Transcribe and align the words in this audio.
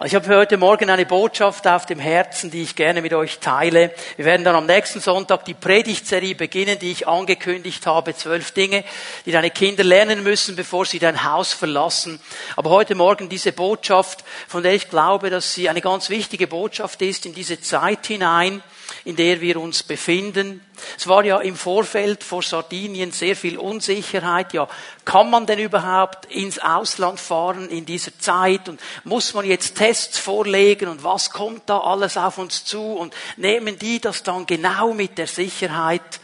Also 0.00 0.12
ich 0.12 0.14
habe 0.14 0.32
für 0.32 0.38
heute 0.38 0.56
Morgen 0.56 0.88
eine 0.88 1.04
Botschaft 1.04 1.68
auf 1.68 1.84
dem 1.84 1.98
Herzen, 1.98 2.50
die 2.50 2.62
ich 2.62 2.74
gerne 2.74 3.02
mit 3.02 3.12
euch 3.12 3.38
teile. 3.38 3.92
Wir 4.16 4.24
werden 4.24 4.44
dann 4.44 4.56
am 4.56 4.64
nächsten 4.64 4.98
Sonntag 4.98 5.44
die 5.44 5.52
Predigtserie 5.52 6.34
beginnen, 6.34 6.78
die 6.78 6.90
ich 6.90 7.06
angekündigt 7.06 7.86
habe. 7.86 8.16
Zwölf 8.16 8.52
Dinge, 8.52 8.82
die 9.26 9.30
deine 9.30 9.50
Kinder 9.50 9.84
lernen 9.84 10.22
müssen, 10.22 10.56
bevor 10.56 10.86
sie 10.86 11.00
dein 11.00 11.22
Haus 11.30 11.52
verlassen. 11.52 12.18
Aber 12.56 12.70
heute 12.70 12.94
Morgen 12.94 13.28
diese 13.28 13.52
Botschaft, 13.52 14.24
von 14.48 14.62
der 14.62 14.72
ich 14.72 14.88
glaube, 14.88 15.28
dass 15.28 15.52
sie 15.52 15.68
eine 15.68 15.82
ganz 15.82 16.08
wichtige 16.08 16.46
Botschaft 16.46 17.02
ist 17.02 17.26
in 17.26 17.34
diese 17.34 17.60
Zeit 17.60 18.06
hinein 18.06 18.62
in 19.04 19.16
der 19.16 19.40
wir 19.40 19.58
uns 19.58 19.82
befinden. 19.82 20.64
Es 20.98 21.06
war 21.06 21.24
ja 21.24 21.40
im 21.40 21.56
Vorfeld 21.56 22.22
vor 22.24 22.42
Sardinien 22.42 23.12
sehr 23.12 23.36
viel 23.36 23.58
Unsicherheit. 23.58 24.52
Ja, 24.52 24.68
kann 25.04 25.30
man 25.30 25.46
denn 25.46 25.58
überhaupt 25.58 26.26
ins 26.26 26.58
Ausland 26.58 27.20
fahren 27.20 27.68
in 27.68 27.86
dieser 27.86 28.18
Zeit? 28.18 28.68
Und 28.68 28.80
muss 29.04 29.34
man 29.34 29.44
jetzt 29.44 29.76
Tests 29.76 30.18
vorlegen? 30.18 30.88
Und 30.88 31.04
was 31.04 31.30
kommt 31.30 31.68
da 31.68 31.78
alles 31.78 32.16
auf 32.16 32.38
uns 32.38 32.64
zu? 32.64 32.80
Und 32.80 33.14
nehmen 33.36 33.78
die 33.78 34.00
das 34.00 34.22
dann 34.22 34.46
genau 34.46 34.92
mit 34.94 35.18
der 35.18 35.26
Sicherheit? 35.26 36.20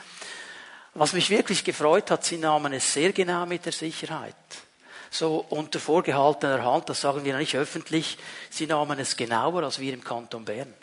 Was 0.94 1.12
mich 1.12 1.30
wirklich 1.30 1.64
gefreut 1.64 2.10
hat, 2.10 2.24
sie 2.24 2.38
nahmen 2.38 2.72
es 2.72 2.92
sehr 2.92 3.12
genau 3.12 3.44
mit 3.44 3.66
der 3.66 3.72
Sicherheit. 3.72 4.34
So 5.10 5.44
unter 5.50 5.78
vorgehaltener 5.78 6.64
Hand, 6.64 6.88
das 6.88 7.02
sagen 7.02 7.24
wir 7.24 7.36
nicht 7.36 7.54
öffentlich, 7.54 8.18
sie 8.50 8.66
nahmen 8.66 8.98
es 8.98 9.16
genauer 9.16 9.62
als 9.62 9.78
wir 9.78 9.92
im 9.92 10.02
Kanton 10.02 10.44
Bern 10.44 10.74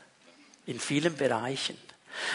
in 0.65 0.79
vielen 0.79 1.15
Bereichen. 1.15 1.77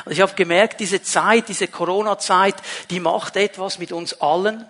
Und 0.05 0.13
ich 0.13 0.21
habe 0.21 0.35
gemerkt, 0.35 0.81
diese 0.81 1.03
Zeit, 1.03 1.49
diese 1.49 1.69
Corona-Zeit, 1.69 2.57
die 2.91 3.01
macht 3.01 3.37
etwas 3.37 3.79
mit 3.79 3.93
uns 3.93 4.21
allen. 4.21 4.67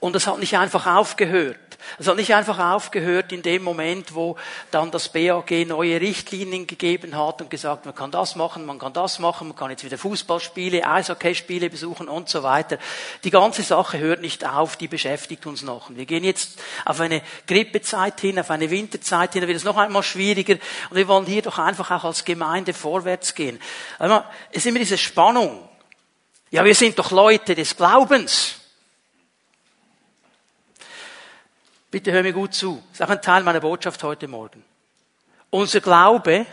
Und 0.00 0.16
es 0.16 0.26
hat 0.26 0.38
nicht 0.38 0.56
einfach 0.58 0.86
aufgehört. 0.86 1.71
Es 1.98 2.06
hat 2.06 2.16
nicht 2.16 2.34
einfach 2.34 2.58
aufgehört 2.58 3.32
in 3.32 3.42
dem 3.42 3.62
Moment, 3.62 4.14
wo 4.14 4.36
dann 4.70 4.90
das 4.90 5.08
BAG 5.08 5.50
neue 5.66 6.00
Richtlinien 6.00 6.66
gegeben 6.66 7.16
hat 7.16 7.40
und 7.40 7.50
gesagt, 7.50 7.84
man 7.84 7.94
kann 7.94 8.10
das 8.10 8.36
machen, 8.36 8.66
man 8.66 8.78
kann 8.78 8.92
das 8.92 9.18
machen, 9.18 9.48
man 9.48 9.56
kann 9.56 9.70
jetzt 9.70 9.84
wieder 9.84 9.98
Fußballspiele, 9.98 10.86
Eishockeyspiele 10.86 11.70
besuchen 11.70 12.08
und 12.08 12.28
so 12.28 12.42
weiter. 12.42 12.78
Die 13.24 13.30
ganze 13.30 13.62
Sache 13.62 13.98
hört 13.98 14.20
nicht 14.20 14.46
auf, 14.46 14.76
die 14.76 14.88
beschäftigt 14.88 15.46
uns 15.46 15.62
noch. 15.62 15.90
Wir 15.90 16.06
gehen 16.06 16.24
jetzt 16.24 16.60
auf 16.84 17.00
eine 17.00 17.22
Grippezeit 17.46 18.20
hin, 18.20 18.38
auf 18.38 18.50
eine 18.50 18.70
Winterzeit 18.70 19.32
hin, 19.32 19.42
da 19.42 19.48
wird 19.48 19.58
es 19.58 19.64
noch 19.64 19.76
einmal 19.76 20.02
schwieriger 20.02 20.54
und 20.90 20.96
wir 20.96 21.08
wollen 21.08 21.26
hier 21.26 21.42
doch 21.42 21.58
einfach 21.58 21.90
auch 21.90 22.04
als 22.04 22.24
Gemeinde 22.24 22.74
vorwärts 22.74 23.34
gehen. 23.34 23.60
Es 23.98 24.58
ist 24.58 24.66
immer 24.66 24.78
diese 24.78 24.98
Spannung. 24.98 25.68
Ja, 26.50 26.64
wir 26.64 26.74
sind 26.74 26.98
doch 26.98 27.10
Leute 27.10 27.54
des 27.54 27.76
Glaubens. 27.76 28.56
Bitte 31.92 32.10
hör 32.10 32.22
mir 32.22 32.32
gut 32.32 32.54
zu. 32.54 32.82
Das 32.90 33.00
ist 33.00 33.06
auch 33.06 33.10
ein 33.10 33.20
Teil 33.20 33.42
meiner 33.42 33.60
Botschaft 33.60 34.02
heute 34.02 34.26
Morgen. 34.26 34.64
Unser 35.50 35.82
Glaube 35.82 36.46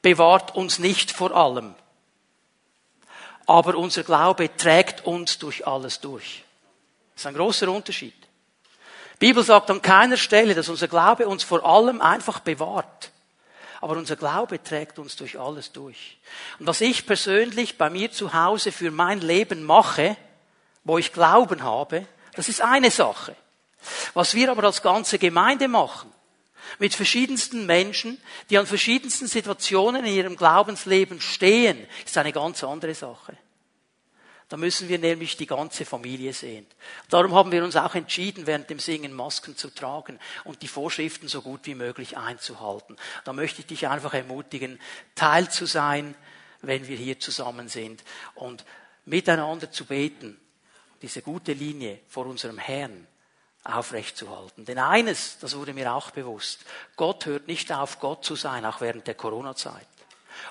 bewahrt 0.00 0.54
uns 0.54 0.78
nicht 0.78 1.10
vor 1.10 1.32
allem. 1.34 1.74
Aber 3.44 3.74
unser 3.74 4.04
Glaube 4.04 4.56
trägt 4.56 5.04
uns 5.04 5.36
durch 5.38 5.66
alles 5.66 5.98
durch. 5.98 6.44
Das 7.12 7.22
ist 7.22 7.26
ein 7.26 7.34
großer 7.34 7.68
Unterschied. 7.68 8.14
Die 9.14 9.26
Bibel 9.26 9.42
sagt 9.42 9.68
an 9.72 9.82
keiner 9.82 10.16
Stelle, 10.16 10.54
dass 10.54 10.68
unser 10.68 10.86
Glaube 10.86 11.26
uns 11.26 11.42
vor 11.42 11.66
allem 11.66 12.00
einfach 12.00 12.38
bewahrt. 12.38 13.10
Aber 13.80 13.96
unser 13.96 14.14
Glaube 14.14 14.62
trägt 14.62 15.00
uns 15.00 15.16
durch 15.16 15.40
alles 15.40 15.72
durch. 15.72 16.18
Und 16.60 16.68
was 16.68 16.80
ich 16.80 17.04
persönlich 17.04 17.78
bei 17.78 17.90
mir 17.90 18.12
zu 18.12 18.32
Hause 18.32 18.70
für 18.70 18.92
mein 18.92 19.20
Leben 19.20 19.64
mache, 19.64 20.16
wo 20.84 20.98
ich 20.98 21.12
Glauben 21.12 21.64
habe, 21.64 22.06
das 22.36 22.48
ist 22.48 22.60
eine 22.60 22.92
Sache. 22.92 23.34
Was 24.14 24.34
wir 24.34 24.50
aber 24.50 24.64
als 24.64 24.82
ganze 24.82 25.18
Gemeinde 25.18 25.68
machen, 25.68 26.12
mit 26.78 26.94
verschiedensten 26.94 27.66
Menschen, 27.66 28.20
die 28.50 28.58
an 28.58 28.66
verschiedensten 28.66 29.26
Situationen 29.26 30.04
in 30.04 30.14
ihrem 30.14 30.36
Glaubensleben 30.36 31.20
stehen, 31.20 31.86
ist 32.04 32.18
eine 32.18 32.32
ganz 32.32 32.64
andere 32.64 32.94
Sache. 32.94 33.36
Da 34.48 34.56
müssen 34.58 34.88
wir 34.88 34.98
nämlich 34.98 35.36
die 35.36 35.46
ganze 35.46 35.84
Familie 35.84 36.32
sehen. 36.32 36.66
Darum 37.08 37.34
haben 37.34 37.50
wir 37.50 37.64
uns 37.64 37.76
auch 37.76 37.94
entschieden, 37.94 38.46
während 38.46 38.68
dem 38.68 38.78
Singen 38.78 39.12
Masken 39.12 39.56
zu 39.56 39.70
tragen 39.70 40.18
und 40.44 40.62
die 40.62 40.68
Vorschriften 40.68 41.28
so 41.28 41.40
gut 41.40 41.60
wie 41.64 41.74
möglich 41.74 42.18
einzuhalten. 42.18 42.96
Da 43.24 43.32
möchte 43.32 43.60
ich 43.60 43.66
dich 43.66 43.88
einfach 43.88 44.12
ermutigen, 44.12 44.78
Teil 45.14 45.50
zu 45.50 45.66
sein, 45.66 46.14
wenn 46.60 46.86
wir 46.88 46.96
hier 46.96 47.18
zusammen 47.18 47.68
sind 47.68 48.04
und 48.34 48.64
miteinander 49.06 49.70
zu 49.70 49.86
beten, 49.86 50.38
diese 51.02 51.22
gute 51.22 51.52
Linie 51.52 52.00
vor 52.08 52.26
unserem 52.26 52.58
Herrn 52.58 53.06
aufrechtzuhalten. 53.64 54.64
Denn 54.64 54.78
eines, 54.78 55.38
das 55.38 55.56
wurde 55.56 55.72
mir 55.72 55.92
auch 55.92 56.10
bewusst, 56.10 56.60
Gott 56.96 57.26
hört 57.26 57.48
nicht 57.48 57.72
auf, 57.72 57.98
Gott 57.98 58.24
zu 58.24 58.36
sein, 58.36 58.64
auch 58.64 58.80
während 58.80 59.06
der 59.06 59.14
Corona-Zeit. 59.14 59.86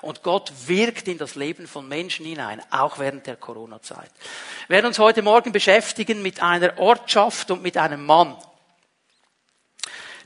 Und 0.02 0.22
Gott 0.22 0.52
wirkt 0.66 1.08
in 1.08 1.18
das 1.18 1.34
Leben 1.34 1.66
von 1.66 1.88
Menschen 1.88 2.26
hinein, 2.26 2.60
auch 2.70 2.98
während 2.98 3.26
der 3.26 3.36
Corona-Zeit. 3.36 4.10
Wir 4.66 4.76
werden 4.76 4.86
uns 4.86 4.98
heute 4.98 5.22
Morgen 5.22 5.52
beschäftigen 5.52 6.22
mit 6.22 6.42
einer 6.42 6.78
Ortschaft 6.78 7.50
und 7.50 7.62
mit 7.62 7.76
einem 7.76 8.04
Mann. 8.04 8.36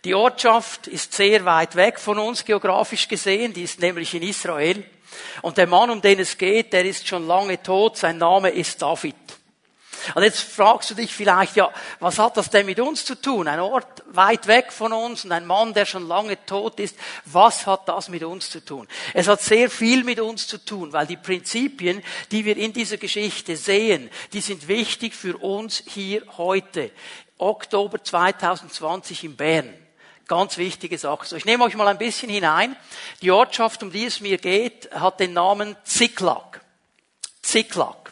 Die 0.05 0.15
Ortschaft 0.15 0.87
ist 0.87 1.13
sehr 1.13 1.45
weit 1.45 1.77
weg 1.77 1.99
von 1.99 2.19
uns 2.19 2.45
geografisch 2.45 3.09
gesehen, 3.09 3.53
die 3.53 3.65
ist 3.65 3.81
nämlich 3.81 4.15
in 4.15 4.23
Israel. 4.23 4.85
Und 5.43 5.59
der 5.59 5.67
Mann, 5.67 5.91
um 5.91 6.01
den 6.01 6.21
es 6.21 6.39
geht, 6.39 6.73
der 6.73 6.85
ist 6.85 7.07
schon 7.07 7.27
lange 7.27 7.61
tot, 7.63 7.97
sein 7.97 8.19
Name 8.19 8.51
ist 8.51 8.81
David. 8.81 9.17
Und 10.15 10.23
jetzt 10.23 10.41
fragst 10.41 10.91
du 10.91 10.95
dich 10.95 11.13
vielleicht, 11.13 11.57
ja, 11.57 11.71
was 12.01 12.19
hat 12.19 12.37
das 12.37 12.51
denn 12.51 12.67
mit 12.67 12.81
uns 12.81 13.05
zu 13.05 13.21
tun? 13.21 13.49
Ein 13.49 13.61
Ort 13.61 14.03
weit 14.07 14.47
weg 14.47 14.73
von 14.73 14.93
uns 14.93 15.25
und 15.25 15.33
ein 15.33 15.47
Mann, 15.47 15.75
der 15.75 15.87
schon 15.87 16.07
lange 16.07 16.45
tot 16.47 16.81
ist. 16.81 16.97
Was 17.25 17.67
hat 17.67 17.89
das 17.89 18.09
mit 18.09 18.23
uns 18.23 18.51
zu 18.51 18.65
tun? 18.65 18.89
Es 19.15 19.29
hat 19.29 19.43
sehr 19.43 19.71
viel 19.71 20.05
mit 20.05 20.21
uns 20.21 20.47
zu 20.47 20.65
tun, 20.65 20.93
weil 20.93 21.07
die 21.07 21.17
Prinzipien, 21.17 22.03
die 22.31 22.45
wir 22.45 22.57
in 22.57 22.73
dieser 22.73 22.97
Geschichte 22.97 23.57
sehen, 23.57 24.11
die 24.33 24.41
sind 24.41 24.69
wichtig 24.69 25.15
für 25.15 25.37
uns 25.37 25.83
hier 25.87 26.23
heute. 26.37 26.91
Oktober 27.39 28.03
2020 28.03 29.25
in 29.25 29.37
Bern. 29.37 29.75
Ganz 30.27 30.59
wichtige 30.59 30.99
Sache. 30.99 31.27
So, 31.27 31.37
ich 31.37 31.47
nehme 31.47 31.65
euch 31.65 31.75
mal 31.75 31.89
ein 31.89 31.97
bisschen 31.97 32.29
hinein. 32.29 32.77
Die 33.23 33.31
Ortschaft, 33.31 33.83
um 33.83 33.91
die 33.91 34.05
es 34.05 34.21
mir 34.21 34.37
geht, 34.37 34.91
hat 34.93 35.21
den 35.21 35.33
Namen 35.33 35.75
Ziklag. 35.85 36.61
Ziklag. 37.41 38.08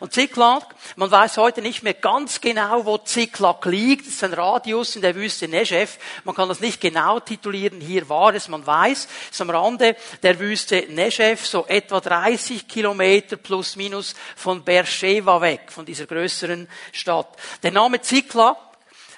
Und 0.00 0.12
Ziklag, 0.12 0.62
man 0.96 1.10
weiß 1.10 1.38
heute 1.38 1.60
nicht 1.60 1.82
mehr 1.82 1.94
ganz 1.94 2.40
genau, 2.40 2.84
wo 2.84 2.98
Ziklag 2.98 3.64
liegt. 3.66 4.06
Das 4.06 4.14
ist 4.14 4.24
ein 4.24 4.32
Radius 4.32 4.94
in 4.94 5.02
der 5.02 5.16
Wüste 5.16 5.48
Negev. 5.48 5.98
Man 6.24 6.34
kann 6.34 6.48
das 6.48 6.60
nicht 6.60 6.80
genau 6.80 7.18
titulieren. 7.18 7.80
Hier 7.80 8.08
war 8.08 8.32
es, 8.34 8.48
man 8.48 8.64
weiß. 8.64 9.06
Es 9.06 9.30
ist 9.30 9.40
am 9.40 9.50
Rande 9.50 9.96
der 10.22 10.38
Wüste 10.38 10.86
Negev, 10.88 11.44
so 11.44 11.66
etwa 11.66 12.00
30 12.00 12.68
Kilometer 12.68 13.36
plus 13.36 13.74
minus 13.74 14.14
von 14.36 14.62
Beersheba 14.62 15.40
weg, 15.40 15.72
von 15.72 15.84
dieser 15.84 16.06
größeren 16.06 16.68
Stadt. 16.92 17.28
Der 17.64 17.72
Name 17.72 18.00
Ziklag 18.00 18.56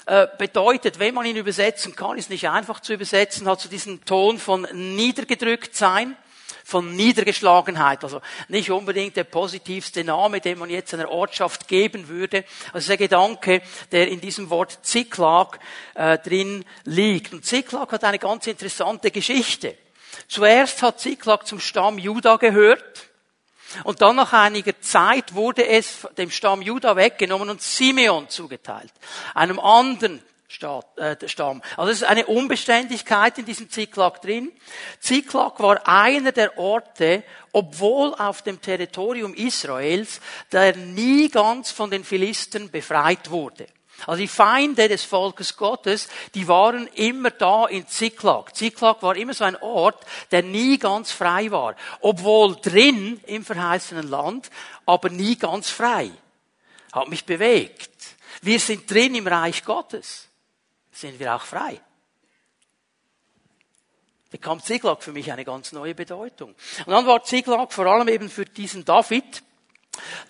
äh, 0.07 0.29
bedeutet, 0.39 0.99
wenn 0.99 1.15
man 1.15 1.27
ihn 1.27 1.37
übersetzen 1.37 1.95
kann, 1.95 2.17
ist 2.17 2.31
nicht 2.31 2.49
einfach 2.49 2.81
zu 2.81 2.95
übersetzen, 2.95 3.47
hat 3.47 3.61
so 3.61 3.69
diesen 3.69 4.05
Ton 4.07 4.39
von 4.39 4.67
niedergedrückt 4.73 5.77
sein 5.77 6.17
von 6.71 6.95
Niedergeschlagenheit. 6.95 8.05
Also 8.05 8.21
nicht 8.49 8.71
unbedingt 8.71 9.17
der 9.17 9.25
positivste 9.25 10.05
Name, 10.05 10.41
den 10.41 10.59
man 10.59 10.71
jetzt 10.71 10.95
einer 10.95 11.11
Ortschaft 11.11 11.67
geben 11.67 12.09
würde. 12.09 12.45
Also 12.73 12.89
der 12.89 12.97
Gedanke, 12.97 13.61
der 13.91 14.09
in 14.09 14.21
diesem 14.21 14.51
Wort 14.51 14.79
Ziklag 14.83 15.59
äh, 15.95 16.17
drin 16.19 16.65
liegt. 16.85 17.33
Und 17.33 17.45
Ziklag 17.45 17.91
hat 17.91 18.05
eine 18.05 18.21
ganz 18.21 18.47
interessante 18.47 19.11
Geschichte. 19.11 19.77
Zuerst 20.29 20.81
hat 20.83 21.01
Ziklag 21.01 21.45
zum 21.45 21.59
Stamm 21.59 21.99
Juda 21.99 22.37
gehört. 22.37 23.09
Und 23.85 24.01
dann 24.01 24.17
nach 24.17 24.33
einiger 24.33 24.81
Zeit 24.81 25.35
wurde 25.35 25.67
es 25.67 26.07
dem 26.19 26.31
Stamm 26.31 26.63
Juda 26.63 26.97
weggenommen 26.97 27.51
und 27.51 27.63
Simeon 27.63 28.29
zugeteilt. 28.29 28.93
Einem 29.35 29.59
anderen 29.61 30.23
Stamm. 30.51 31.63
Also 31.77 31.93
es 31.93 31.99
ist 31.99 32.09
eine 32.09 32.27
Unbeständigkeit 32.27 33.39
in 33.39 33.45
diesem 33.45 33.71
Ziklag 33.71 34.21
drin. 34.21 34.51
Ziklag 34.99 35.61
war 35.61 35.87
einer 35.87 36.33
der 36.33 36.59
Orte, 36.59 37.23
obwohl 37.53 38.15
auf 38.15 38.43
dem 38.43 38.61
Territorium 38.61 39.33
Israels, 39.35 40.21
der 40.51 40.77
nie 40.77 41.29
ganz 41.29 41.71
von 41.71 41.91
den 41.91 42.03
Philistern 42.03 42.69
befreit 42.69 43.31
wurde. 43.31 43.69
Also 44.07 44.23
die 44.23 44.29
Feinde 44.29 44.89
des 44.89 45.05
Volkes 45.05 45.57
Gottes, 45.57 46.09
die 46.35 46.49
waren 46.49 46.89
immer 46.95 47.31
da 47.31 47.67
in 47.67 47.87
Ziklag. 47.87 48.57
Ziklag 48.57 49.03
war 49.03 49.15
immer 49.15 49.35
so 49.35 49.45
ein 49.45 49.57
Ort, 49.57 50.05
der 50.33 50.43
nie 50.43 50.79
ganz 50.79 51.13
frei 51.13 51.51
war. 51.53 51.77
Obwohl 52.01 52.57
drin 52.57 53.21
im 53.27 53.45
verheißenen 53.45 54.09
Land, 54.09 54.51
aber 54.85 55.11
nie 55.11 55.37
ganz 55.37 55.71
frei. 55.71 56.11
Hat 56.93 57.09
mich 57.09 57.25
bewegt. 57.25 57.91
Wir 58.43 58.59
sind 58.59 58.91
drin 58.91 59.15
im 59.15 59.29
Reich 59.29 59.65
Gottes 59.65 60.30
sind 61.01 61.19
wir 61.19 61.35
auch 61.35 61.43
frei. 61.43 61.81
Bekam 64.31 64.63
Ziklag 64.63 65.03
für 65.03 65.13
mich 65.13 65.33
eine 65.33 65.45
ganz 65.45 65.73
neue 65.73 65.95
Bedeutung. 65.95 66.55
Und 66.87 66.93
dann 66.93 67.07
war 67.07 67.25
Ziklag 67.25 67.73
vor 67.73 67.87
allem 67.87 68.07
eben 68.09 68.31
für 68.31 68.45
diesen 68.45 68.85
David, 68.85 69.43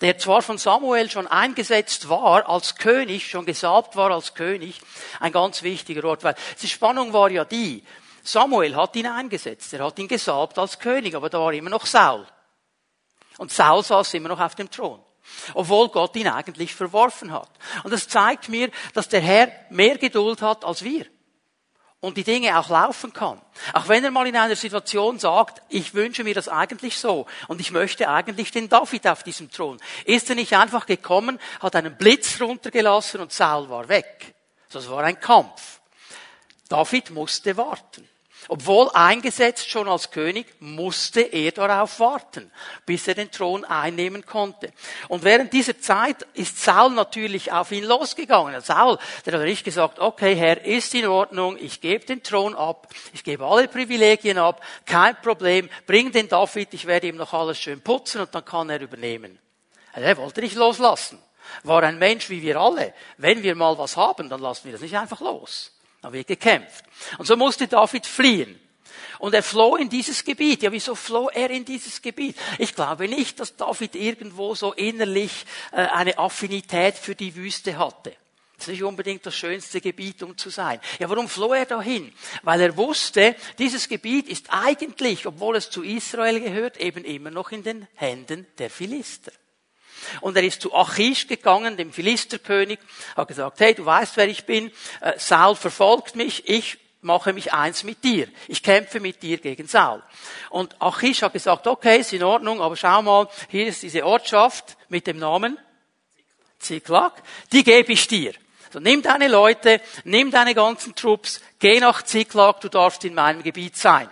der 0.01 0.17
zwar 0.17 0.41
von 0.41 0.57
Samuel 0.57 1.11
schon 1.11 1.27
eingesetzt 1.27 2.09
war 2.09 2.49
als 2.49 2.75
König, 2.77 3.29
schon 3.29 3.45
gesalbt 3.45 3.95
war 3.95 4.09
als 4.09 4.33
König, 4.33 4.81
ein 5.19 5.31
ganz 5.31 5.61
wichtiger 5.61 6.03
Ort. 6.05 6.23
Weil 6.23 6.35
die 6.61 6.67
Spannung 6.67 7.13
war 7.13 7.29
ja 7.29 7.45
die, 7.45 7.83
Samuel 8.23 8.75
hat 8.75 8.95
ihn 8.95 9.07
eingesetzt, 9.07 9.71
er 9.73 9.85
hat 9.85 9.99
ihn 9.99 10.07
gesalbt 10.07 10.57
als 10.57 10.79
König, 10.79 11.15
aber 11.15 11.29
da 11.29 11.39
war 11.39 11.53
immer 11.53 11.69
noch 11.69 11.85
Saul. 11.85 12.25
Und 13.37 13.51
Saul 13.51 13.83
saß 13.83 14.15
immer 14.15 14.29
noch 14.29 14.39
auf 14.39 14.55
dem 14.55 14.69
Thron. 14.69 15.03
Obwohl 15.53 15.89
Gott 15.89 16.15
ihn 16.15 16.27
eigentlich 16.27 16.75
verworfen 16.75 17.31
hat. 17.31 17.49
Und 17.83 17.91
das 17.91 18.07
zeigt 18.07 18.49
mir, 18.49 18.69
dass 18.93 19.09
der 19.09 19.21
Herr 19.21 19.51
mehr 19.69 19.97
Geduld 19.97 20.41
hat 20.41 20.65
als 20.65 20.83
wir 20.83 21.05
und 22.01 22.17
die 22.17 22.23
Dinge 22.23 22.59
auch 22.59 22.69
laufen 22.69 23.13
kann. 23.13 23.39
Auch 23.73 23.87
wenn 23.87 24.03
er 24.03 24.11
mal 24.11 24.27
in 24.27 24.35
einer 24.35 24.55
Situation 24.55 25.19
sagt, 25.19 25.61
ich 25.69 25.93
wünsche 25.93 26.23
mir 26.23 26.33
das 26.33 26.49
eigentlich 26.49 26.97
so 26.97 27.27
und 27.47 27.61
ich 27.61 27.71
möchte 27.71 28.09
eigentlich 28.09 28.51
den 28.51 28.67
David 28.67 29.07
auf 29.07 29.23
diesem 29.23 29.49
Thron, 29.51 29.79
ist 30.05 30.29
er 30.29 30.35
nicht 30.35 30.57
einfach 30.57 30.87
gekommen, 30.87 31.39
hat 31.61 31.75
einen 31.75 31.95
Blitz 31.95 32.41
runtergelassen 32.41 33.21
und 33.21 33.31
Saul 33.31 33.69
war 33.69 33.87
weg. 33.87 34.33
Das 34.71 34.89
war 34.89 35.03
ein 35.03 35.19
Kampf. 35.19 35.79
David 36.67 37.11
musste 37.11 37.55
warten. 37.55 38.07
Obwohl 38.53 38.89
eingesetzt 38.93 39.69
schon 39.69 39.87
als 39.87 40.11
König, 40.11 40.45
musste 40.59 41.21
er 41.21 41.53
darauf 41.53 42.01
warten, 42.01 42.51
bis 42.85 43.07
er 43.07 43.15
den 43.15 43.31
Thron 43.31 43.63
einnehmen 43.63 44.25
konnte. 44.25 44.73
Und 45.07 45.23
während 45.23 45.53
dieser 45.53 45.79
Zeit 45.79 46.27
ist 46.33 46.61
Saul 46.61 46.91
natürlich 46.91 47.53
auf 47.53 47.71
ihn 47.71 47.85
losgegangen. 47.85 48.59
Saul, 48.59 48.97
der 49.25 49.39
hat 49.39 49.45
nicht 49.45 49.63
gesagt, 49.63 49.99
okay, 49.99 50.35
Herr, 50.35 50.65
ist 50.65 50.93
in 50.93 51.07
Ordnung, 51.07 51.55
ich 51.61 51.79
gebe 51.79 52.03
den 52.03 52.23
Thron 52.23 52.53
ab, 52.53 52.89
ich 53.13 53.23
gebe 53.23 53.45
alle 53.45 53.69
Privilegien 53.69 54.37
ab, 54.37 54.61
kein 54.85 55.15
Problem, 55.21 55.69
bring 55.87 56.11
den 56.11 56.27
David, 56.27 56.73
ich 56.73 56.85
werde 56.85 57.07
ihm 57.07 57.15
noch 57.15 57.31
alles 57.31 57.57
schön 57.57 57.79
putzen 57.79 58.19
und 58.19 58.35
dann 58.35 58.43
kann 58.43 58.69
er 58.69 58.81
übernehmen. 58.81 59.39
Also 59.93 60.05
er 60.05 60.17
wollte 60.17 60.41
nicht 60.41 60.57
loslassen. 60.57 61.19
War 61.63 61.83
ein 61.83 61.99
Mensch 61.99 62.29
wie 62.29 62.41
wir 62.41 62.59
alle. 62.59 62.93
Wenn 63.15 63.43
wir 63.43 63.55
mal 63.55 63.77
was 63.77 63.95
haben, 63.95 64.27
dann 64.27 64.41
lassen 64.41 64.65
wir 64.65 64.73
das 64.73 64.81
nicht 64.81 64.97
einfach 64.97 65.21
los. 65.21 65.71
Da 66.01 66.11
wird 66.11 66.27
gekämpft. 66.27 66.83
Und 67.17 67.25
so 67.25 67.35
musste 67.35 67.67
David 67.67 68.05
fliehen. 68.05 68.59
Und 69.19 69.35
er 69.35 69.43
floh 69.43 69.75
in 69.75 69.87
dieses 69.87 70.23
Gebiet. 70.23 70.63
Ja, 70.63 70.71
wieso 70.71 70.95
floh 70.95 71.29
er 71.29 71.51
in 71.51 71.63
dieses 71.63 72.01
Gebiet? 72.01 72.35
Ich 72.57 72.73
glaube 72.73 73.07
nicht, 73.07 73.39
dass 73.39 73.55
David 73.55 73.95
irgendwo 73.95 74.55
so 74.55 74.73
innerlich 74.73 75.45
äh, 75.71 75.75
eine 75.75 76.17
Affinität 76.17 76.95
für 76.95 77.13
die 77.13 77.35
Wüste 77.35 77.77
hatte. 77.77 78.15
Das 78.57 78.67
ist 78.67 78.73
nicht 78.73 78.83
unbedingt 78.83 79.25
das 79.25 79.35
schönste 79.35 79.81
Gebiet, 79.81 80.21
um 80.21 80.37
zu 80.37 80.49
sein. 80.49 80.79
Ja, 80.99 81.09
warum 81.09 81.27
floh 81.27 81.53
er 81.53 81.65
dahin? 81.65 82.13
Weil 82.43 82.61
er 82.61 82.77
wusste, 82.77 83.35
dieses 83.57 83.87
Gebiet 83.87 84.27
ist 84.27 84.47
eigentlich, 84.49 85.25
obwohl 85.25 85.55
es 85.55 85.69
zu 85.69 85.83
Israel 85.83 86.39
gehört, 86.39 86.77
eben 86.77 87.03
immer 87.03 87.31
noch 87.31 87.51
in 87.51 87.63
den 87.63 87.87
Händen 87.95 88.45
der 88.57 88.69
Philister. 88.69 89.31
Und 90.21 90.37
er 90.37 90.43
ist 90.43 90.61
zu 90.61 90.73
Achish 90.73 91.27
gegangen, 91.27 91.77
dem 91.77 91.91
Philisterkönig, 91.91 92.79
hat 93.15 93.27
gesagt, 93.27 93.59
hey, 93.59 93.73
du 93.73 93.85
weißt, 93.85 94.17
wer 94.17 94.27
ich 94.27 94.45
bin, 94.45 94.71
äh, 95.01 95.13
Saul 95.17 95.55
verfolgt 95.55 96.15
mich, 96.15 96.47
ich 96.47 96.77
mache 97.01 97.33
mich 97.33 97.53
eins 97.53 97.83
mit 97.83 98.03
dir. 98.03 98.27
Ich 98.47 98.63
kämpfe 98.63 98.99
mit 98.99 99.21
dir 99.23 99.37
gegen 99.37 99.67
Saul. 99.67 100.01
Und 100.49 100.79
Achish 100.81 101.21
hat 101.23 101.33
gesagt, 101.33 101.67
okay, 101.67 101.99
ist 101.99 102.13
in 102.13 102.23
Ordnung, 102.23 102.61
aber 102.61 102.75
schau 102.75 103.01
mal, 103.01 103.27
hier 103.49 103.67
ist 103.67 103.83
diese 103.83 104.05
Ortschaft 104.05 104.77
mit 104.89 105.07
dem 105.07 105.17
Namen 105.17 105.57
Ziklag, 106.59 107.13
die 107.51 107.63
gebe 107.63 107.91
ich 107.91 108.07
dir. 108.07 108.33
So, 108.71 108.79
nimm 108.79 109.01
deine 109.01 109.27
Leute, 109.27 109.81
nimm 110.03 110.31
deine 110.31 110.55
ganzen 110.55 110.95
Trupps, 110.95 111.41
geh 111.59 111.79
nach 111.79 112.03
Ziklag, 112.03 112.61
du 112.61 112.69
darfst 112.69 113.03
in 113.03 113.13
meinem 113.13 113.43
Gebiet 113.43 113.75
sein. 113.75 114.09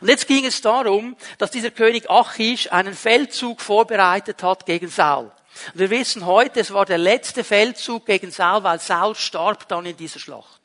Und 0.00 0.08
jetzt 0.08 0.26
ging 0.26 0.44
es 0.44 0.60
darum, 0.60 1.16
dass 1.38 1.50
dieser 1.50 1.70
König 1.70 2.08
Achish 2.08 2.70
einen 2.72 2.94
Feldzug 2.94 3.60
vorbereitet 3.60 4.42
hat 4.42 4.66
gegen 4.66 4.88
Saul. 4.88 5.30
Und 5.72 5.80
wir 5.80 5.90
wissen 5.90 6.26
heute, 6.26 6.60
es 6.60 6.72
war 6.72 6.86
der 6.86 6.98
letzte 6.98 7.44
Feldzug 7.44 8.06
gegen 8.06 8.30
Saul, 8.30 8.62
weil 8.62 8.78
Saul 8.78 9.14
starb 9.14 9.68
dann 9.68 9.86
in 9.86 9.96
dieser 9.96 10.20
Schlacht. 10.20 10.60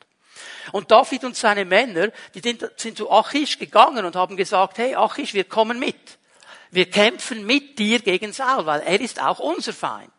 Und 0.72 0.92
David 0.92 1.24
und 1.24 1.36
seine 1.36 1.66
Männer, 1.66 2.10
die 2.34 2.42
sind 2.42 2.98
zu 2.98 3.12
Achish 3.12 3.60
gegangen 3.60 4.06
und 4.06 4.16
haben 4.16 4.38
gesagt, 4.38 4.78
hey 4.78 4.96
Achish, 4.96 5.34
wir 5.34 5.44
kommen 5.44 5.80
mit. 5.80 6.18
Wir 6.72 6.90
kämpfen 6.90 7.46
mit 7.46 7.78
dir 7.80 8.00
gegen 8.00 8.34
Saul, 8.34 8.66
weil 8.66 8.82
er 8.82 9.00
ist 9.00 9.22
auch 9.22 9.40
unser 9.40 9.74
Feind. 9.74 10.12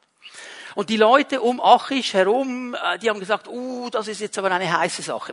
Und 0.74 0.90
die 0.90 0.98
Leute 0.98 1.40
um 1.40 1.60
Achish 1.60 2.12
herum, 2.12 2.74
äh, 2.74 2.98
die 2.98 3.08
haben 3.08 3.18
gesagt, 3.18 3.48
uh, 3.48 3.88
das 3.88 4.08
ist 4.08 4.20
jetzt 4.20 4.36
aber 4.38 4.50
eine 4.50 4.78
heiße 4.78 5.02
Sache. 5.02 5.32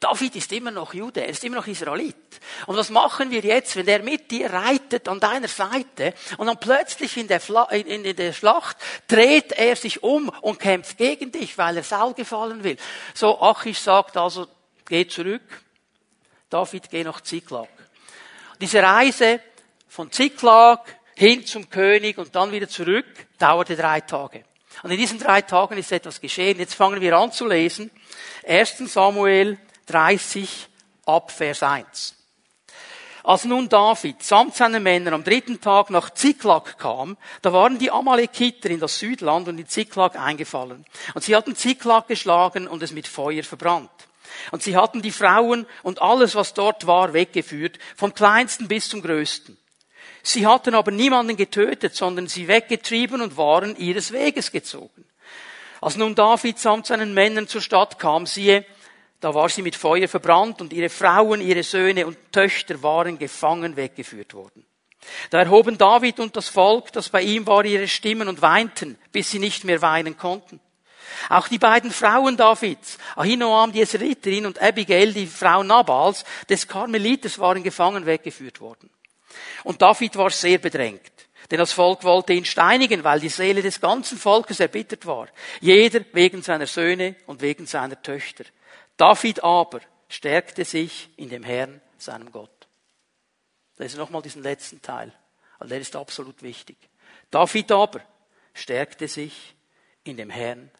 David 0.00 0.36
ist 0.36 0.52
immer 0.52 0.70
noch 0.70 0.92
Jude, 0.92 1.22
er 1.22 1.28
ist 1.28 1.44
immer 1.44 1.56
noch 1.56 1.66
Israelit. 1.66 2.16
Und 2.66 2.76
was 2.76 2.90
machen 2.90 3.30
wir 3.30 3.40
jetzt, 3.40 3.76
wenn 3.76 3.86
der 3.86 4.02
mit 4.02 4.30
dir 4.30 4.52
reitet 4.52 5.08
an 5.08 5.20
deiner 5.20 5.48
Seite 5.48 6.14
und 6.36 6.46
dann 6.46 6.58
plötzlich 6.58 7.16
in 7.16 7.28
der, 7.28 7.40
Fla 7.40 7.64
in, 7.64 8.04
in 8.04 8.16
der 8.16 8.32
Schlacht 8.32 8.76
dreht 9.06 9.52
er 9.52 9.76
sich 9.76 10.02
um 10.02 10.28
und 10.28 10.60
kämpft 10.60 10.98
gegen 10.98 11.32
dich, 11.32 11.56
weil 11.58 11.76
er 11.76 11.82
Saul 11.82 12.14
gefallen 12.14 12.64
will. 12.64 12.76
So, 13.14 13.40
Achish 13.40 13.78
sagt 13.78 14.16
also, 14.16 14.46
geh 14.86 15.06
zurück. 15.06 15.42
David, 16.50 16.90
geh 16.90 17.04
nach 17.04 17.20
Ziklag. 17.20 17.68
Diese 18.60 18.82
Reise 18.82 19.40
von 19.88 20.10
Ziklag 20.10 20.84
hin 21.14 21.44
zum 21.46 21.68
König 21.70 22.18
und 22.18 22.34
dann 22.34 22.52
wieder 22.52 22.68
zurück 22.68 23.06
dauerte 23.38 23.76
drei 23.76 24.00
Tage. 24.00 24.44
Und 24.82 24.90
in 24.90 24.98
diesen 24.98 25.18
drei 25.18 25.42
Tagen 25.42 25.76
ist 25.76 25.90
etwas 25.92 26.20
geschehen. 26.20 26.58
Jetzt 26.58 26.74
fangen 26.74 27.00
wir 27.00 27.16
an 27.16 27.32
zu 27.32 27.46
lesen. 27.46 27.90
1. 28.46 28.78
Samuel 28.78 29.58
30 29.88 30.68
ab 31.06 31.30
Vers 31.30 31.62
1. 31.62 32.14
Als 33.24 33.44
nun 33.44 33.68
David 33.68 34.22
samt 34.22 34.54
seinen 34.54 34.82
Männern 34.82 35.12
am 35.12 35.24
dritten 35.24 35.60
Tag 35.60 35.90
nach 35.90 36.10
Ziklag 36.10 36.78
kam, 36.78 37.18
da 37.42 37.52
waren 37.52 37.78
die 37.78 37.90
Amalekiter 37.90 38.70
in 38.70 38.80
das 38.80 38.98
Südland 38.98 39.48
und 39.48 39.58
in 39.58 39.68
Ziklag 39.68 40.16
eingefallen. 40.16 40.86
Und 41.14 41.24
sie 41.24 41.36
hatten 41.36 41.54
Ziklag 41.54 42.08
geschlagen 42.08 42.66
und 42.66 42.82
es 42.82 42.92
mit 42.92 43.06
Feuer 43.06 43.42
verbrannt. 43.42 43.90
Und 44.50 44.62
sie 44.62 44.76
hatten 44.76 45.02
die 45.02 45.10
Frauen 45.10 45.66
und 45.82 46.00
alles, 46.00 46.34
was 46.36 46.54
dort 46.54 46.86
war, 46.86 47.12
weggeführt, 47.12 47.78
vom 47.96 48.14
kleinsten 48.14 48.68
bis 48.68 48.88
zum 48.88 49.02
größten. 49.02 49.58
Sie 50.22 50.46
hatten 50.46 50.74
aber 50.74 50.90
niemanden 50.90 51.36
getötet, 51.36 51.94
sondern 51.94 52.28
sie 52.28 52.48
weggetrieben 52.48 53.20
und 53.20 53.36
waren 53.36 53.76
ihres 53.76 54.12
Weges 54.12 54.52
gezogen. 54.52 55.04
Als 55.80 55.96
nun 55.96 56.14
David 56.14 56.58
samt 56.58 56.86
seinen 56.86 57.14
Männern 57.14 57.46
zur 57.46 57.60
Stadt 57.60 57.98
kam, 57.98 58.26
siehe, 58.26 58.64
da 59.20 59.34
war 59.34 59.48
sie 59.48 59.62
mit 59.62 59.76
Feuer 59.76 60.08
verbrannt 60.08 60.60
und 60.60 60.72
ihre 60.72 60.88
Frauen, 60.88 61.40
ihre 61.40 61.62
Söhne 61.62 62.06
und 62.06 62.16
Töchter 62.32 62.82
waren 62.82 63.18
gefangen 63.18 63.76
weggeführt 63.76 64.34
worden. 64.34 64.64
Da 65.30 65.40
erhoben 65.40 65.78
David 65.78 66.20
und 66.20 66.36
das 66.36 66.48
Volk, 66.48 66.92
das 66.92 67.08
bei 67.08 67.22
ihm 67.22 67.46
war, 67.46 67.64
ihre 67.64 67.88
Stimmen 67.88 68.28
und 68.28 68.42
weinten, 68.42 68.98
bis 69.12 69.30
sie 69.30 69.38
nicht 69.38 69.64
mehr 69.64 69.80
weinen 69.82 70.16
konnten. 70.16 70.60
Auch 71.30 71.48
die 71.48 71.58
beiden 71.58 71.90
Frauen 71.90 72.36
Davids, 72.36 72.98
Ahinoam, 73.16 73.72
die 73.72 73.80
Esriterin 73.80 74.46
und 74.46 74.60
Abigail, 74.60 75.12
die 75.12 75.26
Frau 75.26 75.62
Nabals, 75.62 76.24
des 76.48 76.68
Karmeliters, 76.68 77.38
waren 77.38 77.62
gefangen 77.62 78.06
weggeführt 78.06 78.60
worden. 78.60 78.90
Und 79.64 79.80
David 79.80 80.16
war 80.16 80.30
sehr 80.30 80.58
bedrängt. 80.58 81.12
Denn 81.50 81.58
das 81.58 81.72
Volk 81.72 82.04
wollte 82.04 82.34
ihn 82.34 82.44
steinigen, 82.44 83.04
weil 83.04 83.20
die 83.20 83.30
Seele 83.30 83.62
des 83.62 83.80
ganzen 83.80 84.18
Volkes 84.18 84.60
erbittert 84.60 85.06
war. 85.06 85.28
Jeder 85.60 86.04
wegen 86.12 86.42
seiner 86.42 86.66
Söhne 86.66 87.16
und 87.26 87.40
wegen 87.40 87.66
seiner 87.66 88.00
Töchter. 88.02 88.44
David 88.98 89.42
aber 89.42 89.80
stärkte 90.08 90.64
sich 90.66 91.08
in 91.16 91.30
dem 91.30 91.44
Herrn, 91.44 91.80
seinem 91.96 92.30
Gott. 92.30 92.50
Ist 93.78 93.96
nochmal 93.96 94.22
diesen 94.22 94.42
letzten 94.42 94.82
Teil, 94.82 95.12
weil 95.58 95.68
der 95.68 95.80
ist 95.80 95.94
absolut 95.94 96.42
wichtig. 96.42 96.76
David 97.30 97.70
aber 97.72 98.00
stärkte 98.54 99.06
sich 99.06 99.54
in 100.02 100.16
dem 100.16 100.30
Herrn, 100.30 100.70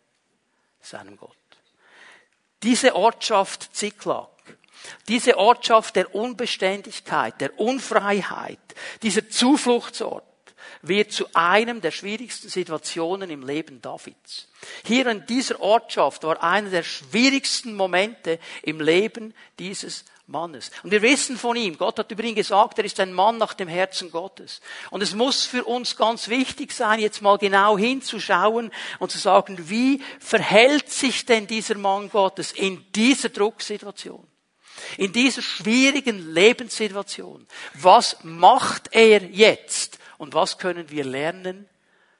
seinem 0.80 1.16
Gott. 1.16 1.36
Diese 2.64 2.96
Ortschaft 2.96 3.74
Ziklag, 3.74 4.28
diese 5.06 5.38
Ortschaft 5.38 5.94
der 5.94 6.12
Unbeständigkeit, 6.12 7.40
der 7.40 7.58
Unfreiheit, 7.60 8.58
dieser 9.02 9.28
Zufluchtsort, 9.28 10.24
wird 10.82 11.12
zu 11.12 11.26
einem 11.34 11.80
der 11.80 11.90
schwierigsten 11.90 12.48
Situationen 12.48 13.30
im 13.30 13.46
Leben 13.46 13.82
Davids. 13.82 14.48
Hier 14.84 15.06
in 15.06 15.26
dieser 15.26 15.60
Ortschaft 15.60 16.22
war 16.24 16.42
einer 16.42 16.70
der 16.70 16.82
schwierigsten 16.82 17.74
Momente 17.74 18.38
im 18.62 18.80
Leben 18.80 19.34
dieses 19.58 20.04
Mannes. 20.28 20.70
Und 20.82 20.90
wir 20.90 21.02
wissen 21.02 21.38
von 21.38 21.56
ihm, 21.56 21.78
Gott 21.78 21.98
hat 21.98 22.10
über 22.10 22.22
ihn 22.22 22.34
gesagt, 22.34 22.78
er 22.78 22.84
ist 22.84 23.00
ein 23.00 23.12
Mann 23.12 23.38
nach 23.38 23.54
dem 23.54 23.68
Herzen 23.68 24.10
Gottes. 24.10 24.60
Und 24.90 25.02
es 25.02 25.14
muss 25.14 25.44
für 25.44 25.64
uns 25.64 25.96
ganz 25.96 26.28
wichtig 26.28 26.72
sein, 26.72 27.00
jetzt 27.00 27.22
mal 27.22 27.38
genau 27.38 27.78
hinzuschauen 27.78 28.70
und 28.98 29.10
zu 29.10 29.18
sagen, 29.18 29.70
wie 29.70 30.02
verhält 30.20 30.90
sich 30.90 31.24
denn 31.24 31.46
dieser 31.46 31.76
Mann 31.76 32.10
Gottes 32.10 32.52
in 32.52 32.84
dieser 32.92 33.30
Drucksituation? 33.30 34.26
In 34.96 35.12
dieser 35.12 35.42
schwierigen 35.42 36.32
Lebenssituation. 36.32 37.46
Was 37.74 38.18
macht 38.22 38.90
er 38.92 39.22
jetzt? 39.24 39.97
Und 40.18 40.34
was 40.34 40.58
können 40.58 40.90
wir 40.90 41.04
lernen 41.04 41.68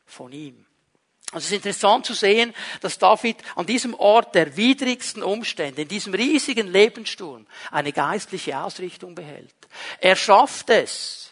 von 0.07 0.33
ihm. 0.33 0.64
Also 1.31 1.45
es 1.45 1.50
ist 1.50 1.57
interessant 1.57 2.07
zu 2.07 2.14
sehen, 2.14 2.55
dass 2.81 2.99
David 2.99 3.37
an 3.55 3.67
diesem 3.67 3.93
Ort 3.93 4.35
der 4.35 4.57
widrigsten 4.57 5.23
Umstände, 5.23 5.83
in 5.83 5.88
diesem 5.88 6.14
riesigen 6.14 6.69
Lebenssturm, 6.69 7.47
eine 7.71 7.93
geistliche 7.93 8.59
Ausrichtung 8.59 9.14
behält. 9.14 9.55
Er 10.00 10.17
schafft 10.17 10.71
es, 10.71 11.28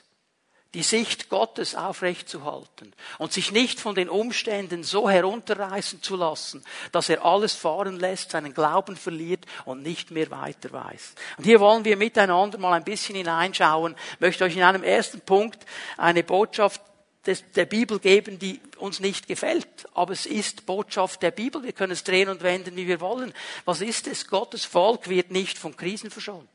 die 0.76 0.82
Sicht 0.82 1.30
Gottes 1.30 1.74
aufrechtzuhalten 1.74 2.92
und 3.16 3.32
sich 3.32 3.50
nicht 3.50 3.80
von 3.80 3.94
den 3.94 4.10
Umständen 4.10 4.84
so 4.84 5.08
herunterreißen 5.08 6.02
zu 6.02 6.16
lassen, 6.16 6.62
dass 6.92 7.08
er 7.08 7.24
alles 7.24 7.54
fahren 7.54 7.98
lässt, 7.98 8.32
seinen 8.32 8.52
Glauben 8.52 8.94
verliert 8.94 9.46
und 9.64 9.82
nicht 9.82 10.10
mehr 10.10 10.30
weiter 10.30 10.70
weiß. 10.70 11.14
Und 11.38 11.44
hier 11.44 11.60
wollen 11.60 11.86
wir 11.86 11.96
miteinander 11.96 12.58
mal 12.58 12.74
ein 12.74 12.84
bisschen 12.84 13.16
hineinschauen. 13.16 13.96
Ich 14.12 14.20
möchte 14.20 14.44
euch 14.44 14.54
in 14.54 14.64
einem 14.64 14.82
ersten 14.82 15.22
Punkt 15.22 15.64
eine 15.96 16.22
Botschaft 16.22 16.82
der 17.24 17.64
Bibel 17.64 17.98
geben, 17.98 18.38
die 18.38 18.60
uns 18.76 19.00
nicht 19.00 19.28
gefällt. 19.28 19.88
Aber 19.94 20.12
es 20.12 20.26
ist 20.26 20.66
Botschaft 20.66 21.22
der 21.22 21.30
Bibel. 21.30 21.62
Wir 21.62 21.72
können 21.72 21.92
es 21.92 22.04
drehen 22.04 22.28
und 22.28 22.42
wenden, 22.42 22.76
wie 22.76 22.86
wir 22.86 23.00
wollen. 23.00 23.32
Was 23.64 23.80
ist 23.80 24.08
es? 24.08 24.26
Gottes 24.26 24.66
Volk 24.66 25.08
wird 25.08 25.30
nicht 25.30 25.56
von 25.56 25.74
Krisen 25.74 26.10
verschont. 26.10 26.50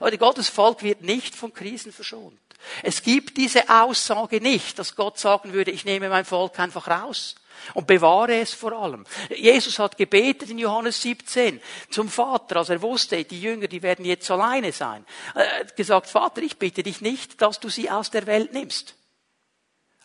Leute, 0.00 0.18
Gottes 0.18 0.48
Volk 0.48 0.82
wird 0.82 1.02
nicht 1.02 1.36
von 1.36 1.52
Krisen 1.52 1.92
verschont. 1.92 2.41
Es 2.82 3.02
gibt 3.02 3.36
diese 3.36 3.68
Aussage 3.68 4.40
nicht, 4.40 4.78
dass 4.78 4.96
Gott 4.96 5.18
sagen 5.18 5.52
würde, 5.52 5.70
ich 5.70 5.84
nehme 5.84 6.08
mein 6.08 6.24
Volk 6.24 6.58
einfach 6.58 6.88
raus 6.88 7.34
und 7.74 7.86
bewahre 7.86 8.40
es 8.40 8.52
vor 8.54 8.72
allem. 8.72 9.04
Jesus 9.30 9.78
hat 9.78 9.96
gebetet 9.96 10.50
in 10.50 10.58
Johannes 10.58 11.00
17 11.02 11.60
zum 11.90 12.08
Vater, 12.08 12.56
als 12.56 12.70
er 12.70 12.82
wusste, 12.82 13.22
die 13.24 13.40
Jünger, 13.40 13.68
die 13.68 13.82
werden 13.82 14.04
jetzt 14.04 14.30
alleine 14.30 14.72
sein. 14.72 15.04
Er 15.34 15.60
hat 15.60 15.76
gesagt, 15.76 16.08
Vater, 16.08 16.42
ich 16.42 16.58
bitte 16.58 16.82
dich 16.82 17.00
nicht, 17.00 17.40
dass 17.40 17.60
du 17.60 17.68
sie 17.68 17.90
aus 17.90 18.10
der 18.10 18.26
Welt 18.26 18.52
nimmst 18.52 18.96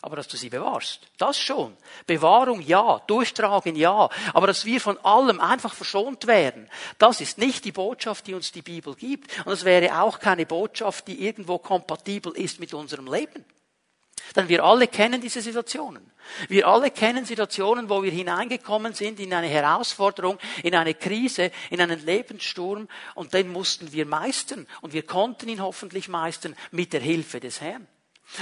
aber 0.00 0.16
dass 0.16 0.28
du 0.28 0.36
sie 0.36 0.50
bewahrst. 0.50 1.00
Das 1.16 1.38
schon. 1.38 1.76
Bewahrung 2.06 2.60
ja, 2.60 3.00
durchtragen 3.06 3.76
ja, 3.76 4.08
aber 4.32 4.46
dass 4.46 4.64
wir 4.64 4.80
von 4.80 4.98
allem 4.98 5.40
einfach 5.40 5.74
verschont 5.74 6.26
werden, 6.26 6.68
das 6.98 7.20
ist 7.20 7.38
nicht 7.38 7.64
die 7.64 7.72
Botschaft, 7.72 8.26
die 8.26 8.34
uns 8.34 8.52
die 8.52 8.62
Bibel 8.62 8.94
gibt. 8.94 9.44
Und 9.44 9.52
es 9.52 9.64
wäre 9.64 10.00
auch 10.00 10.20
keine 10.20 10.46
Botschaft, 10.46 11.08
die 11.08 11.24
irgendwo 11.24 11.58
kompatibel 11.58 12.32
ist 12.36 12.60
mit 12.60 12.74
unserem 12.74 13.12
Leben. 13.12 13.44
Denn 14.36 14.48
wir 14.48 14.62
alle 14.62 14.88
kennen 14.88 15.20
diese 15.20 15.40
Situationen. 15.40 16.10
Wir 16.48 16.68
alle 16.68 16.90
kennen 16.90 17.24
Situationen, 17.24 17.88
wo 17.88 18.02
wir 18.02 18.10
hineingekommen 18.10 18.92
sind 18.92 19.18
in 19.20 19.32
eine 19.32 19.46
Herausforderung, 19.48 20.38
in 20.62 20.74
eine 20.74 20.94
Krise, 20.94 21.50
in 21.70 21.80
einen 21.80 22.04
Lebenssturm 22.04 22.88
und 23.14 23.32
den 23.32 23.50
mussten 23.50 23.92
wir 23.92 24.04
meistern 24.04 24.66
und 24.82 24.92
wir 24.92 25.04
konnten 25.04 25.48
ihn 25.48 25.62
hoffentlich 25.62 26.08
meistern 26.08 26.54
mit 26.70 26.92
der 26.92 27.00
Hilfe 27.00 27.40
des 27.40 27.60
Herrn. 27.60 27.86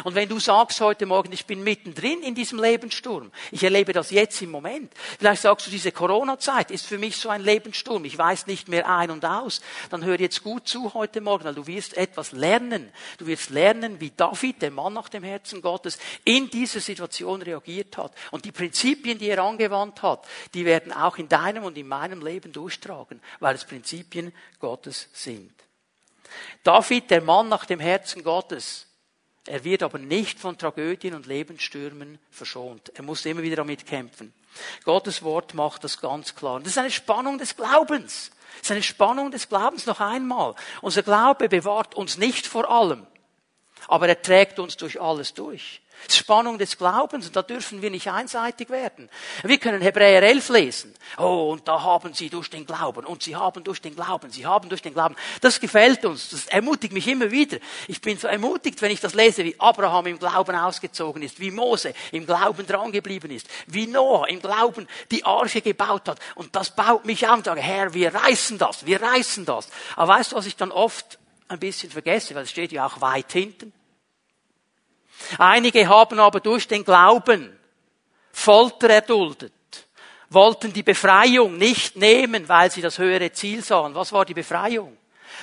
Und 0.05 0.15
wenn 0.15 0.29
du 0.29 0.41
sagst 0.41 0.81
heute 0.81 1.07
Morgen, 1.07 1.33
ich 1.33 1.47
bin 1.47 1.63
mittendrin 1.63 2.23
in 2.23 2.35
diesem 2.35 2.61
Lebenssturm, 2.61 3.31
ich 3.53 3.63
erlebe 3.63 3.93
das 3.93 4.11
jetzt 4.11 4.43
im 4.43 4.51
Moment, 4.51 4.93
vielleicht 5.19 5.43
sagst 5.43 5.67
du, 5.67 5.71
diese 5.71 5.93
Corona-Zeit 5.93 6.71
ist 6.71 6.87
für 6.87 6.99
mich 6.99 7.17
so 7.17 7.29
ein 7.29 7.41
Lebenssturm, 7.41 8.05
ich 8.05 8.19
weiß 8.19 8.47
nicht 8.49 8.69
mehr 8.69 8.89
ein 8.89 9.11
und 9.11 9.25
aus, 9.25 9.61
dann 9.91 10.05
hör 10.05 10.19
jetzt 10.19 10.43
gut 10.43 10.67
zu 10.67 10.93
heute 10.95 11.21
Morgen, 11.21 11.45
weil 11.45 11.55
du 11.55 11.67
wirst 11.67 11.97
etwas 11.97 12.33
lernen. 12.33 12.93
Du 13.19 13.27
wirst 13.27 13.51
lernen, 13.51 14.01
wie 14.01 14.11
David, 14.11 14.61
der 14.61 14.73
Mann 14.73 14.93
nach 14.93 15.09
dem 15.09 15.23
Herzen 15.23 15.63
Gottes, 15.63 15.99
in 16.25 16.51
dieser 16.51 16.81
Situation 16.81 17.41
reagiert 17.41 17.97
hat. 17.97 18.13
Und 18.33 18.45
die 18.45 18.53
Prinzipien, 18.53 19.19
die 19.19 19.29
er 19.29 19.43
angewandt 19.43 20.03
hat, 20.03 20.27
die 20.53 20.65
werden 20.65 20.93
auch 20.93 21.17
in 21.17 21.29
deinem 21.29 21.65
und 21.65 21.79
in 21.79 21.87
meinem 21.87 22.25
Leben 22.25 22.53
durchtragen, 22.53 23.21
weil 23.41 23.55
es 23.55 23.65
Prinzipien 23.65 24.33
Gottes 24.59 25.09
sind. 25.13 25.53
David, 26.65 27.11
der 27.11 27.23
Mann 27.23 27.49
nach 27.49 27.65
dem 27.65 27.79
Herzen 27.81 28.25
Gottes, 28.25 28.87
er 29.47 29.65
wird 29.65 29.83
aber 29.83 29.99
nicht 29.99 30.39
von 30.39 30.59
Tragödien 30.59 31.15
und 31.15 31.27
Lebensstürmen 31.27 32.19
verschont. 32.31 32.93
Er 32.95 33.03
muss 33.03 33.25
immer 33.27 33.43
wieder 33.43 33.57
damit 33.57 33.87
kämpfen. 33.87 34.33
Gottes 34.85 35.23
Wort 35.23 35.55
macht 35.55 35.85
das 35.85 36.01
ganz 36.01 36.35
klar. 36.35 36.59
Das 36.61 36.69
ist 36.69 36.79
eine 36.79 36.91
Spannung 36.91 37.39
des 37.39 37.57
Glaubens. 37.57 38.31
Das 38.59 38.63
ist 38.63 38.71
eine 38.73 38.83
Spannung 38.83 39.31
des 39.31 39.49
Glaubens 39.49 39.87
noch 39.87 40.01
einmal. 40.01 40.55
Unser 40.81 41.03
Glaube 41.03 41.49
bewahrt 41.49 41.95
uns 41.95 42.17
nicht 42.17 42.47
vor 42.47 42.71
allem, 42.71 43.07
aber 43.89 44.09
er 44.09 44.21
trägt 44.21 44.59
uns 44.59 44.77
durch 44.77 45.01
alles 45.01 45.35
durch. 45.35 45.81
Spannung 46.09 46.59
des 46.59 46.79
Glaubens 46.79 47.27
und 47.27 47.37
da 47.37 47.43
dürfen 47.43 47.83
wir 47.83 47.91
nicht 47.91 48.09
einseitig 48.11 48.71
werden. 48.71 49.09
Wir 49.43 49.59
können 49.59 49.81
Hebräer 49.81 50.23
11 50.23 50.49
lesen. 50.51 50.95
Oh, 51.19 51.51
und 51.53 51.67
da 51.67 51.83
haben 51.83 52.15
sie 52.15 52.29
durch 52.29 52.49
den 52.51 52.67
Glauben 52.67 53.05
und 53.05 53.23
sie 53.23 53.35
haben 53.35 53.65
durch 53.65 53.81
den 53.81 53.95
Glauben, 53.95 54.31
sie 54.31 54.47
haben 54.47 54.69
durch 54.69 54.83
den 54.83 54.93
Glauben. 54.93 55.17
Das 55.41 55.59
gefällt 55.59 56.05
uns, 56.05 56.31
das 56.31 56.47
ermutigt 56.47 56.93
mich 56.93 57.09
immer 57.09 57.31
wieder. 57.31 57.59
Ich 57.89 58.01
bin 58.01 58.19
so 58.19 58.29
ermutigt, 58.29 58.81
wenn 58.83 58.91
ich 58.91 59.01
das 59.01 59.15
lese, 59.15 59.45
wie 59.45 59.59
Abraham 59.59 60.07
im 60.07 60.19
Glauben 60.19 60.55
ausgezogen 60.55 61.23
ist, 61.23 61.41
wie 61.41 61.51
Mose 61.51 61.95
im 62.13 62.27
Glauben 62.27 62.67
dran 62.67 62.93
geblieben 62.93 63.31
ist, 63.31 63.49
wie 63.67 63.87
Noah 63.87 64.29
im 64.29 64.41
Glauben 64.41 64.87
die 65.11 65.25
Arche 65.25 65.61
gebaut 65.61 66.09
hat. 66.09 66.21
Und 66.35 66.55
das 66.55 66.75
baut 66.75 67.05
mich 67.05 67.27
an 67.27 67.39
und 67.39 67.47
sage, 67.47 67.61
Herr, 67.61 67.95
wir 67.95 68.15
reißen 68.15 68.59
das, 68.59 68.87
wir 68.87 69.03
reißen 69.03 69.45
das. 69.45 69.69
Aber 69.97 70.15
weißt 70.15 70.33
du, 70.33 70.37
was 70.37 70.47
ich 70.47 70.57
dann 70.57 70.71
oft 70.71 71.19
ein 71.49 71.59
bisschen 71.59 71.91
vergesse, 71.91 72.35
weil 72.35 72.45
es 72.45 72.51
steht 72.51 72.73
ja 72.73 72.87
auch 72.87 73.01
weit 73.01 73.33
hinten. 73.33 73.73
Einige 75.39 75.89
haben 75.89 76.19
aber 76.19 76.41
durch 76.41 76.69
den 76.69 76.85
Glauben 76.85 77.57
Folter 78.33 78.91
erduldet, 78.91 79.53
wollten 80.29 80.73
die 80.73 80.83
Befreiung 80.83 81.57
nicht 81.57 81.97
nehmen, 81.97 82.49
weil 82.49 82.71
sie 82.71 82.83
das 82.83 82.99
höhere 82.99 83.33
Ziel 83.33 83.63
sahen. 83.65 83.95
Was 83.95 84.13
war 84.13 84.27
die 84.27 84.35
Befreiung? 84.35 84.97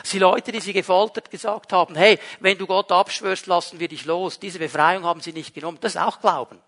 Sie 0.04 0.20
Leute, 0.20 0.52
die 0.52 0.60
sie 0.60 0.74
gefoltert, 0.74 1.30
gesagt 1.30 1.74
haben, 1.74 1.96
hey, 1.96 2.20
wenn 2.40 2.58
du 2.58 2.68
Gott 2.68 2.92
abschwörst, 2.92 3.48
lassen 3.48 3.80
wir 3.80 3.88
dich 3.88 4.06
los. 4.06 4.40
Diese 4.40 4.60
Befreiung 4.60 5.06
haben 5.06 5.22
sie 5.22 5.34
nicht 5.34 5.54
genommen. 5.54 5.78
Das 5.82 5.96
ist 5.96 6.02
auch 6.02 6.20
Glauben. 6.20 6.60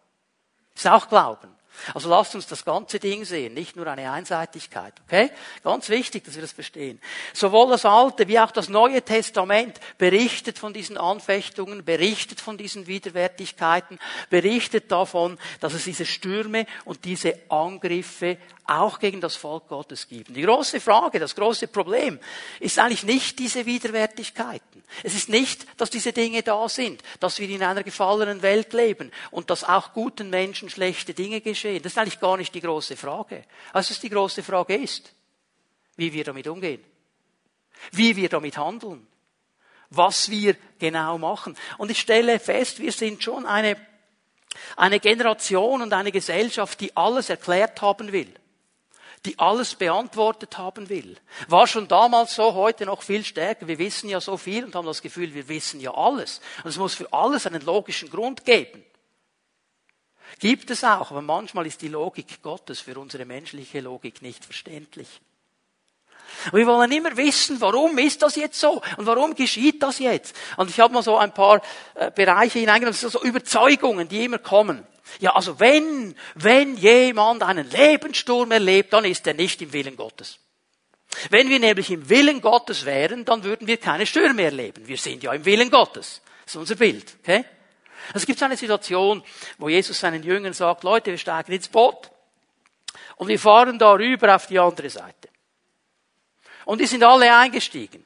Das 0.73 0.85
ist 0.85 0.91
auch 0.91 1.07
Glauben. 1.07 1.55
Also 1.93 2.09
lasst 2.09 2.35
uns 2.35 2.47
das 2.47 2.65
ganze 2.65 2.99
Ding 2.99 3.25
sehen, 3.25 3.53
nicht 3.53 3.75
nur 3.75 3.87
eine 3.87 4.11
Einseitigkeit. 4.11 4.93
Okay? 5.05 5.29
Ganz 5.63 5.89
wichtig, 5.89 6.23
dass 6.23 6.35
wir 6.35 6.41
das 6.41 6.51
verstehen. 6.51 6.99
Sowohl 7.33 7.69
das 7.69 7.85
Alte 7.85 8.27
wie 8.27 8.39
auch 8.39 8.51
das 8.51 8.69
Neue 8.69 9.01
Testament 9.01 9.79
berichtet 9.97 10.57
von 10.59 10.73
diesen 10.73 10.97
Anfechtungen, 10.97 11.85
berichtet 11.85 12.41
von 12.41 12.57
diesen 12.57 12.87
Widerwärtigkeiten, 12.87 13.99
berichtet 14.29 14.91
davon, 14.91 15.37
dass 15.59 15.73
es 15.73 15.83
diese 15.83 16.05
Stürme 16.05 16.65
und 16.85 17.05
diese 17.05 17.37
Angriffe 17.49 18.37
auch 18.67 18.99
gegen 18.99 19.21
das 19.21 19.35
Volk 19.35 19.67
Gottes 19.67 20.07
gibt. 20.07 20.35
Die 20.35 20.41
große 20.41 20.79
Frage, 20.79 21.19
das 21.19 21.35
große 21.35 21.67
Problem 21.67 22.19
ist 22.59 22.79
eigentlich 22.79 23.03
nicht 23.03 23.37
diese 23.37 23.65
Widerwärtigkeiten. 23.65 24.83
Es 25.03 25.13
ist 25.13 25.29
nicht, 25.29 25.67
dass 25.79 25.89
diese 25.89 26.13
Dinge 26.13 26.41
da 26.41 26.67
sind, 26.67 27.03
dass 27.19 27.39
wir 27.39 27.49
in 27.49 27.61
einer 27.61 27.83
gefallenen 27.83 28.41
Welt 28.41 28.73
leben 28.73 29.11
und 29.31 29.49
dass 29.49 29.63
auch 29.63 29.93
guten 29.93 30.29
Menschen 30.29 30.69
schlechte 30.69 31.13
Dinge 31.13 31.41
geschehen. 31.41 31.81
Das 31.83 31.93
ist 31.93 31.97
eigentlich 31.97 32.19
gar 32.19 32.37
nicht 32.37 32.55
die 32.55 32.61
große 32.61 32.97
Frage. 32.97 33.43
Also 33.71 33.93
die 34.01 34.09
große 34.09 34.41
Frage 34.41 34.75
ist, 34.75 35.13
wie 35.95 36.11
wir 36.11 36.23
damit 36.23 36.47
umgehen. 36.47 36.83
Wie 37.91 38.15
wir 38.15 38.29
damit 38.29 38.57
handeln. 38.57 39.05
Was 39.91 40.31
wir 40.31 40.55
genau 40.79 41.19
machen. 41.19 41.55
Und 41.77 41.91
ich 41.91 41.99
stelle 41.99 42.39
fest, 42.39 42.79
wir 42.79 42.91
sind 42.91 43.21
schon 43.21 43.45
eine, 43.45 43.77
eine 44.75 44.99
Generation 44.99 45.83
und 45.83 45.93
eine 45.93 46.11
Gesellschaft, 46.11 46.79
die 46.81 46.95
alles 46.97 47.29
erklärt 47.29 47.79
haben 47.83 48.11
will 48.11 48.33
die 49.25 49.37
alles 49.39 49.75
beantwortet 49.75 50.57
haben 50.57 50.89
will. 50.89 51.17
War 51.47 51.67
schon 51.67 51.87
damals 51.87 52.35
so, 52.35 52.53
heute 52.53 52.85
noch 52.85 53.01
viel 53.01 53.23
stärker. 53.23 53.67
Wir 53.67 53.79
wissen 53.79 54.09
ja 54.09 54.21
so 54.21 54.37
viel 54.37 54.65
und 54.65 54.75
haben 54.75 54.85
das 54.85 55.01
Gefühl, 55.01 55.33
wir 55.33 55.47
wissen 55.47 55.79
ja 55.79 55.93
alles. 55.93 56.41
Und 56.63 56.69
es 56.69 56.77
muss 56.77 56.93
für 56.93 57.11
alles 57.11 57.45
einen 57.47 57.61
logischen 57.61 58.09
Grund 58.09 58.45
geben. 58.45 58.83
Gibt 60.39 60.69
es 60.69 60.83
auch, 60.83 61.11
aber 61.11 61.21
manchmal 61.21 61.65
ist 61.65 61.81
die 61.81 61.87
Logik 61.87 62.41
Gottes 62.41 62.81
für 62.81 62.99
unsere 62.99 63.25
menschliche 63.25 63.79
Logik 63.79 64.21
nicht 64.21 64.43
verständlich. 64.43 65.21
Und 66.51 66.59
wir 66.59 66.67
wollen 66.67 66.91
immer 66.91 67.15
wissen, 67.17 67.61
warum 67.61 67.97
ist 67.97 68.21
das 68.21 68.35
jetzt 68.35 68.59
so 68.59 68.81
und 68.97 69.05
warum 69.05 69.35
geschieht 69.35 69.81
das 69.81 69.99
jetzt. 69.99 70.35
Und 70.57 70.69
ich 70.69 70.79
habe 70.79 70.93
mal 70.93 71.03
so 71.03 71.17
ein 71.17 71.33
paar 71.33 71.61
äh, 71.93 72.11
Bereiche 72.11 72.59
hineingenommen, 72.59 72.97
so 72.97 73.23
Überzeugungen, 73.23 74.07
die 74.07 74.25
immer 74.25 74.39
kommen. 74.39 74.85
Ja, 75.19 75.35
also 75.35 75.59
wenn, 75.59 76.15
wenn 76.35 76.77
jemand 76.77 77.43
einen 77.43 77.69
Lebenssturm 77.69 78.51
erlebt, 78.51 78.93
dann 78.93 79.05
ist 79.05 79.25
er 79.27 79.33
nicht 79.33 79.61
im 79.61 79.71
Willen 79.73 79.95
Gottes. 79.95 80.39
Wenn 81.29 81.49
wir 81.49 81.59
nämlich 81.59 81.91
im 81.91 82.09
Willen 82.09 82.41
Gottes 82.41 82.85
wären, 82.85 83.23
dann 83.25 83.43
würden 83.43 83.67
wir 83.67 83.77
keine 83.77 84.05
Stürme 84.05 84.43
erleben. 84.43 84.87
Wir 84.87 84.97
sind 84.97 85.23
ja 85.23 85.33
im 85.33 85.45
Willen 85.45 85.69
Gottes. 85.71 86.21
Das 86.43 86.55
ist 86.55 86.59
unser 86.59 86.75
Bild. 86.75 87.15
Okay? 87.21 87.45
Also 88.07 88.17
es 88.17 88.25
gibt 88.25 88.39
so 88.39 88.45
eine 88.45 88.57
Situation, 88.57 89.23
wo 89.57 89.69
Jesus 89.69 89.99
seinen 89.99 90.23
Jüngern 90.23 90.53
sagt, 90.53 90.83
Leute, 90.83 91.11
wir 91.11 91.17
steigen 91.17 91.51
ins 91.53 91.67
Boot 91.67 92.11
und 93.15 93.27
wir 93.27 93.39
fahren 93.39 93.79
da 93.79 93.93
rüber 93.93 94.35
auf 94.35 94.47
die 94.47 94.59
andere 94.59 94.89
Seite. 94.89 95.29
Und 96.65 96.81
die 96.81 96.87
sind 96.87 97.03
alle 97.03 97.35
eingestiegen. 97.35 98.05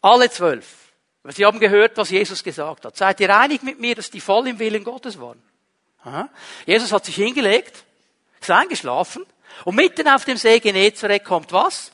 Alle 0.00 0.28
zwölf. 0.30 0.81
Sie 1.24 1.44
haben 1.44 1.60
gehört, 1.60 1.96
was 1.96 2.10
Jesus 2.10 2.42
gesagt 2.42 2.84
hat. 2.84 2.96
Seid 2.96 3.20
ihr 3.20 3.36
einig 3.36 3.62
mit 3.62 3.78
mir, 3.78 3.94
dass 3.94 4.10
die 4.10 4.20
voll 4.20 4.48
im 4.48 4.58
Willen 4.58 4.82
Gottes 4.82 5.20
waren? 5.20 5.40
Jesus 6.66 6.90
hat 6.90 7.04
sich 7.04 7.14
hingelegt, 7.14 7.84
ist 8.40 8.50
eingeschlafen 8.50 9.24
und 9.64 9.76
mitten 9.76 10.08
auf 10.08 10.24
dem 10.24 10.36
See 10.36 10.58
Genezareth 10.58 11.24
kommt 11.24 11.52
was? 11.52 11.92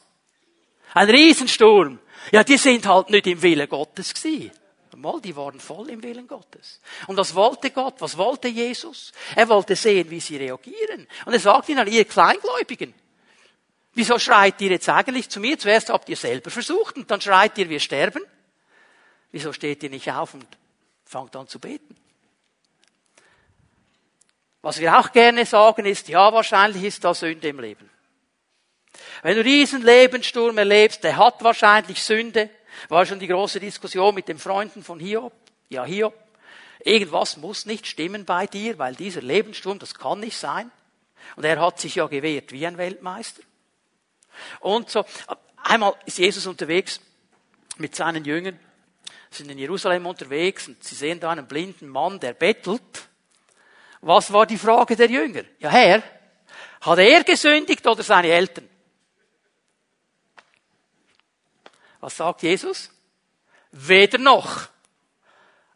Ein 0.95 1.11
Riesensturm. 1.11 1.99
Ja, 2.33 2.43
die 2.43 2.57
sind 2.57 2.87
halt 2.87 3.11
nicht 3.11 3.27
im 3.27 3.43
Willen 3.43 3.69
Gottes 3.69 4.15
gewesen. 4.15 4.53
Mal, 4.97 5.21
die 5.21 5.37
waren 5.37 5.61
voll 5.61 5.91
im 5.91 6.03
Willen 6.03 6.27
Gottes. 6.27 6.81
Und 7.07 7.17
was 7.17 7.33
wollte 7.37 7.71
Gott? 7.71 8.01
Was 8.01 8.19
wollte 8.19 8.49
Jesus? 8.49 9.13
Er 9.37 9.49
wollte 9.49 9.77
sehen, 9.77 10.11
wie 10.11 10.19
sie 10.19 10.37
reagieren. 10.39 11.07
Und 11.25 11.33
er 11.33 11.39
sagt 11.39 11.69
ihnen, 11.69 11.87
ihr 11.87 12.05
Kleingläubigen, 12.05 12.93
wieso 13.95 14.19
schreit 14.19 14.61
ihr 14.61 14.71
jetzt 14.71 14.89
eigentlich 14.89 15.29
zu 15.29 15.39
mir? 15.39 15.57
Zuerst 15.57 15.91
habt 15.91 16.09
ihr 16.09 16.17
selber 16.17 16.51
versucht 16.51 16.97
und 16.97 17.09
dann 17.09 17.21
schreit 17.21 17.57
ihr, 17.59 17.69
wir 17.69 17.79
sterben. 17.79 18.23
Wieso 19.31 19.53
steht 19.53 19.83
ihr 19.83 19.91
nicht 19.91 20.11
auf 20.11 20.35
und 20.35 20.47
Fangt 21.09 21.35
an 21.37 21.49
zu 21.49 21.59
beten. 21.59 21.97
Was 24.61 24.79
wir 24.79 24.99
auch 24.99 25.11
gerne 25.11 25.47
sagen 25.47 25.87
ist, 25.87 26.09
ja, 26.09 26.35
wahrscheinlich 26.35 26.85
ist 26.85 27.03
da 27.03 27.15
Sünde 27.15 27.49
im 27.49 27.61
Leben. 27.61 27.89
Wenn 29.23 29.37
du 29.37 29.43
diesen 29.43 29.81
Lebenssturm 29.83 30.59
erlebst, 30.59 31.03
der 31.03 31.17
hat 31.17 31.43
wahrscheinlich 31.43 32.05
Sünde. 32.05 32.51
War 32.91 33.07
schon 33.07 33.21
die 33.21 33.27
große 33.27 33.59
Diskussion 33.59 34.15
mit 34.15 34.29
den 34.29 34.39
Freunden 34.39 34.85
von 34.85 35.01
Hiob. 35.01 35.33
Ja, 35.71 35.87
Hiob, 35.87 36.13
irgendwas 36.81 37.39
muss 37.39 37.65
nicht 37.65 37.87
stimmen 37.87 38.27
bei 38.27 38.47
dir, 38.47 38.79
weil 38.79 38.95
dieser 38.95 39.23
Lebenssturm, 39.23 39.79
das 39.79 39.95
kann 39.95 40.21
nicht 40.21 40.37
sein. 40.37 40.71
Und 41.37 41.45
er 41.45 41.59
hat 41.59 41.81
sich 41.81 41.95
ja 41.95 42.07
gewehrt 42.07 42.53
wie 42.53 42.67
ein 42.67 42.77
Weltmeister. 42.77 43.43
Und 44.61 44.91
so, 44.91 45.07
einmal 45.57 45.95
ist 46.05 46.19
Jesus 46.19 46.47
unterwegs 46.47 47.01
mit 47.79 47.97
seinen 47.97 48.27
Jüngern, 48.27 48.61
sind 49.31 49.51
in 49.51 49.59
Jerusalem 49.59 50.07
unterwegs 50.07 50.69
und 50.69 50.83
sie 50.83 50.95
sehen 50.95 51.21
da 51.21 51.31
einen 51.31 51.47
blinden 51.47 51.89
Mann, 51.89 52.19
der 52.21 52.33
bettelt. 52.33 53.09
Was 54.01 54.33
war 54.33 54.47
die 54.47 54.59
Frage 54.59 54.97
der 54.97 55.11
Jünger? 55.11 55.43
Ja, 55.59 55.71
Herr, 55.71 56.03
hat 56.81 56.99
er 56.99 57.25
gesündigt 57.25 57.87
oder 57.87 58.03
seine 58.03 58.29
Eltern? 58.29 58.69
Was 62.01 62.17
sagt 62.17 62.43
Jesus? 62.43 62.91
Weder 63.73 64.19
noch. 64.19 64.69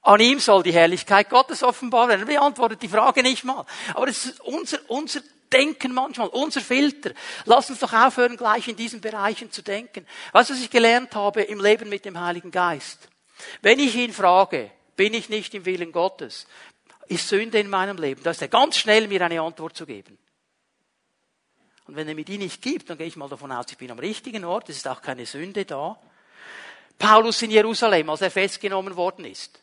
An 0.03 0.21
ihm 0.21 0.41
soll 0.41 0.63
die 0.63 0.73
Herrlichkeit 0.73 1.31
Gottes 1.31 1.63
offenbar 1.63 2.09
werden. 2.09 2.23
Er 2.23 2.27
beantwortet 2.27 2.83
die 2.83 2.89
Frage 2.89 3.23
nicht 3.23 3.45
mal. 3.45 3.65
Aber 3.95 4.07
das 4.07 4.27
ist 4.27 4.41
unser, 4.41 4.79
unser 4.89 5.21
Denken 5.53 5.93
manchmal, 5.93 6.29
unser 6.29 6.61
Filter. 6.61 7.13
Lass 7.45 7.71
uns 7.71 7.81
doch 7.81 7.93
aufhören, 7.93 8.37
gleich 8.37 8.67
in 8.69 8.77
diesen 8.77 9.01
Bereichen 9.01 9.53
zu 9.53 9.63
denken. 9.63 10.07
Weißt 10.33 10.51
du, 10.51 10.55
was 10.55 10.61
ich 10.61 10.71
gelernt 10.71 11.15
habe 11.15 11.43
im 11.43 11.61
Leben 11.61 11.89
mit 11.89 12.05
dem 12.05 12.19
Heiligen 12.19 12.51
Geist? 12.51 13.09
Wenn 13.61 13.79
ich 13.79 13.95
ihn 13.95 14.13
frage, 14.13 14.71
bin 14.97 15.15
ich 15.15 15.29
nicht 15.29 15.55
im 15.55 15.65
Willen 15.65 15.93
Gottes? 15.93 16.47
Ist 17.09 17.29
Sünde 17.29 17.59
in 17.59 17.69
meinem 17.69 17.97
Leben? 17.97 18.23
Da 18.23 18.31
ist 18.31 18.43
er 18.43 18.49
ganz 18.49 18.77
schnell, 18.77 19.09
mir 19.09 19.23
eine 19.23 19.41
Antwort 19.41 19.77
zu 19.77 19.87
geben. 19.87 20.19
Und 21.87 21.97
wenn 21.97 22.09
er 22.09 22.15
mir 22.15 22.25
die 22.25 22.39
nicht 22.39 22.63
gibt, 22.63 22.89
dann 22.89 22.99
gehe 22.99 23.07
ich 23.07 23.17
mal 23.17 23.29
davon 23.29 23.53
aus, 23.53 23.67
ich 23.71 23.79
bin 23.79 23.91
am 23.91 23.99
richtigen 23.99 24.45
Ort, 24.45 24.69
es 24.69 24.77
ist 24.77 24.89
auch 24.89 25.03
keine 25.03 25.27
Sünde 25.27 25.65
da. 25.65 26.01
Paulus 26.99 27.43
in 27.43 27.51
Jerusalem, 27.51 28.09
als 28.11 28.21
er 28.21 28.31
festgenommen 28.31 28.97
worden 28.97 29.25
ist. 29.25 29.61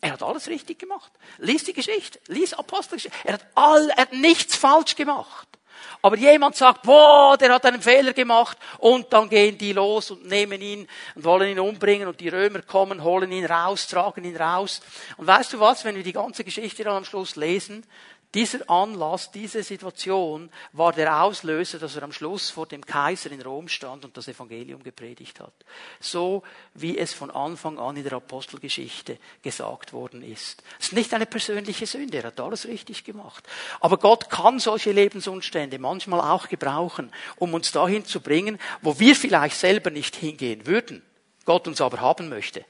Er 0.00 0.12
hat 0.12 0.22
alles 0.22 0.48
richtig 0.48 0.80
gemacht. 0.80 1.12
Lies 1.38 1.62
die 1.62 1.72
Geschichte, 1.72 2.18
lies 2.26 2.54
Apostelgeschichte. 2.54 3.16
Er 3.22 3.34
hat, 3.34 3.46
all, 3.54 3.88
er 3.90 3.96
hat 3.98 4.12
nichts 4.12 4.56
falsch 4.56 4.96
gemacht. 4.96 5.46
Aber 6.00 6.16
jemand 6.16 6.56
sagt, 6.56 6.82
boah, 6.82 7.36
der 7.38 7.52
hat 7.52 7.64
einen 7.66 7.82
Fehler 7.82 8.12
gemacht 8.12 8.58
und 8.78 9.12
dann 9.12 9.28
gehen 9.28 9.58
die 9.58 9.72
los 9.72 10.10
und 10.10 10.26
nehmen 10.26 10.60
ihn 10.60 10.88
und 11.14 11.24
wollen 11.24 11.50
ihn 11.50 11.60
umbringen 11.60 12.08
und 12.08 12.20
die 12.20 12.28
Römer 12.28 12.62
kommen, 12.62 13.02
holen 13.02 13.30
ihn 13.32 13.46
raus, 13.46 13.86
tragen 13.86 14.24
ihn 14.24 14.36
raus. 14.36 14.80
Und 15.16 15.26
weißt 15.26 15.52
du 15.52 15.60
was, 15.60 15.84
wenn 15.84 15.96
wir 15.96 16.02
die 16.02 16.12
ganze 16.12 16.44
Geschichte 16.44 16.84
dann 16.84 16.96
am 16.96 17.04
Schluss 17.04 17.36
lesen, 17.36 17.84
dieser 18.34 18.68
Anlass, 18.70 19.30
diese 19.30 19.62
Situation 19.62 20.50
war 20.72 20.92
der 20.92 21.22
Auslöser, 21.22 21.78
dass 21.78 21.96
er 21.96 22.02
am 22.02 22.12
Schluss 22.12 22.48
vor 22.48 22.66
dem 22.66 22.84
Kaiser 22.84 23.30
in 23.30 23.42
Rom 23.42 23.68
stand 23.68 24.06
und 24.06 24.16
das 24.16 24.26
Evangelium 24.26 24.82
gepredigt 24.82 25.38
hat. 25.40 25.52
So 26.00 26.42
wie 26.72 26.96
es 26.96 27.12
von 27.12 27.30
Anfang 27.30 27.78
an 27.78 27.96
in 27.96 28.04
der 28.04 28.14
Apostelgeschichte 28.14 29.18
gesagt 29.42 29.92
worden 29.92 30.22
ist. 30.22 30.62
Es 30.80 30.86
ist 30.86 30.92
nicht 30.94 31.12
eine 31.12 31.26
persönliche 31.26 31.86
Sünde, 31.86 32.18
er 32.18 32.24
hat 32.24 32.40
alles 32.40 32.66
richtig 32.66 33.04
gemacht. 33.04 33.46
Aber 33.80 33.98
Gott 33.98 34.30
kann 34.30 34.58
solche 34.58 34.92
Lebensumstände 34.92 35.78
manchmal 35.78 36.20
auch 36.20 36.48
gebrauchen, 36.48 37.12
um 37.36 37.52
uns 37.52 37.70
dahin 37.70 38.06
zu 38.06 38.20
bringen, 38.20 38.58
wo 38.80 38.98
wir 38.98 39.14
vielleicht 39.14 39.56
selber 39.56 39.90
nicht 39.90 40.16
hingehen 40.16 40.66
würden, 40.66 41.02
Gott 41.44 41.68
uns 41.68 41.80
aber 41.80 42.00
haben 42.00 42.28
möchte. 42.30 42.64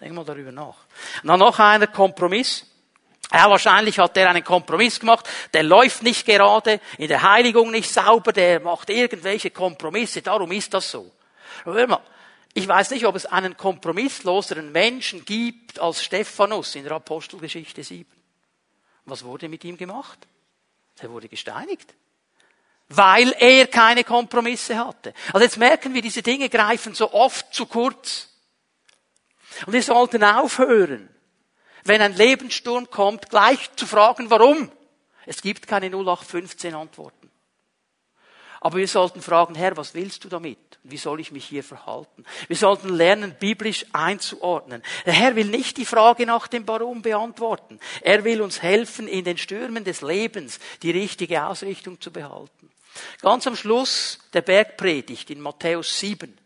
Denk 0.00 0.14
mal 0.14 0.24
darüber 0.24 0.52
nach. 0.52 0.76
Und 1.22 1.28
dann 1.28 1.40
noch 1.40 1.58
einer 1.58 1.86
Kompromiss. 1.86 2.66
Ja, 3.32 3.48
wahrscheinlich 3.48 3.98
hat 3.98 4.16
der 4.16 4.28
einen 4.28 4.42
Kompromiss 4.42 4.98
gemacht, 4.98 5.28
der 5.54 5.62
läuft 5.62 6.02
nicht 6.02 6.26
gerade, 6.26 6.80
in 6.98 7.08
der 7.08 7.22
Heiligung 7.22 7.70
nicht 7.70 7.90
sauber, 7.90 8.32
der 8.32 8.60
macht 8.60 8.90
irgendwelche 8.90 9.50
Kompromisse, 9.50 10.20
darum 10.20 10.50
ist 10.50 10.74
das 10.74 10.90
so. 10.90 11.10
hör 11.64 11.86
mal, 11.86 12.02
ich 12.54 12.66
weiß 12.66 12.90
nicht, 12.90 13.06
ob 13.06 13.14
es 13.14 13.26
einen 13.26 13.56
kompromissloseren 13.56 14.72
Menschen 14.72 15.24
gibt 15.24 15.78
als 15.78 16.02
Stephanus 16.02 16.74
in 16.74 16.82
der 16.82 16.92
Apostelgeschichte 16.92 17.84
7. 17.84 18.10
Was 19.04 19.24
wurde 19.24 19.48
mit 19.48 19.64
ihm 19.64 19.76
gemacht? 19.76 20.18
Er 20.98 21.10
wurde 21.10 21.28
gesteinigt. 21.28 21.94
Weil 22.88 23.32
er 23.38 23.68
keine 23.68 24.02
Kompromisse 24.02 24.76
hatte. 24.76 25.14
Also 25.32 25.44
jetzt 25.44 25.58
merken 25.58 25.94
wir, 25.94 26.02
diese 26.02 26.22
Dinge 26.22 26.48
greifen 26.48 26.94
so 26.94 27.12
oft 27.12 27.54
zu 27.54 27.66
kurz. 27.66 28.28
Und 29.66 29.72
wir 29.72 29.82
sollten 29.82 30.24
aufhören, 30.24 31.08
wenn 31.84 32.02
ein 32.02 32.16
Lebenssturm 32.16 32.90
kommt, 32.90 33.30
gleich 33.30 33.70
zu 33.76 33.86
fragen, 33.86 34.30
warum. 34.30 34.70
Es 35.26 35.42
gibt 35.42 35.66
keine 35.66 35.86
0815 35.86 36.74
Antworten. 36.74 37.30
Aber 38.62 38.76
wir 38.76 38.88
sollten 38.88 39.22
fragen, 39.22 39.54
Herr, 39.54 39.76
was 39.78 39.94
willst 39.94 40.24
du 40.24 40.28
damit? 40.28 40.58
Wie 40.82 40.98
soll 40.98 41.20
ich 41.20 41.32
mich 41.32 41.46
hier 41.46 41.64
verhalten? 41.64 42.24
Wir 42.46 42.56
sollten 42.56 42.90
lernen, 42.90 43.34
biblisch 43.38 43.86
einzuordnen. 43.92 44.82
Der 45.06 45.14
Herr 45.14 45.34
will 45.34 45.46
nicht 45.46 45.78
die 45.78 45.86
Frage 45.86 46.26
nach 46.26 46.46
dem 46.46 46.68
Warum 46.68 47.00
beantworten. 47.00 47.80
Er 48.02 48.24
will 48.24 48.42
uns 48.42 48.60
helfen, 48.60 49.08
in 49.08 49.24
den 49.24 49.38
Stürmen 49.38 49.84
des 49.84 50.02
Lebens 50.02 50.60
die 50.82 50.90
richtige 50.90 51.46
Ausrichtung 51.46 52.00
zu 52.00 52.10
behalten. 52.10 52.70
Ganz 53.22 53.46
am 53.46 53.56
Schluss 53.56 54.18
der 54.34 54.42
Bergpredigt 54.42 55.30
in 55.30 55.40
Matthäus 55.40 55.98
7 55.98 56.36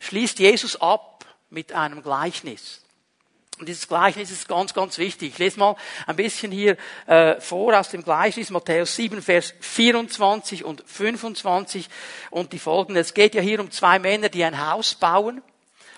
schließt 0.00 0.38
Jesus 0.38 0.80
ab 0.80 1.24
mit 1.48 1.72
einem 1.72 2.02
Gleichnis. 2.02 2.82
Und 3.58 3.68
dieses 3.68 3.88
Gleichnis 3.88 4.30
ist 4.30 4.48
ganz, 4.48 4.72
ganz 4.72 4.98
wichtig. 4.98 5.32
Ich 5.32 5.38
lese 5.38 5.58
mal 5.58 5.76
ein 6.06 6.16
bisschen 6.16 6.52
hier 6.52 6.76
äh, 7.06 7.40
vor 7.40 7.78
aus 7.78 7.88
dem 7.88 8.04
Gleichnis, 8.04 8.50
Matthäus 8.50 8.94
7, 8.94 9.20
Vers 9.20 9.54
24 9.60 10.64
und 10.64 10.84
25 10.86 11.88
und 12.30 12.52
die 12.52 12.58
folgenden. 12.58 13.00
Es 13.00 13.14
geht 13.14 13.34
ja 13.34 13.42
hier 13.42 13.60
um 13.60 13.70
zwei 13.70 13.98
Männer, 13.98 14.28
die 14.28 14.44
ein 14.44 14.70
Haus 14.70 14.94
bauen. 14.94 15.42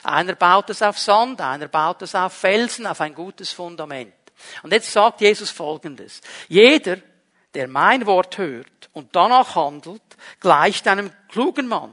Einer 0.03 0.35
baut 0.35 0.71
es 0.71 0.81
auf 0.81 0.99
Sand, 0.99 1.41
einer 1.43 1.69
baut 1.69 2.01
es 2.03 2.15
auf 2.15 2.33
Felsen, 2.33 2.87
auf 2.87 3.01
ein 3.03 3.15
gutes 3.15 3.53
Fundament. 3.53 4.15
Und 4.63 4.73
jetzt 4.73 4.91
sagt 4.91 5.21
Jesus 5.21 5.51
Folgendes. 5.51 6.23
Jeder, 6.49 6.97
der 7.55 7.69
mein 7.69 8.07
Wort 8.07 8.39
hört 8.39 8.89
und 8.93 9.15
danach 9.15 9.55
handelt, 9.55 10.03
gleicht 10.41 10.89
einem 10.89 11.11
klugen 11.29 11.69
Mann, 11.69 11.93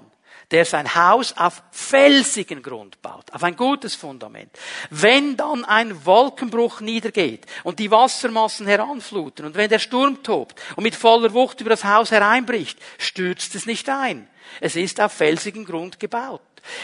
der 0.52 0.64
sein 0.64 0.96
Haus 0.96 1.36
auf 1.36 1.62
felsigen 1.72 2.64
Grund 2.64 3.02
baut, 3.02 3.34
auf 3.34 3.44
ein 3.44 3.58
gutes 3.58 3.96
Fundament. 3.96 4.50
Wenn 4.90 5.36
dann 5.36 5.66
ein 5.66 6.06
Wolkenbruch 6.06 6.80
niedergeht 6.80 7.46
und 7.64 7.80
die 7.80 7.92
Wassermassen 7.92 8.66
heranfluten 8.66 9.46
und 9.46 9.56
wenn 9.56 9.70
der 9.70 9.80
Sturm 9.80 10.24
tobt 10.24 10.60
und 10.76 10.84
mit 10.84 10.96
voller 10.96 11.34
Wucht 11.34 11.60
über 11.60 11.70
das 11.70 11.84
Haus 11.84 12.12
hereinbricht, 12.12 12.80
stürzt 12.98 13.56
es 13.56 13.66
nicht 13.66 13.90
ein. 13.90 14.28
Es 14.62 14.78
ist 14.78 15.02
auf 15.02 15.12
felsigen 15.12 15.66
Grund 15.66 16.00
gebaut. 16.00 16.42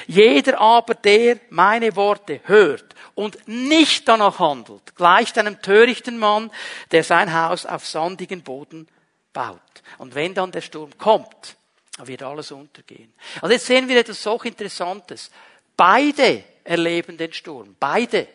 Jeder 0.08 0.60
aber, 0.60 0.96
der 0.96 1.40
meine 1.50 1.96
Worte 1.96 2.42
hört 2.44 2.96
und 3.16 3.48
nicht 3.48 4.08
danach 4.08 4.40
handelt, 4.40 4.96
gleicht 4.96 5.38
einem 5.38 5.62
törichten 5.62 6.18
Mann, 6.18 6.52
der 6.92 7.04
sein 7.04 7.34
Haus 7.34 7.66
auf 7.66 7.86
sandigen 7.86 8.44
Boden 8.44 8.88
baut. 9.32 9.60
Und 9.98 10.16
wenn 10.16 10.34
dann 10.34 10.52
der 10.52 10.62
Sturm 10.62 10.98
kommt, 10.98 11.58
da 12.04 12.08
wird 12.08 12.24
alles 12.24 12.52
untergehen. 12.52 13.14
Also 13.42 13.54
jetzt 13.54 13.66
sehen 13.66 13.88
wir 13.88 13.98
etwas 13.98 14.22
so 14.22 14.38
Interessantes. 14.42 15.32
Beide 15.78 16.44
erleben 16.66 17.18
den 17.18 17.32
Sturm. 17.32 17.76
Beide. 17.80 18.28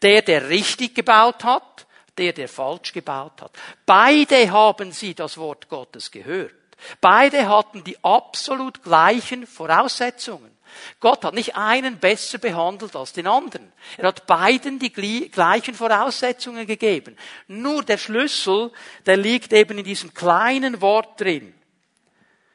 Der, 0.00 0.22
der 0.22 0.48
richtig 0.48 0.94
gebaut 0.94 1.44
hat, 1.44 1.86
der, 2.16 2.32
der 2.32 2.48
falsch 2.48 2.94
gebaut 2.94 3.42
hat. 3.42 3.50
Beide 3.84 4.50
haben 4.50 4.92
sie 4.92 5.14
das 5.14 5.36
Wort 5.36 5.68
Gottes 5.68 6.10
gehört. 6.10 6.54
Beide 7.02 7.46
hatten 7.46 7.84
die 7.84 8.02
absolut 8.02 8.82
gleichen 8.82 9.46
Voraussetzungen. 9.46 10.50
Gott 10.98 11.24
hat 11.24 11.34
nicht 11.34 11.56
einen 11.56 11.98
besser 11.98 12.38
behandelt 12.38 12.96
als 12.96 13.12
den 13.12 13.26
anderen. 13.26 13.70
Er 13.98 14.08
hat 14.08 14.26
beiden 14.26 14.78
die 14.78 14.90
gleichen 14.90 15.74
Voraussetzungen 15.74 16.66
gegeben. 16.66 17.16
Nur 17.48 17.82
der 17.84 17.98
Schlüssel, 17.98 18.72
der 19.04 19.18
liegt 19.18 19.52
eben 19.52 19.78
in 19.78 19.84
diesem 19.84 20.14
kleinen 20.14 20.80
Wort 20.80 21.20
drin 21.20 21.54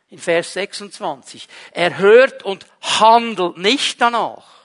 in 0.10 0.20
Vers 0.20 0.54
26. 0.54 1.48
Er 1.72 1.98
hört 1.98 2.44
und 2.44 2.66
handelt 2.82 3.58
nicht 3.58 4.02
danach. 4.02 4.60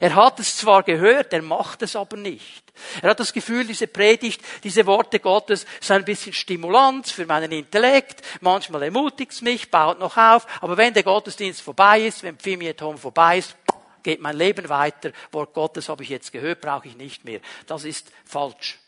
Er 0.00 0.14
hat 0.14 0.40
es 0.40 0.56
zwar 0.56 0.82
gehört, 0.84 1.32
er 1.32 1.42
macht 1.42 1.82
es 1.82 1.96
aber 1.96 2.16
nicht. 2.16 2.72
Er 3.02 3.10
hat 3.10 3.20
das 3.20 3.32
Gefühl, 3.32 3.66
diese 3.66 3.86
Predigt, 3.86 4.40
diese 4.64 4.86
Worte 4.86 5.20
Gottes 5.20 5.66
sind 5.80 5.96
ein 5.96 6.04
bisschen 6.04 6.32
Stimulanz 6.32 7.10
für 7.10 7.26
meinen 7.26 7.52
Intellekt. 7.52 8.22
Manchmal 8.40 8.84
ermutigt 8.84 9.32
es 9.32 9.42
mich, 9.42 9.70
baut 9.70 9.98
noch 9.98 10.16
auf. 10.16 10.46
Aber 10.62 10.76
wenn 10.76 10.94
der 10.94 11.02
Gottesdienst 11.02 11.60
vorbei 11.60 12.00
ist, 12.02 12.22
wenn 12.22 12.38
Pfimietom 12.38 12.96
vorbei 12.96 13.38
ist, 13.38 13.56
geht 14.02 14.20
mein 14.20 14.36
Leben 14.36 14.68
weiter. 14.68 15.12
Wort 15.30 15.52
Gottes 15.52 15.88
habe 15.88 16.02
ich 16.02 16.08
jetzt 16.08 16.32
gehört, 16.32 16.60
brauche 16.60 16.88
ich 16.88 16.96
nicht 16.96 17.24
mehr. 17.24 17.40
Das 17.66 17.84
ist 17.84 18.10
falsch. 18.24 18.78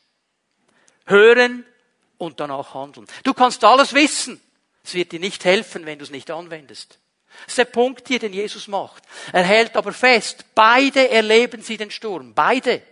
Hören 1.06 1.66
und 2.16 2.40
danach 2.40 2.72
handeln. 2.74 3.06
Du 3.22 3.34
kannst 3.34 3.62
alles 3.64 3.92
wissen. 3.92 4.40
Es 4.84 4.94
wird 4.94 5.12
dir 5.12 5.20
nicht 5.20 5.44
helfen, 5.44 5.86
wenn 5.86 5.98
du 5.98 6.04
es 6.04 6.10
nicht 6.10 6.30
anwendest. 6.30 6.98
Das 7.42 7.48
ist 7.48 7.58
der 7.58 7.64
Punkt 7.64 8.06
hier, 8.06 8.18
den 8.20 8.32
Jesus 8.32 8.68
macht. 8.68 9.02
Er 9.32 9.42
hält 9.42 9.76
aber 9.76 9.92
fest, 9.92 10.44
beide 10.54 11.10
erleben 11.10 11.62
sie 11.62 11.76
den 11.76 11.90
Sturm. 11.90 12.32
Beide. 12.34 12.82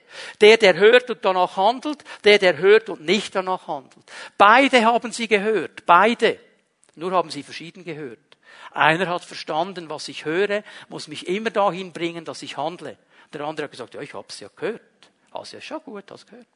Der, 0.40 0.56
der 0.56 0.74
hört 0.74 1.10
und 1.10 1.24
danach 1.24 1.56
handelt, 1.56 2.02
der, 2.24 2.38
der 2.38 2.58
hört 2.58 2.88
und 2.88 3.02
nicht 3.02 3.34
danach 3.34 3.68
handelt. 3.68 4.04
Beide 4.36 4.84
haben 4.84 5.12
sie 5.12 5.28
gehört. 5.28 5.86
Beide. 5.86 6.40
Nur 6.96 7.12
haben 7.12 7.30
sie 7.30 7.42
verschieden 7.42 7.84
gehört. 7.84 8.18
Einer 8.72 9.06
hat 9.08 9.24
verstanden, 9.24 9.88
was 9.88 10.08
ich 10.08 10.24
höre, 10.24 10.62
muss 10.88 11.08
mich 11.08 11.28
immer 11.28 11.50
dahin 11.50 11.92
bringen, 11.92 12.24
dass 12.24 12.42
ich 12.42 12.56
handle. 12.56 12.96
Der 13.32 13.42
andere 13.42 13.64
hat 13.64 13.70
gesagt, 13.70 13.94
ja, 13.94 14.00
ich 14.00 14.14
hab's 14.14 14.40
ja 14.40 14.48
gehört. 14.54 14.82
Also 15.30 15.56
ja 15.56 15.60
schon 15.60 15.82
gut, 15.82 16.10
hast 16.10 16.26
gehört. 16.26 16.46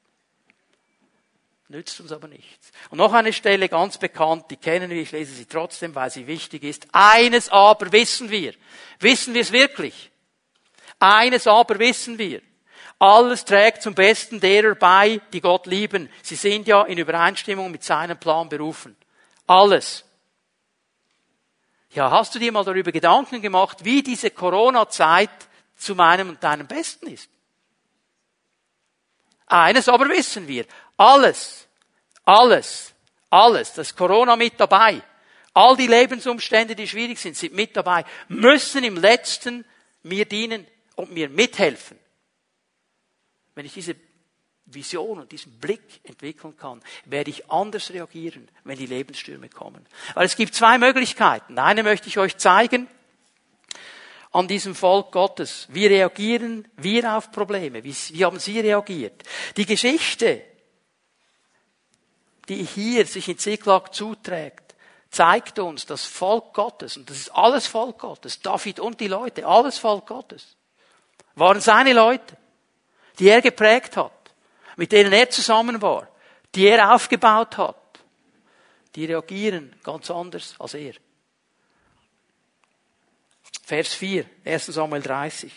Nützt 1.68 2.00
uns 2.00 2.12
aber 2.12 2.28
nichts. 2.28 2.70
Und 2.90 2.98
noch 2.98 3.12
eine 3.12 3.32
Stelle 3.32 3.68
ganz 3.68 3.98
bekannt, 3.98 4.44
die 4.50 4.56
kennen 4.56 4.88
wir, 4.88 5.02
ich 5.02 5.10
lese 5.10 5.34
sie 5.34 5.46
trotzdem, 5.46 5.94
weil 5.96 6.10
sie 6.10 6.26
wichtig 6.26 6.62
ist. 6.62 6.86
Eines 6.92 7.48
aber 7.48 7.90
wissen 7.90 8.30
wir. 8.30 8.54
Wissen 9.00 9.34
wir 9.34 9.42
es 9.42 9.50
wirklich? 9.50 10.12
Eines 11.00 11.48
aber 11.48 11.78
wissen 11.78 12.18
wir. 12.18 12.40
Alles 12.98 13.44
trägt 13.44 13.82
zum 13.82 13.94
Besten 13.94 14.40
derer 14.40 14.74
bei, 14.76 15.20
die 15.32 15.40
Gott 15.40 15.66
lieben. 15.66 16.08
Sie 16.22 16.36
sind 16.36 16.68
ja 16.68 16.84
in 16.84 16.98
Übereinstimmung 16.98 17.70
mit 17.70 17.82
seinem 17.82 18.16
Plan 18.16 18.48
berufen. 18.48 18.96
Alles. 19.46 20.04
Ja, 21.90 22.10
hast 22.10 22.34
du 22.34 22.38
dir 22.38 22.52
mal 22.52 22.64
darüber 22.64 22.92
Gedanken 22.92 23.42
gemacht, 23.42 23.84
wie 23.84 24.02
diese 24.02 24.30
Corona-Zeit 24.30 25.30
zu 25.76 25.94
meinem 25.94 26.30
und 26.30 26.42
deinem 26.42 26.66
Besten 26.66 27.08
ist? 27.08 27.28
Eines 29.46 29.88
aber 29.88 30.08
wissen 30.08 30.48
wir. 30.48 30.64
Alles, 30.96 31.66
alles, 32.24 32.94
alles, 33.30 33.72
das 33.74 33.94
Corona 33.94 34.36
mit 34.36 34.58
dabei, 34.58 35.02
all 35.52 35.76
die 35.76 35.86
Lebensumstände, 35.86 36.74
die 36.74 36.88
schwierig 36.88 37.18
sind, 37.18 37.36
sind 37.36 37.54
mit 37.54 37.76
dabei, 37.76 38.04
müssen 38.28 38.84
im 38.84 38.96
letzten 38.96 39.64
mir 40.02 40.24
dienen 40.24 40.66
und 40.94 41.12
mir 41.12 41.28
mithelfen. 41.28 41.98
Wenn 43.54 43.66
ich 43.66 43.74
diese 43.74 43.96
Vision 44.66 45.20
und 45.20 45.30
diesen 45.30 45.58
Blick 45.58 46.00
entwickeln 46.02 46.56
kann, 46.56 46.82
werde 47.04 47.30
ich 47.30 47.50
anders 47.50 47.90
reagieren, 47.90 48.48
wenn 48.64 48.78
die 48.78 48.86
Lebensstürme 48.86 49.48
kommen. 49.48 49.86
Weil 50.14 50.26
es 50.26 50.36
gibt 50.36 50.54
zwei 50.54 50.76
Möglichkeiten. 50.78 51.58
Eine 51.58 51.82
möchte 51.82 52.08
ich 52.08 52.18
euch 52.18 52.36
zeigen 52.36 52.88
an 54.32 54.48
diesem 54.48 54.74
Volk 54.74 55.12
Gottes. 55.12 55.68
Wie 55.70 55.86
reagieren 55.86 56.66
wir 56.76 57.16
auf 57.16 57.30
Probleme? 57.30 57.84
Wie, 57.84 57.94
wie 58.10 58.24
haben 58.24 58.38
sie 58.40 58.58
reagiert? 58.60 59.22
Die 59.56 59.66
Geschichte 59.66 60.42
die 62.48 62.62
hier 62.62 63.06
sich 63.06 63.28
in 63.28 63.38
Ziklag 63.38 63.92
zuträgt, 63.92 64.74
zeigt 65.10 65.58
uns, 65.58 65.86
das 65.86 66.04
Volk 66.04 66.52
Gottes, 66.52 66.96
und 66.96 67.08
das 67.08 67.16
ist 67.16 67.30
alles 67.30 67.66
Volk 67.66 67.98
Gottes, 67.98 68.40
David 68.40 68.80
und 68.80 69.00
die 69.00 69.08
Leute, 69.08 69.46
alles 69.46 69.78
Volk 69.78 70.06
Gottes, 70.06 70.56
waren 71.34 71.60
seine 71.60 71.92
Leute, 71.92 72.36
die 73.18 73.28
er 73.28 73.40
geprägt 73.40 73.96
hat, 73.96 74.12
mit 74.76 74.92
denen 74.92 75.12
er 75.12 75.30
zusammen 75.30 75.80
war, 75.80 76.08
die 76.54 76.66
er 76.66 76.94
aufgebaut 76.94 77.56
hat. 77.56 77.76
Die 78.94 79.04
reagieren 79.04 79.74
ganz 79.82 80.10
anders 80.10 80.54
als 80.58 80.74
er. 80.74 80.94
Vers 83.64 83.94
4, 83.94 84.24
1 84.44 84.66
Samuel 84.66 85.02
30. 85.02 85.52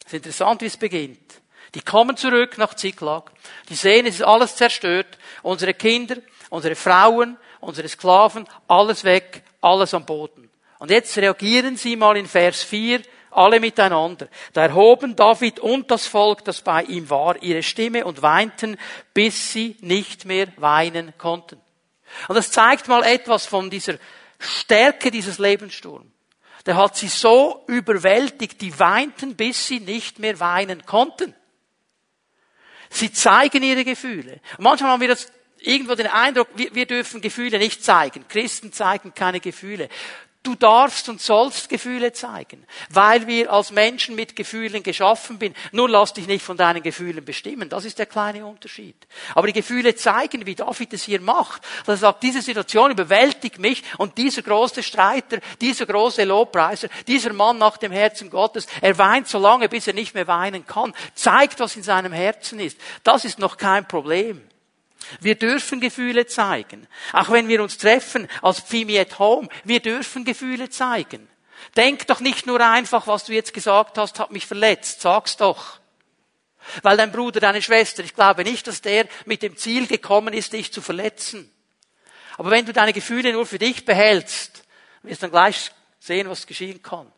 Es 0.00 0.06
ist 0.06 0.12
interessant, 0.14 0.60
wie 0.60 0.66
es 0.66 0.76
beginnt. 0.76 1.40
Die 1.74 1.80
kommen 1.80 2.16
zurück 2.16 2.58
nach 2.58 2.74
Ziklag. 2.74 3.30
Die 3.68 3.74
sehen, 3.74 4.06
es 4.06 4.16
ist 4.16 4.22
alles 4.22 4.56
zerstört. 4.56 5.18
Unsere 5.42 5.74
Kinder, 5.74 6.16
unsere 6.50 6.74
Frauen, 6.74 7.36
unsere 7.60 7.88
Sklaven, 7.88 8.46
alles 8.66 9.04
weg, 9.04 9.42
alles 9.60 9.94
am 9.94 10.06
Boden. 10.06 10.50
Und 10.78 10.90
jetzt 10.90 11.16
reagieren 11.18 11.76
sie 11.76 11.96
mal 11.96 12.16
in 12.16 12.26
Vers 12.26 12.62
4, 12.62 13.02
alle 13.30 13.60
miteinander. 13.60 14.28
Da 14.52 14.62
erhoben 14.62 15.14
David 15.14 15.60
und 15.60 15.90
das 15.90 16.06
Volk, 16.06 16.44
das 16.44 16.60
bei 16.60 16.82
ihm 16.84 17.10
war, 17.10 17.42
ihre 17.42 17.62
Stimme 17.62 18.04
und 18.04 18.22
weinten, 18.22 18.78
bis 19.12 19.52
sie 19.52 19.76
nicht 19.80 20.24
mehr 20.24 20.48
weinen 20.56 21.12
konnten. 21.18 21.60
Und 22.28 22.36
das 22.36 22.50
zeigt 22.50 22.88
mal 22.88 23.02
etwas 23.04 23.44
von 23.46 23.70
dieser 23.70 23.94
Stärke 24.38 25.10
dieses 25.10 25.38
Lebenssturms. 25.38 26.06
Der 26.66 26.76
hat 26.76 26.96
sie 26.96 27.08
so 27.08 27.64
überwältigt, 27.66 28.60
die 28.60 28.78
weinten, 28.78 29.36
bis 29.36 29.66
sie 29.66 29.80
nicht 29.80 30.18
mehr 30.18 30.38
weinen 30.40 30.84
konnten. 30.84 31.34
Sie 32.90 33.12
zeigen 33.12 33.62
ihre 33.62 33.84
Gefühle. 33.84 34.40
Manchmal 34.58 34.92
haben 34.92 35.00
wir 35.00 35.08
das 35.08 35.30
irgendwo 35.60 35.94
den 35.94 36.06
Eindruck, 36.06 36.48
wir, 36.56 36.74
wir 36.74 36.86
dürfen 36.86 37.20
Gefühle 37.20 37.58
nicht 37.58 37.84
zeigen. 37.84 38.26
Christen 38.28 38.72
zeigen 38.72 39.14
keine 39.14 39.40
Gefühle. 39.40 39.88
Du 40.44 40.54
darfst 40.54 41.08
und 41.08 41.20
sollst 41.20 41.68
Gefühle 41.68 42.12
zeigen, 42.12 42.64
weil 42.90 43.26
wir 43.26 43.52
als 43.52 43.72
Menschen 43.72 44.14
mit 44.14 44.36
Gefühlen 44.36 44.84
geschaffen 44.84 45.36
sind. 45.40 45.56
Nur 45.72 45.90
lass 45.90 46.12
dich 46.12 46.28
nicht 46.28 46.44
von 46.44 46.56
deinen 46.56 46.80
Gefühlen 46.80 47.24
bestimmen. 47.24 47.68
Das 47.68 47.84
ist 47.84 47.98
der 47.98 48.06
kleine 48.06 48.46
Unterschied. 48.46 48.94
Aber 49.34 49.48
die 49.48 49.52
Gefühle 49.52 49.96
zeigen, 49.96 50.46
wie 50.46 50.54
David 50.54 50.92
es 50.92 51.02
hier 51.02 51.20
macht. 51.20 51.62
Dass 51.80 51.96
er 51.96 52.08
sagt, 52.08 52.22
diese 52.22 52.40
Situation 52.40 52.92
überwältigt 52.92 53.58
mich 53.58 53.82
und 53.98 54.16
dieser 54.16 54.42
große 54.42 54.84
Streiter, 54.84 55.38
dieser 55.60 55.86
große 55.86 56.22
Lobpreiser, 56.22 56.88
dieser 57.08 57.32
Mann 57.32 57.58
nach 57.58 57.76
dem 57.76 57.90
Herzen 57.90 58.30
Gottes, 58.30 58.68
er 58.80 58.96
weint 58.96 59.26
so 59.26 59.38
lange, 59.38 59.68
bis 59.68 59.88
er 59.88 59.94
nicht 59.94 60.14
mehr 60.14 60.28
weinen 60.28 60.64
kann. 60.64 60.94
Zeigt, 61.14 61.58
was 61.58 61.74
in 61.74 61.82
seinem 61.82 62.12
Herzen 62.12 62.60
ist. 62.60 62.78
Das 63.02 63.24
ist 63.24 63.40
noch 63.40 63.56
kein 63.56 63.88
Problem. 63.88 64.48
Wir 65.20 65.36
dürfen 65.36 65.80
Gefühle 65.80 66.26
zeigen. 66.26 66.86
Auch 67.12 67.30
wenn 67.30 67.48
wir 67.48 67.62
uns 67.62 67.78
treffen 67.78 68.28
als 68.42 68.60
Pfimi 68.60 68.98
at 68.98 69.18
Home, 69.18 69.48
wir 69.64 69.80
dürfen 69.80 70.24
Gefühle 70.24 70.70
zeigen. 70.70 71.28
Denk 71.76 72.06
doch 72.06 72.20
nicht 72.20 72.46
nur 72.46 72.60
einfach, 72.60 73.06
was 73.06 73.24
du 73.24 73.32
jetzt 73.32 73.52
gesagt 73.52 73.98
hast, 73.98 74.18
hat 74.18 74.30
mich 74.30 74.46
verletzt. 74.46 75.00
Sag's 75.00 75.36
doch. 75.36 75.80
Weil 76.82 76.96
dein 76.96 77.12
Bruder, 77.12 77.40
deine 77.40 77.62
Schwester, 77.62 78.04
ich 78.04 78.14
glaube 78.14 78.44
nicht, 78.44 78.66
dass 78.66 78.82
der 78.82 79.08
mit 79.24 79.42
dem 79.42 79.56
Ziel 79.56 79.86
gekommen 79.86 80.34
ist, 80.34 80.52
dich 80.52 80.72
zu 80.72 80.82
verletzen. 80.82 81.50
Aber 82.36 82.50
wenn 82.50 82.66
du 82.66 82.72
deine 82.72 82.92
Gefühle 82.92 83.32
nur 83.32 83.46
für 83.46 83.58
dich 83.58 83.84
behältst, 83.84 84.64
wirst 85.02 85.22
du 85.22 85.26
dann 85.26 85.30
gleich 85.30 85.70
sehen, 85.98 86.28
was 86.28 86.46
geschehen 86.46 86.82
kann. 86.82 87.10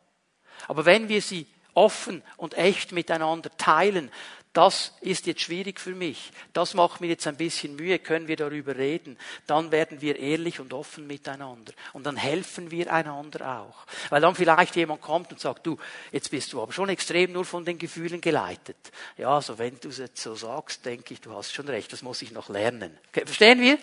Aber 0.69 0.85
wenn 0.85 1.09
wir 1.09 1.21
sie 1.21 1.47
offen 1.75 2.23
und 2.37 2.55
echt 2.55 2.93
miteinander 2.93 3.51
teilen, 3.57 4.11
das 4.53 4.93
ist 5.01 5.27
jetzt 5.27 5.43
schwierig 5.43 5.79
für 5.79 5.95
mich, 5.95 6.33
das 6.53 6.75
macht 6.75 7.01
mir 7.01 7.07
jetzt 7.07 7.27
ein 7.29 7.37
bisschen 7.37 7.77
Mühe, 7.77 8.01
können 8.01 8.27
wir 8.27 8.37
darüber 8.37 8.77
reden, 8.77 9.17
dann 9.47 9.71
werden 9.71 10.01
wir 10.01 10.19
ehrlich 10.19 10.59
und 10.59 10.73
offen 10.73 11.07
miteinander 11.07 11.73
und 11.93 12.05
dann 12.05 12.17
helfen 12.17 12.73
wir 12.73 12.93
einander 12.93 13.61
auch. 13.61 13.87
Weil 14.09 14.21
dann 14.21 14.35
vielleicht 14.35 14.75
jemand 14.75 15.03
kommt 15.03 15.31
und 15.31 15.39
sagt, 15.39 15.67
du, 15.67 15.79
jetzt 16.11 16.33
bist 16.33 16.53
du 16.53 16.61
aber 16.61 16.73
schon 16.73 16.89
extrem 16.89 17.33
nur 17.33 17.45
von 17.45 17.65
den 17.65 17.79
Gefühlen 17.79 18.21
geleitet. 18.21 18.77
Ja, 19.17 19.37
also 19.37 19.59
wenn 19.59 19.79
du 19.79 19.89
es 19.89 19.99
jetzt 19.99 20.21
so 20.21 20.35
sagst, 20.35 20.85
denke 20.85 21.15
ich, 21.15 21.21
du 21.21 21.33
hast 21.33 21.53
schon 21.53 21.69
recht, 21.69 21.93
das 21.93 22.03
muss 22.03 22.21
ich 22.23 22.33
noch 22.33 22.49
lernen. 22.49 22.99
Okay, 23.11 23.25
verstehen 23.25 23.61
wir? 23.61 23.79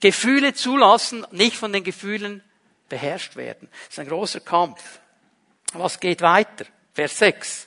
Gefühle 0.00 0.52
zulassen, 0.52 1.26
nicht 1.30 1.56
von 1.56 1.72
den 1.72 1.84
Gefühlen 1.84 2.42
beherrscht 2.90 3.36
werden. 3.36 3.68
Das 3.70 3.94
ist 3.94 3.98
ein 3.98 4.08
großer 4.08 4.40
Kampf. 4.40 5.00
Was 5.72 6.00
geht 6.00 6.20
weiter? 6.20 6.66
Vers 6.92 7.18
6. 7.18 7.65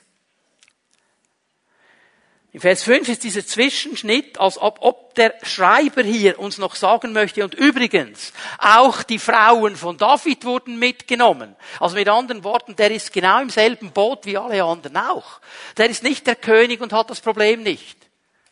In 2.52 2.60
Vers 2.60 2.82
5 2.82 3.08
ist 3.08 3.22
dieser 3.22 3.46
Zwischenschnitt, 3.46 4.40
als 4.40 4.58
ob, 4.58 4.78
ob 4.80 5.14
der 5.14 5.34
Schreiber 5.42 6.02
hier 6.02 6.40
uns 6.40 6.58
noch 6.58 6.74
sagen 6.74 7.12
möchte, 7.12 7.44
und 7.44 7.54
übrigens, 7.54 8.32
auch 8.58 9.04
die 9.04 9.20
Frauen 9.20 9.76
von 9.76 9.96
David 9.96 10.44
wurden 10.44 10.76
mitgenommen. 10.76 11.54
Also 11.78 11.94
mit 11.94 12.08
anderen 12.08 12.42
Worten, 12.42 12.74
der 12.74 12.90
ist 12.90 13.12
genau 13.12 13.40
im 13.40 13.50
selben 13.50 13.92
Boot 13.92 14.26
wie 14.26 14.36
alle 14.36 14.64
anderen 14.64 14.96
auch. 14.96 15.40
Der 15.76 15.88
ist 15.88 16.02
nicht 16.02 16.26
der 16.26 16.34
König 16.34 16.80
und 16.80 16.92
hat 16.92 17.10
das 17.10 17.20
Problem 17.20 17.62
nicht. 17.62 17.96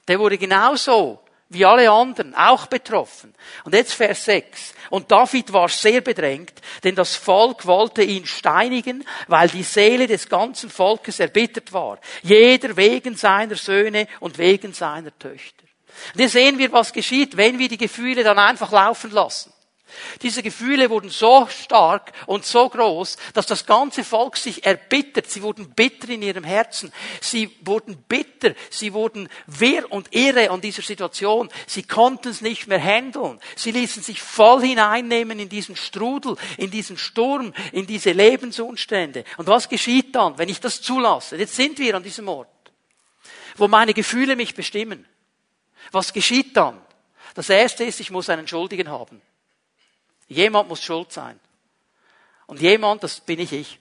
Der 0.07 0.21
wurde 0.21 0.39
genauso 0.39 1.19
wie 1.51 1.65
alle 1.65 1.91
anderen, 1.91 2.35
auch 2.35 2.67
betroffen. 2.67 3.35
Und 3.65 3.75
jetzt 3.75 3.95
Vers 3.95 4.25
6. 4.27 4.75
Und 4.91 5.11
David 5.11 5.53
war 5.53 5.69
sehr 5.69 6.01
bedrängt, 6.01 6.53
denn 6.85 6.95
das 6.95 7.17
Volk 7.17 7.67
wollte 7.67 8.03
ihn 8.03 8.27
steinigen, 8.27 9.05
weil 9.29 9.49
die 9.49 9.63
Seele 9.63 10.07
des 10.07 10.29
ganzen 10.29 10.69
Volkes 10.71 11.21
erbittert 11.21 11.73
war. 11.73 11.99
Jeder 12.23 12.77
wegen 12.77 13.17
seiner 13.17 13.57
Söhne 13.57 14.09
und 14.21 14.39
wegen 14.39 14.73
seiner 14.73 15.17
Töchter. 15.19 15.65
Und 16.15 16.21
hier 16.21 16.29
sehen 16.29 16.59
wir, 16.59 16.71
was 16.73 16.93
geschieht, 16.93 17.37
wenn 17.37 17.59
wir 17.59 17.69
die 17.69 17.79
Gefühle 17.79 18.23
dann 18.23 18.39
einfach 18.39 18.71
laufen 18.71 19.11
lassen. 19.11 19.53
Diese 20.23 20.43
Gefühle 20.43 20.91
wurden 20.91 21.11
so 21.11 21.47
stark 21.47 22.13
und 22.27 22.45
so 22.45 22.69
groß, 22.69 23.17
dass 23.35 23.47
das 23.47 23.67
ganze 23.67 24.05
Volk 24.05 24.37
sich 24.37 24.65
erbittert. 24.67 25.31
Sie 25.31 25.43
wurden 25.43 25.71
bitter 25.71 26.09
in 26.11 26.23
ihrem 26.23 26.45
Herzen. 26.45 26.93
Sie 27.21 27.57
wurden 27.63 27.97
bitter. 28.09 28.55
Sie 28.71 28.93
wurden 28.93 29.29
wehr 29.47 29.91
und 29.91 30.15
irre 30.15 30.51
an 30.51 30.61
dieser 30.61 30.83
Situation. 30.83 31.49
Sie 31.67 31.83
konnten 31.83 32.29
es 32.29 32.41
nicht 32.41 32.67
mehr 32.67 32.83
handeln. 32.83 33.41
Sie 33.57 33.71
ließen 33.71 34.03
sich 34.03 34.21
voll 34.21 34.63
hineinnehmen 34.63 35.39
in 35.39 35.49
diesen 35.49 35.77
Strudel, 35.77 36.37
in 36.57 36.71
diesen 36.71 36.99
Sturm, 36.99 37.53
in 37.73 37.87
diese 37.87 38.13
Lebensumstände. 38.13 39.25
Und 39.37 39.47
was 39.47 39.69
geschieht 39.69 40.15
dann, 40.15 40.39
wenn 40.39 40.49
ich 40.49 40.61
das 40.61 40.83
zulasse? 40.83 41.37
Jetzt 41.37 41.57
sind 41.57 41.79
wir 41.79 41.95
an 41.95 42.03
diesem 42.03 42.29
Ort, 42.29 42.49
wo 43.57 43.69
meine 43.69 43.95
Gefühle 43.95 44.37
mich 44.37 44.55
bestimmen. 44.55 45.07
Was 45.93 46.13
geschieht 46.13 46.57
dann? 46.57 46.81
Das 47.35 47.49
erste 47.49 47.85
ist, 47.85 48.01
ich 48.01 48.11
muss 48.11 48.29
einen 48.29 48.49
Schuldigen 48.49 48.89
haben. 48.89 49.23
Jemand 50.29 50.69
muss 50.69 50.83
schuld 50.83 51.13
sein. 51.13 51.41
Und 52.47 52.61
jemand, 52.61 53.03
das 53.03 53.21
bin 53.21 53.41
ich 53.41 53.53
ich. 53.53 53.79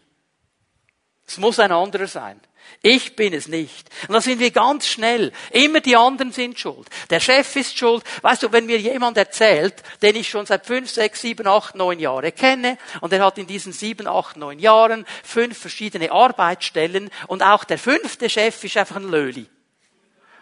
Es 1.26 1.38
muss 1.38 1.60
ein 1.60 1.72
anderer 1.72 2.08
sein. 2.08 2.40
Ich 2.82 3.16
bin 3.16 3.34
es 3.34 3.48
nicht. 3.48 3.90
Und 4.08 4.14
da 4.14 4.22
sind 4.22 4.40
wir 4.40 4.52
ganz 4.52 4.88
schnell. 4.88 5.32
Immer 5.52 5.82
die 5.82 5.96
anderen 5.96 6.32
sind 6.32 6.60
schuld. 6.60 6.88
Der 7.10 7.20
Chef 7.20 7.56
ist 7.56 7.78
schuld. 7.78 8.04
Weißt 8.22 8.44
du, 8.44 8.52
wenn 8.52 8.66
mir 8.66 8.80
jemand 8.80 9.18
erzählt, 9.18 9.76
den 10.02 10.16
ich 10.16 10.30
schon 10.30 10.46
seit 10.46 10.66
fünf, 10.66 10.90
sechs, 10.90 11.22
sieben, 11.22 11.48
acht, 11.48 11.76
neun 11.76 12.00
Jahre 12.00 12.32
kenne, 12.32 12.78
und 13.02 13.12
er 13.14 13.24
hat 13.24 13.38
in 13.38 13.48
diesen 13.48 13.74
sieben, 13.74 14.08
acht, 14.08 14.38
neun 14.38 14.60
Jahren 14.60 15.06
fünf 15.24 15.58
verschiedene 15.58 16.12
Arbeitsstellen, 16.12 17.10
und 17.28 17.42
auch 17.42 17.64
der 17.64 17.78
fünfte 17.78 18.30
Chef 18.30 18.64
ist 18.64 18.78
einfach 18.78 18.98
ein 18.98 19.10
Löli. 19.10 19.48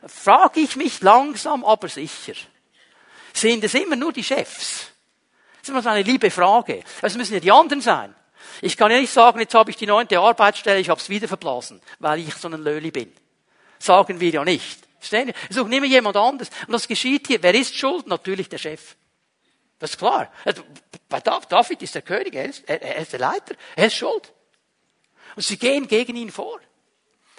Frage 0.06 0.60
ich 0.60 0.76
mich 0.76 1.02
langsam, 1.02 1.64
aber 1.64 1.88
sicher. 1.88 2.34
Sind 3.34 3.64
es 3.64 3.74
immer 3.74 3.96
nur 3.96 4.14
die 4.14 4.24
Chefs? 4.24 4.92
Das 5.66 5.70
ist 5.70 5.74
immer 5.74 5.82
so 5.82 5.90
eine 5.90 6.04
liebe 6.04 6.30
Frage. 6.30 6.84
Es 7.02 7.18
müssen 7.18 7.34
ja 7.34 7.40
die 7.40 7.52
anderen 7.52 7.82
sein. 7.82 8.14
Ich 8.62 8.78
kann 8.78 8.92
ja 8.92 9.00
nicht 9.00 9.12
sagen, 9.12 9.40
jetzt 9.40 9.56
habe 9.56 9.72
ich 9.72 9.76
die 9.76 9.88
neunte 9.88 10.20
Arbeitsstelle, 10.20 10.80
ich 10.80 10.90
habe 10.90 11.02
es 11.02 11.10
wieder 11.10 11.28
verblasen, 11.28 11.82
weil 11.98 12.20
ich 12.20 12.36
so 12.36 12.48
ein 12.48 12.62
Löli 12.62 12.92
bin. 12.92 13.12
Sagen 13.80 14.20
wir 14.20 14.30
ja 14.30 14.46
nicht. 14.46 14.82
Verstehen 15.00 15.34
Sie? 15.50 15.54
Suchen 15.56 15.74
immer 15.74 15.88
jemand 15.88 16.18
anderes. 16.18 16.52
Und 16.68 16.74
das 16.74 16.88
geschieht 16.88 17.26
hier. 17.26 17.42
Wer 17.42 17.56
ist 17.56 17.76
schuld? 17.76 18.06
Natürlich 18.06 18.48
der 18.48 18.60
Chef. 18.60 18.96
Das 19.80 19.90
ist 19.90 19.98
klar. 19.98 20.32
Also, 20.46 20.62
bei 21.10 21.20
David 21.20 21.82
ist 21.82 21.96
der 21.96 22.04
König, 22.04 22.36
er 22.36 22.46
ist, 22.46 22.70
er 22.70 22.98
ist 22.98 23.14
der 23.14 23.20
Leiter, 23.22 23.56
er 23.76 23.88
ist 23.88 23.96
schuld. 23.96 24.34
Und 25.36 25.42
sie 25.42 25.58
gehen 25.58 25.88
gegen 25.88 26.16
ihn 26.16 26.30
vor. 26.30 26.60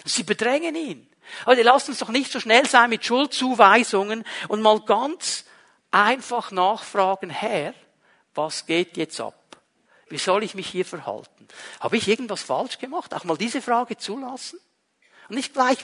Sie 0.03 0.23
bedrängen 0.23 0.75
ihn. 0.75 1.09
Leute, 1.45 1.63
lasst 1.63 1.87
uns 1.87 1.99
doch 1.99 2.09
nicht 2.09 2.29
so 2.29 2.41
schnell 2.41 2.65
sein 2.65 2.89
mit 2.89 3.05
Schuldzuweisungen 3.05 4.25
und 4.49 4.61
mal 4.61 4.81
ganz 4.81 5.45
einfach 5.91 6.51
nachfragen, 6.51 7.29
Herr, 7.29 7.73
was 8.37 8.65
geht 8.65 8.97
jetzt 8.97 9.19
ab? 9.19 9.35
Wie 10.09 10.17
soll 10.17 10.43
ich 10.43 10.55
mich 10.55 10.67
hier 10.67 10.85
verhalten? 10.85 11.47
Habe 11.79 11.97
ich 11.97 12.07
irgendwas 12.07 12.43
falsch 12.43 12.77
gemacht? 12.79 13.13
Auch 13.13 13.23
mal 13.23 13.37
diese 13.37 13.61
Frage 13.61 13.97
zulassen? 13.97 14.59
Und 15.27 15.35
nicht 15.35 15.53
gleich 15.53 15.77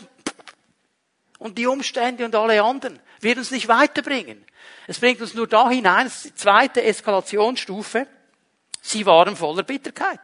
und 1.40 1.58
die 1.58 1.68
Umstände 1.68 2.24
und 2.24 2.34
alle 2.36 2.64
anderen 2.64 3.00
wird 3.20 3.38
uns 3.38 3.52
nicht 3.52 3.68
weiterbringen. 3.68 4.46
Es 4.88 5.00
bringt 5.00 5.20
uns 5.20 5.34
nur 5.34 5.48
da 5.48 5.70
hinein, 5.70 6.10
die 6.24 6.34
zweite 6.36 6.82
Eskalationsstufe. 6.84 8.08
Sie 8.82 9.06
waren 9.06 9.36
voller 9.36 9.64
Bitterkeit. 9.64 10.22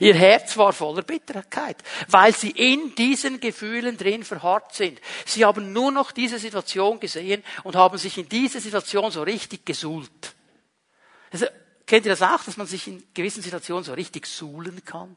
Ihr 0.00 0.14
Herz 0.14 0.56
war 0.56 0.72
voller 0.72 1.02
Bitterkeit, 1.02 1.76
weil 2.08 2.34
sie 2.34 2.50
in 2.50 2.94
diesen 2.96 3.40
Gefühlen 3.40 3.96
drin 3.96 4.24
verharrt 4.24 4.74
sind. 4.74 5.00
Sie 5.24 5.44
haben 5.44 5.72
nur 5.72 5.92
noch 5.92 6.10
diese 6.10 6.38
Situation 6.38 7.00
gesehen 7.00 7.42
und 7.62 7.76
haben 7.76 7.96
sich 7.96 8.18
in 8.18 8.28
diese 8.28 8.60
Situation 8.60 9.10
so 9.10 9.22
richtig 9.22 9.64
gesuhlt. 9.64 10.34
Kennt 11.88 12.04
ihr 12.04 12.12
das 12.12 12.20
auch, 12.20 12.44
dass 12.44 12.58
man 12.58 12.66
sich 12.66 12.86
in 12.86 13.02
gewissen 13.14 13.42
Situationen 13.42 13.82
so 13.82 13.94
richtig 13.94 14.26
suhlen 14.26 14.84
kann? 14.84 15.16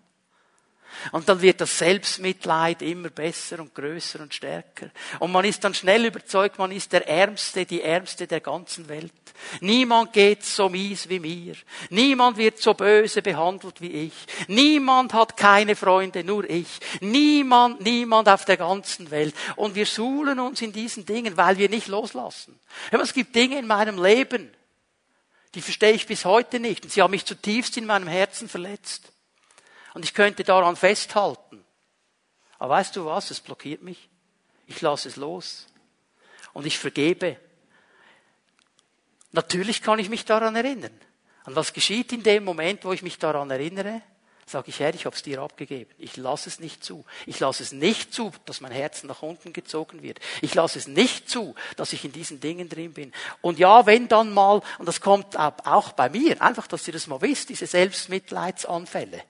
Und 1.11 1.27
dann 1.27 1.41
wird 1.41 1.59
das 1.59 1.77
Selbstmitleid 1.77 2.81
immer 2.81 3.09
besser 3.09 3.59
und 3.59 3.75
größer 3.75 4.21
und 4.21 4.33
stärker. 4.33 4.89
Und 5.19 5.31
man 5.31 5.43
ist 5.43 5.63
dann 5.63 5.73
schnell 5.73 6.05
überzeugt, 6.05 6.59
man 6.59 6.71
ist 6.71 6.93
der 6.93 7.07
Ärmste, 7.07 7.65
die 7.65 7.81
Ärmste 7.81 8.25
der 8.25 8.39
ganzen 8.39 8.87
Welt. 8.87 9.11
Niemand 9.59 10.13
geht 10.13 10.45
so 10.45 10.69
mies 10.69 11.09
wie 11.09 11.19
mir. 11.19 11.55
Niemand 11.89 12.37
wird 12.37 12.59
so 12.59 12.73
böse 12.73 13.21
behandelt 13.21 13.81
wie 13.81 13.91
ich. 13.91 14.13
Niemand 14.47 15.13
hat 15.13 15.35
keine 15.35 15.75
Freunde, 15.75 16.23
nur 16.23 16.49
ich. 16.49 16.79
Niemand, 17.01 17.81
niemand 17.81 18.29
auf 18.29 18.45
der 18.45 18.57
ganzen 18.57 19.11
Welt. 19.11 19.35
Und 19.57 19.75
wir 19.75 19.85
suhlen 19.85 20.39
uns 20.39 20.61
in 20.61 20.71
diesen 20.71 21.05
Dingen, 21.05 21.35
weil 21.35 21.57
wir 21.57 21.69
nicht 21.69 21.87
loslassen. 21.87 22.57
Es 22.91 23.13
gibt 23.13 23.35
Dinge 23.35 23.59
in 23.59 23.67
meinem 23.67 24.01
Leben, 24.01 24.51
die 25.55 25.61
verstehe 25.61 25.91
ich 25.91 26.07
bis 26.07 26.25
heute 26.25 26.59
nicht. 26.59 26.83
Und 26.83 26.91
sie 26.91 27.01
haben 27.01 27.11
mich 27.11 27.25
zutiefst 27.25 27.77
in 27.77 27.85
meinem 27.85 28.07
Herzen 28.07 28.47
verletzt. 28.47 29.11
Und 29.93 30.05
ich 30.05 30.13
könnte 30.13 30.43
daran 30.43 30.75
festhalten. 30.75 31.63
Aber 32.57 32.75
weißt 32.75 32.95
du 32.95 33.05
was? 33.05 33.31
Es 33.31 33.39
blockiert 33.39 33.81
mich. 33.81 34.09
Ich 34.67 34.81
lasse 34.81 35.09
es 35.09 35.15
los. 35.15 35.67
Und 36.53 36.65
ich 36.65 36.77
vergebe. 36.79 37.37
Natürlich 39.31 39.81
kann 39.81 39.99
ich 39.99 40.09
mich 40.09 40.25
daran 40.25 40.55
erinnern. 40.55 40.97
Und 41.45 41.55
was 41.55 41.73
geschieht 41.73 42.13
in 42.13 42.23
dem 42.23 42.43
Moment, 42.43 42.85
wo 42.85 42.93
ich 42.93 43.01
mich 43.01 43.17
daran 43.17 43.49
erinnere? 43.49 44.01
Sage 44.45 44.69
ich, 44.69 44.79
Herr, 44.79 44.93
ich 44.93 45.05
habe 45.05 45.15
es 45.15 45.23
dir 45.23 45.41
abgegeben. 45.41 45.89
Ich 45.97 46.17
lasse 46.17 46.49
es 46.49 46.59
nicht 46.59 46.83
zu. 46.83 47.05
Ich 47.25 47.39
lasse 47.39 47.63
es 47.63 47.71
nicht 47.71 48.13
zu, 48.13 48.31
dass 48.45 48.61
mein 48.61 48.71
Herz 48.71 49.03
nach 49.03 49.21
unten 49.21 49.53
gezogen 49.53 50.01
wird. 50.01 50.19
Ich 50.41 50.53
lasse 50.53 50.77
es 50.77 50.87
nicht 50.87 51.29
zu, 51.29 51.55
dass 51.77 51.93
ich 51.93 52.03
in 52.03 52.11
diesen 52.11 52.39
Dingen 52.39 52.67
drin 52.67 52.93
bin. 52.93 53.13
Und 53.41 53.59
ja, 53.59 53.85
wenn 53.85 54.07
dann 54.07 54.33
mal, 54.33 54.61
und 54.77 54.85
das 54.85 55.01
kommt 55.01 55.37
auch 55.37 55.93
bei 55.93 56.09
mir, 56.09 56.41
einfach, 56.41 56.67
dass 56.67 56.87
ihr 56.87 56.93
das 56.93 57.07
mal 57.07 57.21
wisst, 57.21 57.49
diese 57.49 57.67
Selbstmitleidsanfälle. 57.67 59.23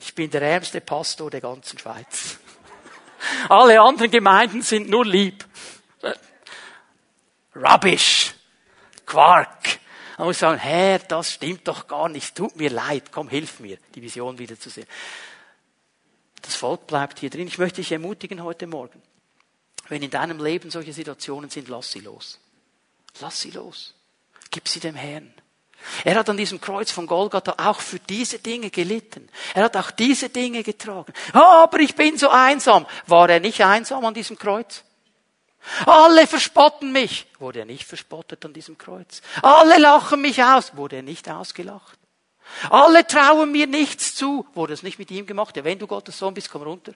Ich 0.00 0.14
bin 0.14 0.30
der 0.30 0.42
ärmste 0.42 0.80
Pastor 0.80 1.30
der 1.30 1.40
ganzen 1.40 1.78
Schweiz. 1.78 2.38
Alle 3.48 3.80
anderen 3.80 4.10
Gemeinden 4.10 4.62
sind 4.62 4.88
nur 4.88 5.04
lieb. 5.04 5.44
Rubbish. 7.56 8.34
Quark. 9.06 9.78
Muss 10.18 10.38
sagen, 10.38 10.58
Herr, 10.58 10.98
das 11.00 11.32
stimmt 11.32 11.66
doch 11.66 11.86
gar 11.86 12.08
nicht, 12.08 12.34
tut 12.34 12.56
mir 12.56 12.70
leid, 12.70 13.10
komm, 13.10 13.28
hilf 13.28 13.60
mir, 13.60 13.78
die 13.94 14.02
Vision 14.02 14.38
wieder 14.38 14.58
zu 14.58 14.70
sehen. 14.70 14.86
Das 16.42 16.56
Volk 16.56 16.86
bleibt 16.86 17.20
hier 17.20 17.30
drin. 17.30 17.46
Ich 17.46 17.58
möchte 17.58 17.80
dich 17.80 17.90
ermutigen 17.90 18.42
heute 18.42 18.66
Morgen. 18.66 19.00
Wenn 19.88 20.02
in 20.02 20.10
deinem 20.10 20.42
Leben 20.42 20.70
solche 20.70 20.92
Situationen 20.92 21.50
sind, 21.50 21.68
lass 21.68 21.90
sie 21.90 22.00
los. 22.00 22.38
Lass 23.20 23.40
sie 23.40 23.50
los. 23.50 23.94
Gib 24.50 24.68
sie 24.68 24.80
dem 24.80 24.94
Herrn. 24.94 25.32
Er 26.04 26.16
hat 26.16 26.28
an 26.28 26.36
diesem 26.36 26.60
Kreuz 26.60 26.90
von 26.90 27.06
Golgatha 27.06 27.54
auch 27.58 27.80
für 27.80 27.98
diese 27.98 28.38
Dinge 28.38 28.70
gelitten. 28.70 29.28
Er 29.54 29.64
hat 29.64 29.76
auch 29.76 29.90
diese 29.90 30.30
Dinge 30.30 30.62
getragen. 30.62 31.12
Aber 31.32 31.78
ich 31.80 31.94
bin 31.94 32.16
so 32.16 32.28
einsam. 32.30 32.86
War 33.06 33.28
er 33.28 33.40
nicht 33.40 33.62
einsam 33.62 34.04
an 34.04 34.14
diesem 34.14 34.38
Kreuz? 34.38 34.84
Alle 35.86 36.26
verspotten 36.26 36.92
mich. 36.92 37.26
Wurde 37.38 37.60
er 37.60 37.64
nicht 37.64 37.84
verspottet 37.84 38.44
an 38.44 38.52
diesem 38.52 38.78
Kreuz? 38.78 39.22
Alle 39.42 39.78
lachen 39.78 40.20
mich 40.20 40.42
aus. 40.42 40.76
Wurde 40.76 40.96
er 40.96 41.02
nicht 41.02 41.28
ausgelacht? 41.28 41.98
Alle 42.70 43.06
trauen 43.06 43.52
mir 43.52 43.66
nichts 43.66 44.14
zu. 44.14 44.46
Wurde 44.54 44.74
es 44.74 44.82
nicht 44.82 44.98
mit 44.98 45.10
ihm 45.10 45.26
gemacht? 45.26 45.56
Ja, 45.56 45.64
wenn 45.64 45.78
du 45.78 45.86
Gottes 45.86 46.18
Sohn 46.18 46.34
bist, 46.34 46.50
komm 46.50 46.62
runter. 46.62 46.92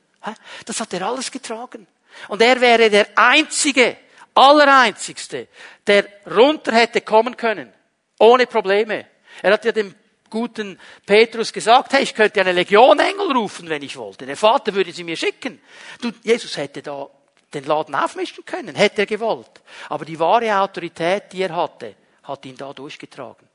Das 0.66 0.81
hat 0.81 0.92
er 0.92 1.02
alles 1.02 1.31
getragen. 1.31 1.87
Und 2.28 2.42
er 2.42 2.61
wäre 2.61 2.90
der 2.90 3.07
Einzige, 3.16 3.96
Allereinzigste, 4.35 5.48
der 5.87 6.07
runter 6.26 6.72
hätte 6.72 7.00
kommen 7.00 7.37
können. 7.37 7.72
Ohne 8.18 8.46
Probleme. 8.46 9.07
Er 9.42 9.52
hat 9.52 9.64
ja 9.64 9.72
dem 9.72 9.94
guten 10.31 10.78
Petrus 11.07 11.52
gesagt, 11.52 11.92
hey, 11.92 12.02
ich 12.02 12.14
könnte 12.14 12.40
eine 12.40 12.52
Legion 12.52 12.98
Engel 12.98 13.33
rufen, 13.33 13.68
wenn 13.68 13.83
ich 13.83 13.96
wollte. 13.96 14.26
Der 14.26 14.37
Vater 14.37 14.74
würde 14.74 14.92
sie 14.92 15.04
mir 15.04 15.16
schicken. 15.16 15.61
Du, 16.00 16.12
Jesus 16.22 16.57
hätte 16.57 16.83
da 16.83 17.09
den 17.54 17.64
Laden 17.64 17.94
aufmischen 17.94 18.44
können, 18.44 18.74
hätte 18.74 19.02
er 19.02 19.06
gewollt. 19.06 19.62
Aber 19.88 20.04
die 20.04 20.18
wahre 20.18 20.61
Autorität, 20.61 21.32
die 21.32 21.42
er 21.42 21.54
hatte, 21.54 21.94
hat 22.22 22.44
ihn 22.44 22.56
da 22.56 22.72
durchgetragen. 22.72 23.48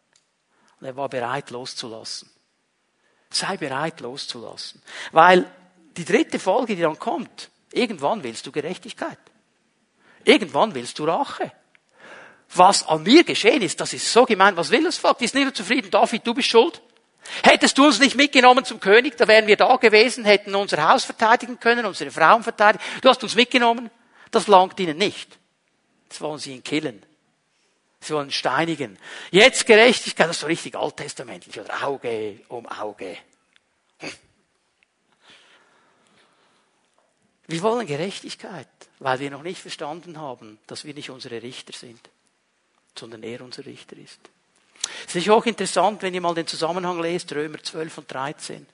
Und 0.79 0.87
er 0.87 0.95
war 0.95 1.09
bereit 1.09 1.51
loszulassen. 1.51 2.29
Sei 3.29 3.57
bereit 3.57 3.99
loszulassen. 3.99 4.81
Weil 5.11 5.49
die 5.95 6.05
dritte 6.05 6.39
Folge, 6.39 6.75
die 6.75 6.81
dann 6.81 6.97
kommt, 6.97 7.49
irgendwann 7.71 8.23
willst 8.23 8.45
du 8.45 8.51
Gerechtigkeit. 8.51 9.19
Irgendwann 10.23 10.73
willst 10.73 10.97
du 10.99 11.05
Rache. 11.05 11.51
Was 12.55 12.87
an 12.87 13.03
mir 13.03 13.23
geschehen 13.23 13.61
ist, 13.61 13.79
das 13.79 13.93
ist 13.93 14.11
so 14.11 14.25
gemein. 14.25 14.55
Was 14.55 14.69
will 14.69 14.83
das 14.83 14.97
Volk? 14.97 15.17
Die 15.17 15.25
ist 15.25 15.35
nicht 15.35 15.55
zufrieden. 15.55 15.89
David, 15.89 16.25
du 16.25 16.33
bist 16.33 16.49
schuld. 16.49 16.81
Hättest 17.43 17.77
du 17.77 17.85
uns 17.85 17.99
nicht 17.99 18.15
mitgenommen 18.15 18.65
zum 18.65 18.79
König, 18.79 19.17
da 19.17 19.27
wären 19.27 19.47
wir 19.47 19.57
da 19.57 19.75
gewesen, 19.77 20.25
hätten 20.25 20.55
unser 20.55 20.89
Haus 20.89 21.05
verteidigen 21.05 21.59
können, 21.59 21.85
unsere 21.85 22.11
Frauen 22.11 22.43
verteidigen. 22.43 22.83
Du 23.01 23.09
hast 23.09 23.23
uns 23.23 23.35
mitgenommen. 23.35 23.89
Das 24.31 24.47
langt 24.47 24.79
ihnen 24.79 24.97
nicht. 24.97 25.37
Jetzt 26.05 26.21
wollen 26.21 26.39
sie 26.39 26.53
ihn 26.53 26.63
killen. 26.63 27.03
Sie 27.99 28.13
wollen 28.13 28.31
steinigen. 28.31 28.99
Jetzt 29.31 29.65
Gerechtigkeit, 29.65 30.27
das 30.27 30.37
ist 30.37 30.41
so 30.41 30.47
richtig 30.47 30.75
alttestamentlich, 30.75 31.59
oder 31.59 31.87
Auge 31.87 32.41
um 32.49 32.67
Auge. 32.67 33.17
Wir 37.47 37.61
wollen 37.61 37.87
Gerechtigkeit, 37.87 38.67
weil 38.99 39.19
wir 39.19 39.31
noch 39.31 39.43
nicht 39.43 39.61
verstanden 39.61 40.19
haben, 40.19 40.59
dass 40.67 40.85
wir 40.85 40.93
nicht 40.93 41.09
unsere 41.09 41.41
Richter 41.41 41.73
sind, 41.73 42.09
sondern 42.97 43.23
er 43.23 43.41
unser 43.41 43.65
Richter 43.65 43.97
ist. 43.97 44.19
Es 45.07 45.15
ist 45.15 45.29
auch 45.29 45.45
interessant, 45.45 46.01
wenn 46.01 46.13
ihr 46.13 46.21
mal 46.21 46.35
den 46.35 46.47
Zusammenhang 46.47 46.99
lest, 47.01 47.31
Römer 47.33 47.61
12 47.61 47.97
und 47.99 48.11
13. 48.11 48.65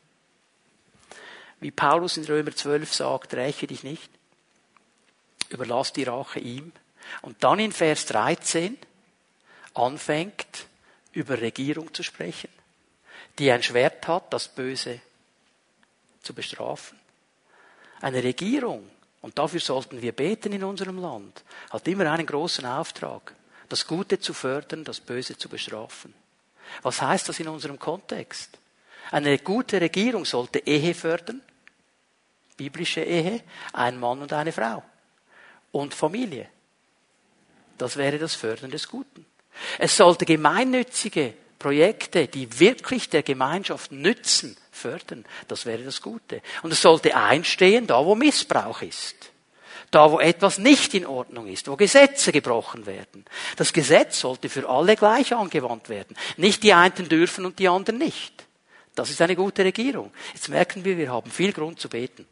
Wie 1.59 1.71
Paulus 1.71 2.17
in 2.17 2.25
Römer 2.25 2.55
12 2.55 2.93
sagt, 2.93 3.33
räche 3.33 3.67
dich 3.67 3.83
nicht, 3.83 4.09
überlass 5.49 5.91
die 5.93 6.03
Rache 6.03 6.39
ihm. 6.39 6.71
Und 7.21 7.43
dann 7.43 7.59
in 7.59 7.71
Vers 7.71 8.05
13 8.05 8.77
anfängt, 9.73 10.67
über 11.11 11.41
Regierung 11.41 11.93
zu 11.93 12.03
sprechen, 12.03 12.49
die 13.39 13.51
ein 13.51 13.63
Schwert 13.63 14.07
hat, 14.07 14.31
das 14.31 14.47
Böse 14.47 15.01
zu 16.21 16.33
bestrafen. 16.33 16.99
Eine 18.01 18.23
Regierung, 18.23 18.89
und 19.21 19.37
dafür 19.37 19.59
sollten 19.59 20.01
wir 20.01 20.11
beten 20.11 20.53
in 20.53 20.63
unserem 20.63 20.99
Land, 20.99 21.43
hat 21.71 21.87
immer 21.87 22.09
einen 22.11 22.25
großen 22.25 22.65
Auftrag 22.65 23.33
das 23.69 23.85
Gute 23.85 24.19
zu 24.19 24.33
fördern, 24.33 24.83
das 24.83 24.99
Böse 24.99 25.37
zu 25.37 25.47
bestrafen. 25.47 26.13
Was 26.81 27.01
heißt 27.01 27.29
das 27.29 27.39
in 27.39 27.47
unserem 27.47 27.79
Kontext? 27.79 28.57
Eine 29.11 29.37
gute 29.39 29.79
Regierung 29.79 30.25
sollte 30.25 30.59
Ehe 30.59 30.93
fördern, 30.93 31.41
biblische 32.57 33.01
Ehe, 33.01 33.41
ein 33.73 33.99
Mann 33.99 34.21
und 34.21 34.33
eine 34.33 34.51
Frau 34.51 34.83
und 35.71 35.93
Familie. 35.93 36.49
Das 37.77 37.95
wäre 37.95 38.19
das 38.19 38.35
Fördern 38.35 38.71
des 38.71 38.87
Guten. 38.87 39.25
Es 39.77 39.95
sollte 39.95 40.25
gemeinnützige 40.25 41.33
Projekte, 41.57 42.27
die 42.27 42.59
wirklich 42.59 43.09
der 43.09 43.23
Gemeinschaft 43.23 43.91
nützen, 43.91 44.57
fördern. 44.71 45.25
Das 45.47 45.65
wäre 45.65 45.83
das 45.83 46.01
Gute. 46.01 46.41
Und 46.61 46.71
es 46.71 46.81
sollte 46.81 47.15
einstehen, 47.15 47.87
da 47.87 48.03
wo 48.03 48.15
Missbrauch 48.15 48.81
ist. 48.81 49.31
Da 49.91 50.11
wo 50.11 50.19
etwas 50.19 50.59
nicht 50.59 50.93
in 50.93 51.05
Ordnung 51.05 51.47
ist, 51.47 51.67
wo 51.67 51.75
Gesetze 51.75 52.31
gebrochen 52.31 52.85
werden. 52.85 53.25
Das 53.55 53.73
Gesetz 53.73 54.19
sollte 54.19 54.49
für 54.49 54.69
alle 54.69 54.95
gleich 54.95 55.33
angewandt 55.33 55.89
werden. 55.89 56.15
Nicht 56.37 56.61
die 56.63 56.73
einen 56.73 57.09
dürfen 57.09 57.45
und 57.45 57.57
die 57.57 57.67
anderen 57.67 57.97
nicht. 57.97 58.45
Das 58.93 59.09
ist 59.09 59.21
eine 59.21 59.35
gute 59.35 59.63
Regierung. 59.63 60.11
Jetzt 60.33 60.49
merken 60.49 60.85
wir, 60.85 60.97
wir 60.97 61.11
haben 61.11 61.31
viel 61.31 61.53
Grund 61.53 61.79
zu 61.79 61.89
beten. 61.89 62.27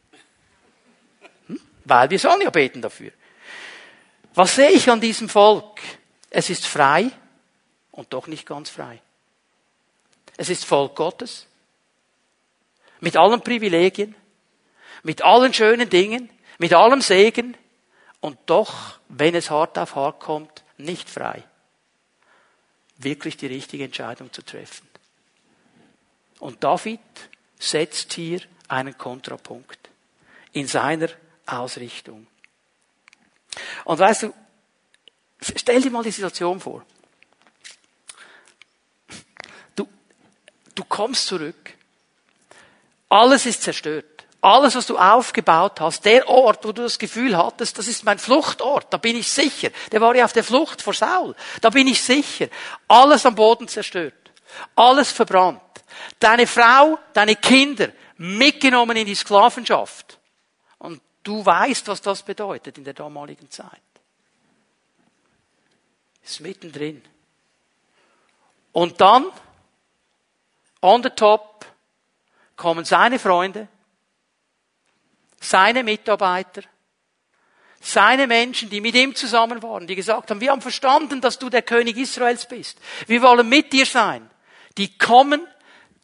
Hm? 1.48 1.60
Weil 1.84 2.10
wir 2.10 2.18
sollen 2.18 2.42
ja 2.42 2.50
beten 2.50 2.80
dafür. 2.80 3.10
Was 4.34 4.54
sehe 4.54 4.70
ich 4.70 4.88
an 4.88 5.00
diesem 5.00 5.28
Volk? 5.28 5.80
Es 6.30 6.50
ist 6.50 6.66
frei 6.66 7.10
und 7.90 8.12
doch 8.12 8.28
nicht 8.28 8.46
ganz 8.46 8.70
frei. 8.70 9.00
Es 10.36 10.48
ist 10.48 10.64
Volk 10.64 10.94
Gottes. 10.94 11.46
Mit 13.00 13.16
allen 13.16 13.40
Privilegien, 13.40 14.14
mit 15.02 15.22
allen 15.22 15.52
schönen 15.52 15.90
Dingen, 15.90 16.30
mit 16.58 16.74
allem 16.74 17.00
Segen 17.00 17.56
und 18.20 18.38
doch, 18.46 18.98
wenn 19.08 19.34
es 19.34 19.50
hart 19.50 19.78
auf 19.78 19.94
hart 19.94 20.20
kommt, 20.20 20.64
nicht 20.76 21.08
frei. 21.08 21.44
Wirklich 22.96 23.36
die 23.36 23.46
richtige 23.46 23.84
Entscheidung 23.84 24.32
zu 24.32 24.42
treffen. 24.42 24.88
Und 26.40 26.62
David 26.62 27.00
setzt 27.58 28.12
hier 28.12 28.40
einen 28.68 28.96
Kontrapunkt 28.96 29.78
in 30.52 30.66
seiner 30.66 31.08
Ausrichtung. 31.46 32.26
Und 33.84 33.98
weißt 33.98 34.24
du, 34.24 34.34
stell 35.40 35.80
dir 35.80 35.90
mal 35.90 36.02
die 36.02 36.10
Situation 36.10 36.60
vor. 36.60 36.84
Du, 39.74 39.88
du 40.74 40.84
kommst 40.84 41.26
zurück. 41.26 41.74
Alles 43.08 43.46
ist 43.46 43.62
zerstört. 43.62 44.04
Alles, 44.48 44.76
was 44.76 44.86
du 44.86 44.96
aufgebaut 44.96 45.78
hast, 45.78 46.06
der 46.06 46.26
Ort, 46.26 46.64
wo 46.64 46.72
du 46.72 46.82
das 46.82 46.98
Gefühl 46.98 47.36
hattest, 47.36 47.76
das 47.76 47.86
ist 47.86 48.02
mein 48.04 48.18
Fluchtort, 48.18 48.86
da 48.90 48.96
bin 48.96 49.14
ich 49.14 49.30
sicher. 49.30 49.68
Der 49.92 50.00
war 50.00 50.14
ja 50.14 50.24
auf 50.24 50.32
der 50.32 50.42
Flucht 50.42 50.80
vor 50.80 50.94
Saul. 50.94 51.36
Da 51.60 51.68
bin 51.68 51.86
ich 51.86 52.02
sicher. 52.02 52.48
Alles 52.88 53.26
am 53.26 53.34
Boden 53.34 53.68
zerstört. 53.68 54.14
Alles 54.74 55.12
verbrannt. 55.12 55.60
Deine 56.18 56.46
Frau, 56.46 56.98
deine 57.12 57.36
Kinder 57.36 57.90
mitgenommen 58.16 58.96
in 58.96 59.04
die 59.04 59.14
Sklavenschaft. 59.14 60.18
Und 60.78 61.02
du 61.22 61.44
weißt, 61.44 61.86
was 61.88 62.00
das 62.00 62.22
bedeutet 62.22 62.78
in 62.78 62.84
der 62.84 62.94
damaligen 62.94 63.50
Zeit. 63.50 63.68
Ist 66.24 66.40
mittendrin. 66.40 67.02
Und 68.72 68.98
dann, 68.98 69.26
on 70.80 71.02
the 71.02 71.10
top, 71.10 71.66
kommen 72.56 72.86
seine 72.86 73.18
Freunde, 73.18 73.68
seine 75.40 75.84
Mitarbeiter, 75.84 76.62
seine 77.80 78.26
Menschen, 78.26 78.70
die 78.70 78.80
mit 78.80 78.94
ihm 78.94 79.14
zusammen 79.14 79.62
waren, 79.62 79.86
die 79.86 79.94
gesagt 79.94 80.30
haben, 80.30 80.40
wir 80.40 80.50
haben 80.50 80.62
verstanden, 80.62 81.20
dass 81.20 81.38
du 81.38 81.48
der 81.48 81.62
König 81.62 81.96
Israels 81.96 82.46
bist. 82.46 82.78
Wir 83.06 83.22
wollen 83.22 83.48
mit 83.48 83.72
dir 83.72 83.86
sein. 83.86 84.28
Die 84.76 84.96
kommen 84.98 85.46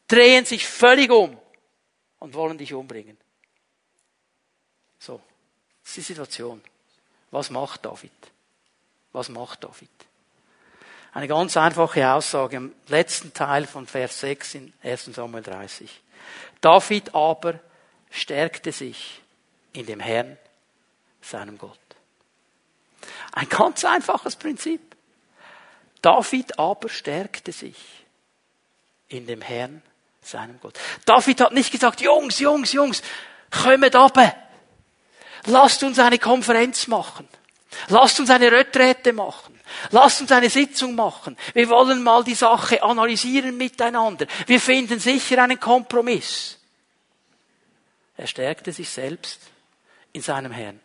drehen 0.08 0.44
sich 0.44 0.66
völlig 0.66 1.10
um 1.10 1.36
und 2.18 2.34
wollen 2.34 2.58
dich 2.58 2.74
umbringen. 2.74 3.16
So, 4.98 5.20
das 5.82 5.90
ist 5.90 5.96
die 5.96 6.12
Situation. 6.12 6.62
Was 7.30 7.50
macht 7.50 7.84
David? 7.84 8.12
Was 9.12 9.28
macht 9.28 9.64
David? 9.64 9.90
Eine 11.12 11.28
ganz 11.28 11.56
einfache 11.56 12.12
Aussage 12.12 12.56
im 12.56 12.74
letzten 12.88 13.32
Teil 13.32 13.66
von 13.66 13.86
Vers 13.86 14.20
6 14.20 14.54
in 14.56 14.72
1 14.82 15.04
Samuel 15.06 15.42
30. 15.42 15.90
David 16.60 17.14
aber 17.14 17.60
stärkte 18.10 18.72
sich 18.72 19.20
in 19.74 19.86
dem 19.86 20.00
Herrn, 20.00 20.38
seinem 21.20 21.58
Gott. 21.58 21.78
Ein 23.32 23.48
ganz 23.48 23.84
einfaches 23.84 24.36
Prinzip. 24.36 24.80
David 26.00 26.58
aber 26.58 26.88
stärkte 26.88 27.52
sich 27.52 27.76
in 29.08 29.26
dem 29.26 29.42
Herrn, 29.42 29.82
seinem 30.22 30.58
Gott. 30.60 30.78
David 31.04 31.40
hat 31.40 31.52
nicht 31.52 31.70
gesagt, 31.70 32.00
Jungs, 32.00 32.38
Jungs, 32.38 32.72
Jungs, 32.72 33.02
kommt 33.50 33.94
ab. 33.94 34.18
Lasst 35.46 35.82
uns 35.82 35.98
eine 35.98 36.18
Konferenz 36.18 36.86
machen. 36.86 37.28
Lasst 37.88 38.20
uns 38.20 38.30
eine 38.30 38.50
Retrette 38.50 39.12
machen. 39.12 39.60
Lasst 39.90 40.20
uns 40.20 40.32
eine 40.32 40.48
Sitzung 40.48 40.94
machen. 40.94 41.36
Wir 41.52 41.68
wollen 41.68 42.02
mal 42.02 42.22
die 42.22 42.34
Sache 42.34 42.82
analysieren 42.82 43.56
miteinander. 43.56 44.26
Wir 44.46 44.60
finden 44.60 45.00
sicher 45.00 45.42
einen 45.42 45.58
Kompromiss. 45.58 46.58
Er 48.16 48.26
stärkte 48.26 48.72
sich 48.72 48.88
selbst 48.88 49.40
in 50.14 50.22
seinem 50.22 50.52
Herrn. 50.52 50.80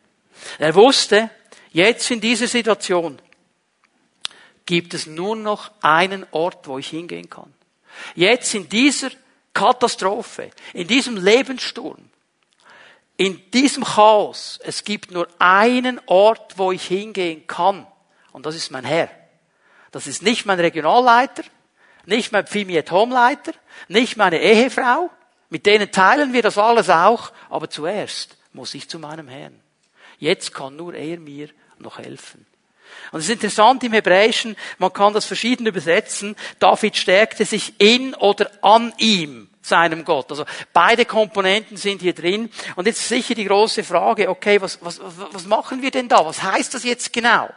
Er 0.58 0.76
wusste, 0.76 1.30
jetzt 1.72 2.12
in 2.12 2.20
dieser 2.20 2.48
Situation 2.48 3.22
gibt 4.66 4.94
es 4.94 5.08
nur 5.08 5.36
noch 5.36 5.72
einen 5.82 6.26
Ort, 6.32 6.68
wo 6.68 6.78
ich 6.78 6.90
hingehen 6.90 7.30
kann. 7.30 7.54
Jetzt 8.16 8.54
in 8.54 8.68
dieser 8.68 9.12
Katastrophe, 9.54 10.52
in 10.74 10.88
diesem 10.88 11.16
Lebenssturm, 11.18 12.10
in 13.18 13.52
diesem 13.52 13.84
Chaos, 13.84 14.60
es 14.64 14.84
gibt 14.84 15.12
nur 15.12 15.28
einen 15.40 16.00
Ort, 16.06 16.58
wo 16.58 16.72
ich 16.72 16.88
hingehen 16.88 17.46
kann. 17.48 17.86
Und 18.32 18.46
das 18.46 18.56
ist 18.56 18.72
mein 18.72 18.86
Herr. 18.86 19.10
Das 19.92 20.08
ist 20.08 20.22
nicht 20.22 20.46
mein 20.46 20.60
Regionalleiter, 20.60 21.44
nicht 22.06 22.32
mein 22.32 22.48
Pfimiet 22.48 22.92
Homeleiter, 22.92 23.54
nicht 23.88 24.18
meine 24.18 24.40
Ehefrau. 24.40 25.10
Mit 25.50 25.66
denen 25.66 25.92
teilen 25.92 26.32
wir 26.32 26.42
das 26.42 26.58
alles 26.58 26.90
auch. 26.90 27.32
Aber 27.50 27.70
zuerst 27.70 28.39
muss 28.54 28.74
ich 28.74 28.90
zu 28.90 29.00
meinem 29.00 29.28
Herrn. 29.28 29.60
Jetzt 30.18 30.54
kann 30.54 30.76
nur 30.76 30.94
er 30.94 31.20
mir 31.20 31.50
noch 31.78 31.98
helfen. 31.98 32.46
Und 33.12 33.20
es 33.20 33.26
ist 33.26 33.34
interessant 33.34 33.84
im 33.84 33.94
Hebräischen, 33.94 34.56
man 34.78 34.94
kann 34.94 35.14
das 35.14 35.26
verschieden 35.26 35.68
übersetzen. 35.68 36.36
David 36.60 36.98
stärkte 36.98 37.46
sich 37.46 37.80
in 37.80 38.14
oder 38.16 38.50
an 38.62 38.94
ihm, 38.98 39.50
seinem 39.62 40.04
Gott. 40.06 40.32
Also 40.32 40.46
beide 40.74 41.06
Komponenten 41.06 41.78
sind 41.78 42.02
hier 42.02 42.14
drin. 42.14 42.50
Und 42.76 42.88
jetzt 42.88 43.08
sicher 43.08 43.36
die 43.36 43.46
große 43.46 43.84
Frage, 43.84 44.30
okay, 44.30 44.62
was, 44.62 44.80
was, 44.82 45.00
was 45.02 45.46
machen 45.46 45.82
wir 45.82 45.92
denn 45.92 46.10
da? 46.10 46.26
Was 46.26 46.42
heißt 46.42 46.74
das 46.74 46.84
jetzt 46.84 47.14
genau? 47.14 47.50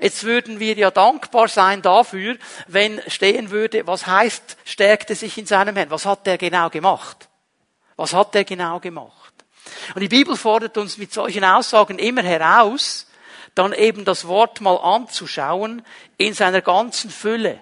Jetzt 0.00 0.24
würden 0.24 0.60
wir 0.60 0.74
ja 0.74 0.90
dankbar 0.90 1.48
sein 1.48 1.82
dafür, 1.82 2.36
wenn 2.66 3.00
stehen 3.08 3.50
würde, 3.50 3.86
was 3.86 4.06
heißt, 4.06 4.58
stärkte 4.64 5.14
sich 5.14 5.38
in 5.38 5.46
seinem 5.46 5.76
Herrn? 5.76 5.90
Was 5.90 6.06
hat 6.06 6.26
der 6.26 6.38
genau 6.38 6.70
gemacht? 6.70 7.28
Was 7.96 8.12
hat 8.12 8.34
der 8.34 8.44
genau 8.44 8.80
gemacht? 8.80 9.21
Und 9.94 10.00
die 10.00 10.08
Bibel 10.08 10.36
fordert 10.36 10.76
uns 10.78 10.98
mit 10.98 11.12
solchen 11.12 11.44
Aussagen 11.44 11.98
immer 11.98 12.22
heraus, 12.22 13.06
dann 13.54 13.72
eben 13.72 14.04
das 14.04 14.26
Wort 14.26 14.60
mal 14.60 14.76
anzuschauen 14.76 15.82
in 16.16 16.34
seiner 16.34 16.62
ganzen 16.62 17.10
Fülle. 17.10 17.60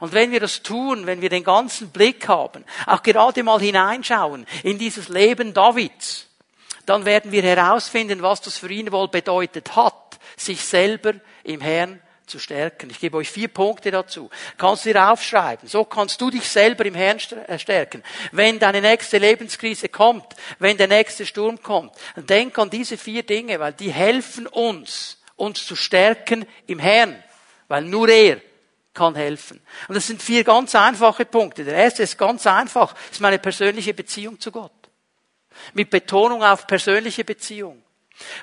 Und 0.00 0.12
wenn 0.12 0.32
wir 0.32 0.40
das 0.40 0.62
tun, 0.62 1.06
wenn 1.06 1.20
wir 1.20 1.28
den 1.28 1.44
ganzen 1.44 1.90
Blick 1.90 2.26
haben, 2.28 2.64
auch 2.86 3.02
gerade 3.02 3.42
mal 3.42 3.60
hineinschauen 3.60 4.46
in 4.62 4.78
dieses 4.78 5.08
Leben 5.08 5.52
Davids, 5.52 6.26
dann 6.86 7.04
werden 7.04 7.32
wir 7.32 7.42
herausfinden, 7.42 8.22
was 8.22 8.40
das 8.40 8.58
für 8.58 8.70
ihn 8.70 8.92
wohl 8.92 9.08
bedeutet 9.08 9.76
hat, 9.76 10.18
sich 10.36 10.64
selber 10.64 11.14
im 11.42 11.60
Herrn 11.60 12.00
zu 12.26 12.38
stärken. 12.38 12.90
Ich 12.90 13.00
gebe 13.00 13.16
euch 13.16 13.30
vier 13.30 13.48
Punkte 13.48 13.90
dazu. 13.90 14.30
Kannst 14.56 14.84
du 14.84 14.92
dir 14.92 15.10
aufschreiben. 15.10 15.68
So 15.68 15.84
kannst 15.84 16.20
du 16.20 16.30
dich 16.30 16.48
selber 16.48 16.84
im 16.86 16.94
Herrn 16.94 17.18
äh, 17.46 17.58
stärken. 17.58 18.02
Wenn 18.32 18.58
deine 18.58 18.80
nächste 18.80 19.18
Lebenskrise 19.18 19.88
kommt, 19.88 20.24
wenn 20.58 20.76
der 20.76 20.88
nächste 20.88 21.26
Sturm 21.26 21.62
kommt, 21.62 21.92
dann 22.16 22.26
denk 22.26 22.58
an 22.58 22.70
diese 22.70 22.96
vier 22.96 23.22
Dinge, 23.22 23.60
weil 23.60 23.72
die 23.72 23.92
helfen 23.92 24.46
uns, 24.46 25.18
uns 25.36 25.66
zu 25.66 25.76
stärken 25.76 26.46
im 26.66 26.78
Herrn. 26.78 27.22
Weil 27.68 27.82
nur 27.82 28.08
er 28.08 28.40
kann 28.94 29.14
helfen. 29.16 29.60
Und 29.88 29.96
das 29.96 30.06
sind 30.06 30.22
vier 30.22 30.44
ganz 30.44 30.74
einfache 30.74 31.24
Punkte. 31.24 31.64
Der 31.64 31.74
erste 31.74 32.04
ist 32.04 32.16
ganz 32.16 32.46
einfach, 32.46 32.94
ist 33.10 33.20
meine 33.20 33.38
persönliche 33.38 33.92
Beziehung 33.92 34.40
zu 34.40 34.52
Gott. 34.52 34.72
Mit 35.72 35.90
Betonung 35.90 36.42
auf 36.42 36.66
persönliche 36.66 37.24
Beziehung. 37.24 37.82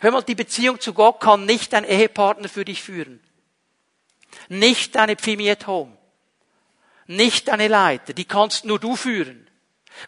Hör 0.01 0.11
mal, 0.11 0.21
die 0.21 0.35
Beziehung 0.35 0.79
zu 0.79 0.93
Gott 0.93 1.21
kann 1.21 1.45
nicht 1.45 1.73
ein 1.73 1.85
Ehepartner 1.85 2.49
für 2.49 2.65
dich 2.65 2.81
führen. 2.83 3.21
Nicht 4.51 4.95
deine 4.95 5.15
Pfimiet 5.15 5.65
Home. 5.65 5.95
Nicht 7.07 7.47
deine 7.47 7.69
Leiter. 7.69 8.11
Die 8.11 8.25
kannst 8.25 8.65
nur 8.65 8.79
du 8.79 8.97
führen. 8.97 9.49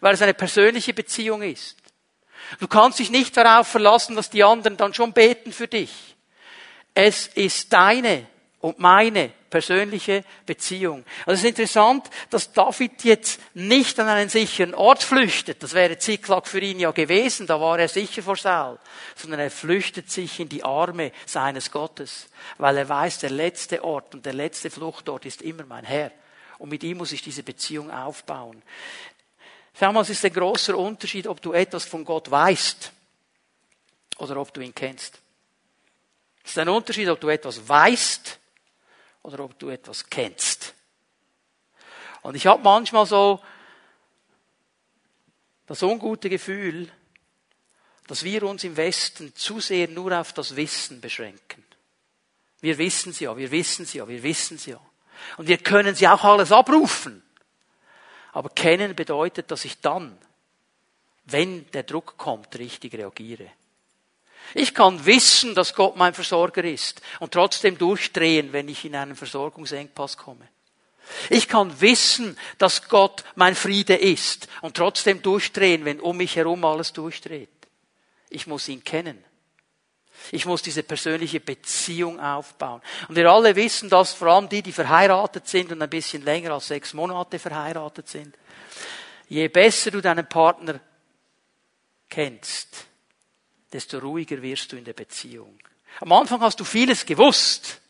Weil 0.00 0.12
es 0.12 0.20
eine 0.20 0.34
persönliche 0.34 0.92
Beziehung 0.92 1.40
ist. 1.40 1.78
Du 2.60 2.68
kannst 2.68 2.98
dich 2.98 3.10
nicht 3.10 3.34
darauf 3.38 3.68
verlassen, 3.68 4.16
dass 4.16 4.28
die 4.28 4.44
anderen 4.44 4.76
dann 4.76 4.92
schon 4.92 5.14
beten 5.14 5.50
für 5.50 5.66
dich. 5.66 6.14
Es 6.92 7.26
ist 7.26 7.72
deine 7.72 8.26
und 8.60 8.78
meine 8.78 9.32
persönliche 9.54 10.24
Beziehung. 10.46 11.04
Also 11.26 11.34
es 11.34 11.38
ist 11.44 11.50
interessant, 11.50 12.10
dass 12.28 12.52
David 12.52 13.04
jetzt 13.04 13.38
nicht 13.54 14.00
an 14.00 14.08
einen 14.08 14.28
sicheren 14.28 14.74
Ort 14.74 15.04
flüchtet. 15.04 15.62
Das 15.62 15.74
wäre 15.74 15.96
Ziklag 15.96 16.48
für 16.48 16.58
ihn 16.58 16.80
ja 16.80 16.90
gewesen, 16.90 17.46
da 17.46 17.60
war 17.60 17.78
er 17.78 17.86
sicher 17.86 18.24
vor 18.24 18.34
Saul. 18.34 18.80
Sondern 19.14 19.38
er 19.38 19.52
flüchtet 19.52 20.10
sich 20.10 20.40
in 20.40 20.48
die 20.48 20.64
Arme 20.64 21.12
seines 21.24 21.70
Gottes, 21.70 22.26
weil 22.58 22.78
er 22.78 22.88
weiß, 22.88 23.20
der 23.20 23.30
letzte 23.30 23.84
Ort 23.84 24.16
und 24.16 24.26
der 24.26 24.32
letzte 24.32 24.70
Fluchtort 24.70 25.24
ist 25.24 25.40
immer 25.40 25.64
mein 25.64 25.84
Herr. 25.84 26.10
Und 26.58 26.70
mit 26.70 26.82
ihm 26.82 26.98
muss 26.98 27.12
ich 27.12 27.22
diese 27.22 27.44
Beziehung 27.44 27.92
aufbauen. 27.92 28.60
Schau 29.78 29.92
mal, 29.92 30.00
es 30.00 30.10
ist 30.10 30.24
ein 30.24 30.32
großer 30.32 30.76
Unterschied, 30.76 31.28
ob 31.28 31.40
du 31.40 31.52
etwas 31.52 31.84
von 31.84 32.04
Gott 32.04 32.28
weißt 32.28 32.90
oder 34.18 34.36
ob 34.36 34.52
du 34.52 34.62
ihn 34.62 34.74
kennst. 34.74 35.20
Es 36.42 36.50
ist 36.50 36.58
ein 36.58 36.68
Unterschied, 36.68 37.08
ob 37.08 37.20
du 37.20 37.28
etwas 37.28 37.68
weißt 37.68 38.40
oder 39.24 39.42
ob 39.42 39.58
du 39.58 39.70
etwas 39.70 40.08
kennst. 40.08 40.74
Und 42.22 42.36
ich 42.36 42.46
habe 42.46 42.62
manchmal 42.62 43.06
so 43.06 43.42
das 45.66 45.82
ungute 45.82 46.28
Gefühl, 46.28 46.90
dass 48.06 48.22
wir 48.22 48.42
uns 48.44 48.64
im 48.64 48.76
Westen 48.76 49.34
zu 49.34 49.60
sehr 49.60 49.88
nur 49.88 50.18
auf 50.18 50.32
das 50.32 50.56
Wissen 50.56 51.00
beschränken. 51.00 51.64
Wir 52.60 52.78
wissen 52.78 53.10
es 53.10 53.20
ja, 53.20 53.36
wir 53.36 53.50
wissen 53.50 53.82
es 53.82 53.94
ja, 53.94 54.06
wir 54.06 54.22
wissen 54.22 54.56
es 54.56 54.66
ja. 54.66 54.80
Und 55.36 55.48
wir 55.48 55.58
können 55.58 55.94
sie 55.94 56.06
auch 56.06 56.24
alles 56.24 56.52
abrufen. 56.52 57.22
Aber 58.32 58.50
kennen 58.50 58.94
bedeutet, 58.94 59.50
dass 59.50 59.64
ich 59.64 59.80
dann, 59.80 60.18
wenn 61.24 61.70
der 61.70 61.84
Druck 61.84 62.16
kommt, 62.18 62.58
richtig 62.58 62.94
reagiere. 62.94 63.50
Ich 64.52 64.74
kann 64.74 65.04
wissen, 65.06 65.54
dass 65.54 65.74
Gott 65.74 65.96
mein 65.96 66.14
Versorger 66.14 66.62
ist 66.62 67.00
und 67.20 67.32
trotzdem 67.32 67.78
durchdrehen, 67.78 68.52
wenn 68.52 68.68
ich 68.68 68.84
in 68.84 68.94
einen 68.94 69.16
Versorgungsengpass 69.16 70.16
komme. 70.16 70.48
Ich 71.30 71.48
kann 71.48 71.80
wissen, 71.80 72.36
dass 72.58 72.88
Gott 72.88 73.24
mein 73.34 73.54
Friede 73.54 73.94
ist 73.94 74.48
und 74.62 74.76
trotzdem 74.76 75.22
durchdrehen, 75.22 75.84
wenn 75.84 76.00
um 76.00 76.16
mich 76.16 76.36
herum 76.36 76.64
alles 76.64 76.92
durchdreht. 76.92 77.48
Ich 78.30 78.46
muss 78.46 78.68
ihn 78.68 78.84
kennen. 78.84 79.22
Ich 80.32 80.46
muss 80.46 80.62
diese 80.62 80.82
persönliche 80.82 81.40
Beziehung 81.40 82.18
aufbauen. 82.18 82.80
Und 83.08 83.16
wir 83.16 83.30
alle 83.30 83.54
wissen 83.56 83.90
dass 83.90 84.14
vor 84.14 84.28
allem 84.28 84.48
die, 84.48 84.62
die 84.62 84.72
verheiratet 84.72 85.46
sind 85.48 85.70
und 85.72 85.82
ein 85.82 85.90
bisschen 85.90 86.24
länger 86.24 86.52
als 86.52 86.68
sechs 86.68 86.94
Monate 86.94 87.38
verheiratet 87.38 88.08
sind. 88.08 88.34
Je 89.28 89.48
besser 89.48 89.90
du 89.90 90.00
deinen 90.00 90.28
Partner 90.28 90.80
kennst, 92.08 92.86
desto 93.74 93.98
ruhiger 93.98 94.40
wirst 94.40 94.70
du 94.70 94.76
in 94.76 94.84
der 94.84 94.92
Beziehung. 94.92 95.58
Am 96.00 96.12
Anfang 96.12 96.40
hast 96.40 96.60
du 96.60 96.64
vieles 96.64 97.04
gewusst, 97.04 97.80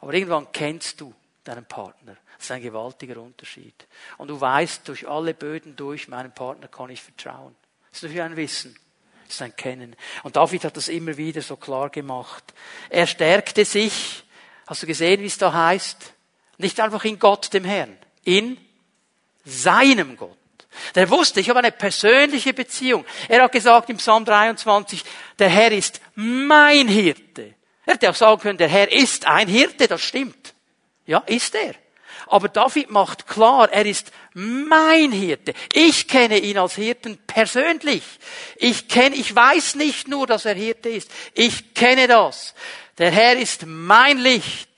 aber 0.00 0.14
irgendwann 0.14 0.50
kennst 0.50 1.00
du 1.00 1.14
deinen 1.44 1.66
Partner. 1.66 2.16
Das 2.36 2.46
ist 2.46 2.50
ein 2.50 2.62
gewaltiger 2.62 3.20
Unterschied. 3.20 3.86
Und 4.16 4.28
du 4.28 4.40
weißt 4.40 4.88
durch 4.88 5.06
alle 5.06 5.34
Böden 5.34 5.76
durch, 5.76 6.08
meinem 6.08 6.32
Partner 6.32 6.68
kann 6.68 6.90
ich 6.90 7.02
vertrauen. 7.02 7.54
Das 7.90 7.98
ist 7.98 8.02
natürlich 8.02 8.22
ein 8.22 8.36
Wissen. 8.36 8.78
Das 9.26 9.34
ist 9.36 9.42
ein 9.42 9.56
Kennen. 9.56 9.96
Und 10.22 10.36
David 10.36 10.64
hat 10.64 10.76
das 10.76 10.88
immer 10.88 11.16
wieder 11.16 11.42
so 11.42 11.56
klar 11.56 11.90
gemacht. 11.90 12.44
Er 12.88 13.06
stärkte 13.06 13.64
sich. 13.64 14.24
Hast 14.66 14.82
du 14.82 14.86
gesehen, 14.86 15.20
wie 15.20 15.26
es 15.26 15.38
da 15.38 15.52
heißt? 15.52 16.14
Nicht 16.58 16.80
einfach 16.80 17.04
in 17.04 17.18
Gott, 17.18 17.52
dem 17.52 17.64
Herrn. 17.64 17.96
In 18.24 18.58
seinem 19.44 20.16
Gott. 20.16 20.36
Der 20.94 21.10
wusste, 21.10 21.40
ich 21.40 21.48
habe 21.48 21.60
eine 21.60 21.72
persönliche 21.72 22.52
Beziehung. 22.52 23.04
Er 23.28 23.42
hat 23.42 23.52
gesagt 23.52 23.90
im 23.90 23.96
Psalm 23.96 24.24
23, 24.24 25.02
der 25.38 25.48
Herr 25.48 25.72
ist 25.72 26.00
mein 26.14 26.88
Hirte. 26.88 27.54
Er 27.84 27.94
hätte 27.94 28.10
auch 28.10 28.14
sagen 28.14 28.40
können, 28.40 28.58
der 28.58 28.68
Herr 28.68 28.90
ist 28.90 29.26
ein 29.26 29.48
Hirte, 29.48 29.88
das 29.88 30.02
stimmt. 30.02 30.54
Ja, 31.06 31.18
ist 31.26 31.54
er. 31.54 31.74
Aber 32.28 32.48
David 32.48 32.90
macht 32.90 33.28
klar, 33.28 33.72
er 33.72 33.86
ist 33.86 34.10
mein 34.34 35.12
Hirte. 35.12 35.54
Ich 35.72 36.08
kenne 36.08 36.38
ihn 36.38 36.58
als 36.58 36.74
Hirten 36.74 37.18
persönlich. 37.26 38.02
Ich 38.56 38.88
kenne, 38.88 39.14
ich 39.14 39.34
weiß 39.34 39.76
nicht 39.76 40.08
nur, 40.08 40.26
dass 40.26 40.44
er 40.44 40.54
Hirte 40.54 40.88
ist. 40.88 41.10
Ich 41.34 41.74
kenne 41.74 42.08
das. 42.08 42.54
Der 42.98 43.12
Herr 43.12 43.36
ist 43.36 43.66
mein 43.66 44.18
Licht, 44.18 44.70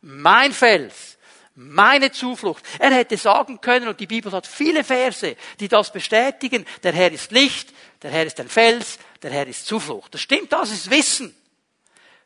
mein 0.00 0.52
Fels 0.52 1.11
meine 1.54 2.12
Zuflucht. 2.12 2.64
Er 2.78 2.92
hätte 2.92 3.16
sagen 3.16 3.60
können, 3.60 3.88
und 3.88 4.00
die 4.00 4.06
Bibel 4.06 4.32
hat 4.32 4.46
viele 4.46 4.84
Verse, 4.84 5.36
die 5.60 5.68
das 5.68 5.92
bestätigen, 5.92 6.66
der 6.82 6.92
Herr 6.92 7.12
ist 7.12 7.30
Licht, 7.30 7.72
der 8.02 8.10
Herr 8.10 8.26
ist 8.26 8.40
ein 8.40 8.48
Fels, 8.48 8.98
der 9.22 9.30
Herr 9.30 9.46
ist 9.46 9.66
Zuflucht. 9.66 10.14
Das 10.14 10.20
stimmt, 10.20 10.52
das 10.52 10.70
ist 10.70 10.90
Wissen. 10.90 11.34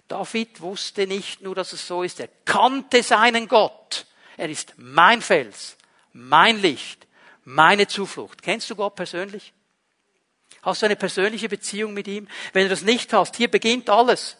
David 0.09 0.61
wusste 0.61 1.07
nicht 1.07 1.41
nur, 1.41 1.55
dass 1.55 1.73
es 1.73 1.87
so 1.87 2.03
ist, 2.03 2.21
er 2.21 2.29
kannte 2.45 3.03
seinen 3.03 3.49
Gott. 3.49 4.07
Er 4.37 4.49
ist 4.49 4.75
mein 4.77 5.21
Fels, 5.21 5.77
mein 6.13 6.61
Licht, 6.61 7.07
meine 7.45 7.89
Zuflucht. 7.89 8.43
Kennst 8.43 8.71
du 8.71 8.77
Gott 8.77 8.95
persönlich? 8.95 9.53
Hast 10.63 10.83
du 10.83 10.87
eine 10.87 10.97
persönliche 10.97 11.49
Beziehung 11.49 11.95
mit 11.95 12.07
ihm? 12.07 12.29
Wenn 12.53 12.65
du 12.65 12.69
das 12.69 12.83
nicht 12.83 13.13
hast, 13.13 13.37
hier 13.37 13.51
beginnt 13.51 13.91
alles. 13.91 14.37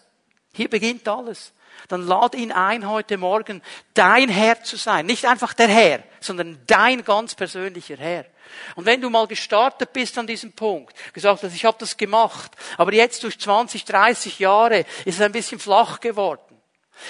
Hier 0.53 0.69
beginnt 0.71 1.07
alles 1.09 1.53
dann 1.89 2.07
lad 2.07 2.35
ihn 2.35 2.53
ein, 2.53 2.89
heute 2.89 3.17
Morgen 3.17 3.63
dein 3.95 4.29
Herr 4.29 4.63
zu 4.63 4.77
sein. 4.77 5.07
Nicht 5.07 5.27
einfach 5.27 5.55
der 5.55 5.69
Herr, 5.69 6.03
sondern 6.21 6.59
dein 6.67 7.05
ganz 7.05 7.35
persönlicher 7.35 7.97
Herr. 7.97 8.27
Und 8.75 8.87
wenn 8.87 9.01
du 9.01 9.11
mal 9.11 9.27
gestartet 9.27 9.93
bist 9.93 10.19
an 10.19 10.27
diesem 10.27 10.53
Punkt, 10.53 10.95
gesagt 11.13 11.43
hast, 11.43 11.55
ich 11.55 11.65
habe 11.65 11.77
das 11.79 11.97
gemacht, 11.97 12.53
aber 12.77 12.93
jetzt 12.93 13.23
durch 13.23 13.39
20, 13.39 13.85
30 13.85 14.39
Jahre 14.39 14.81
ist 15.05 15.17
es 15.17 15.21
ein 15.21 15.33
bisschen 15.33 15.59
flach 15.59 16.01
geworden. 16.01 16.41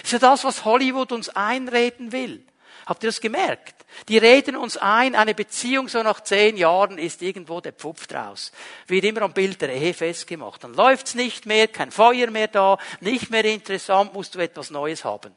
Ist 0.03 0.13
ja 0.13 0.19
das, 0.19 0.45
was 0.45 0.65
Hollywood 0.65 1.13
uns 1.13 1.29
einreden 1.29 2.13
will. 2.13 2.45
Habt 2.87 3.03
ihr 3.03 3.09
das 3.09 3.21
gemerkt? 3.21 3.85
Die 4.09 4.17
reden 4.17 4.57
uns 4.57 4.77
ein, 4.77 5.17
eine 5.17 5.35
Beziehung 5.35 5.89
so 5.89 6.03
nach 6.05 6.21
zehn 6.21 6.57
Jahren 6.57 6.99
ist 6.99 7.21
irgendwo 7.21 7.61
der 7.61 7.73
Pfupf 7.73 8.07
draus. 8.07 8.53
Wird 8.87 9.05
immer 9.05 9.23
am 9.23 9.33
Bild 9.33 9.61
der 9.61 9.73
Ehe 9.73 9.93
festgemacht. 9.93 10.63
Dann 10.63 10.73
läuft's 10.73 11.17
nicht 11.17 11.47
mehr, 11.47 11.67
kein 11.67 11.91
Feuer 11.91 12.31
mehr 12.31 12.47
da, 12.47 12.79
nicht 13.01 13.31
mehr 13.31 13.45
interessant, 13.45 14.15
musst 14.15 14.37
du 14.37 14.39
etwas 14.39 14.71
Neues 14.71 15.05
haben. 15.05 15.35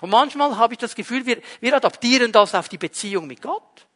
Und 0.00 0.08
manchmal 0.08 0.56
habe 0.56 0.72
ich 0.74 0.78
das 0.78 0.94
Gefühl, 0.94 1.26
wir, 1.26 1.42
wir 1.60 1.76
adaptieren 1.76 2.32
das 2.32 2.54
auf 2.54 2.70
die 2.70 2.78
Beziehung 2.78 3.26
mit 3.26 3.42
Gott. 3.42 3.86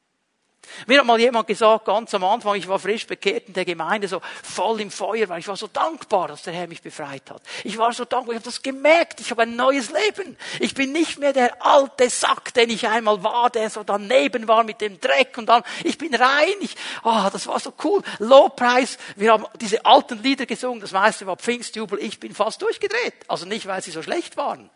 Mir 0.87 1.01
hat 1.01 1.07
mal 1.07 1.19
jemand 1.19 1.47
gesagt, 1.47 1.85
ganz 1.85 2.15
am 2.15 2.25
Anfang, 2.25 2.55
ich 2.57 2.69
war 2.69 2.79
frisch 2.79 3.07
bekehrt 3.07 3.49
in 3.49 3.55
der 3.55 3.65
Gemeinde, 3.65 4.09
so 4.09 4.21
voll 4.43 4.81
im 4.81 4.91
Feuer, 4.91 5.29
weil 5.29 5.41
ich 5.41 5.49
war 5.49 5.57
so 5.57 5.67
dankbar, 5.67 6.29
dass 6.29 6.43
der 6.43 6.53
Herr 6.53 6.69
mich 6.69 6.83
befreit 6.83 7.31
hat. 7.31 7.43
Ich 7.65 7.79
war 7.79 7.93
so 7.93 8.05
dankbar, 8.05 8.35
ich 8.35 8.41
habe 8.41 8.45
das 8.45 8.63
gemerkt, 8.63 9.21
ich 9.21 9.31
habe 9.31 9.43
ein 9.43 9.57
neues 9.57 9.91
Leben. 9.91 10.37
Ich 10.61 10.75
bin 10.75 10.93
nicht 10.93 11.19
mehr 11.19 11.33
der 11.33 11.65
alte 11.65 12.09
Sack, 12.11 12.55
den 12.55 12.71
ich 12.71 12.87
einmal 12.87 13.23
war, 13.23 13.51
der 13.51 13.71
so 13.71 13.83
daneben 13.83 14.49
war 14.49 14.65
mit 14.65 14.81
dem 14.81 15.01
Dreck 15.01 15.37
und 15.39 15.47
dann, 15.47 15.63
ich 15.85 15.99
bin 15.99 16.15
rein, 16.15 16.55
ich, 16.61 16.77
oh, 17.05 17.29
das 17.33 17.47
war 17.47 17.59
so 17.61 17.73
cool. 17.85 18.03
Lowpreis, 18.19 18.99
wir 19.17 19.33
haben 19.33 19.47
diese 19.61 19.85
alten 19.85 20.23
Lieder 20.23 20.47
gesungen, 20.47 20.81
das 20.81 20.93
meiste 20.93 21.27
war 21.27 21.37
Pfingstjubel, 21.37 21.99
ich 22.01 22.21
bin 22.21 22.35
fast 22.35 22.63
durchgedreht. 22.63 23.15
Also 23.27 23.47
nicht, 23.47 23.67
weil 23.67 23.83
sie 23.83 23.91
so 23.91 24.03
schlecht 24.03 24.37
waren, 24.37 24.71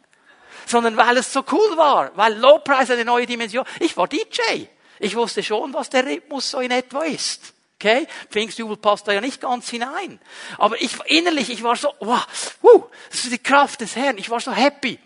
sondern 0.67 0.97
weil 0.97 1.17
es 1.17 1.33
so 1.33 1.45
cool 1.51 1.77
war, 1.77 2.11
weil 2.17 2.35
Lowpreis 2.35 2.91
eine 2.91 3.05
neue 3.05 3.27
Dimension, 3.27 3.65
ich 3.81 3.97
war 3.97 4.09
DJ. 4.09 4.67
Ich 5.03 5.17
wusste 5.17 5.43
schon, 5.43 5.75
was 5.75 5.91
der 5.91 6.07
Rhythmus 6.07 6.49
so 6.49 6.61
in 6.61 6.71
etwa 6.71 7.03
ist. 7.03 7.55
Okay? 7.75 8.07
Pfingstjubel 8.31 8.77
passt 8.77 9.09
da 9.09 9.13
ja 9.13 9.21
nicht 9.21 9.41
ganz 9.41 9.69
hinein. 9.69 10.21
Aber 10.59 10.81
ich, 10.81 10.97
innerlich, 11.07 11.51
ich 11.51 11.65
war 11.65 11.75
so, 11.75 11.93
wow, 11.99 12.25
uh, 12.63 12.85
das 13.11 13.25
ist 13.25 13.33
die 13.33 13.39
Kraft 13.39 13.81
des 13.81 13.97
Herrn. 13.97 14.17
Ich 14.17 14.31
war 14.31 14.39
so 14.39 14.53
happy. 14.53 15.01